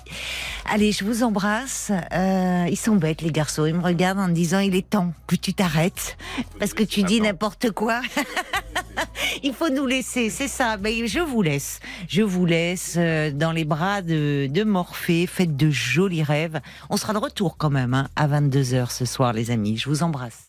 [0.66, 1.92] Allez, je vous embrasse.
[2.14, 3.66] Euh, ils sont bêtes les garçons.
[3.66, 6.18] Ils me regardent en me disant il est temps que tu t'arrêtes
[6.60, 8.02] parce que tu dis n'importe quoi.
[9.44, 10.78] Il faut nous laisser, c'est ça.
[10.78, 11.80] Mais je vous laisse.
[12.08, 15.28] Je vous laisse euh, dans les bras de, de Morphée.
[15.28, 16.60] Faites de jolis rêves.
[16.90, 19.78] On sera de retour quand même hein, à 22h ce soir, les amis.
[19.78, 20.47] Je vous embrasse.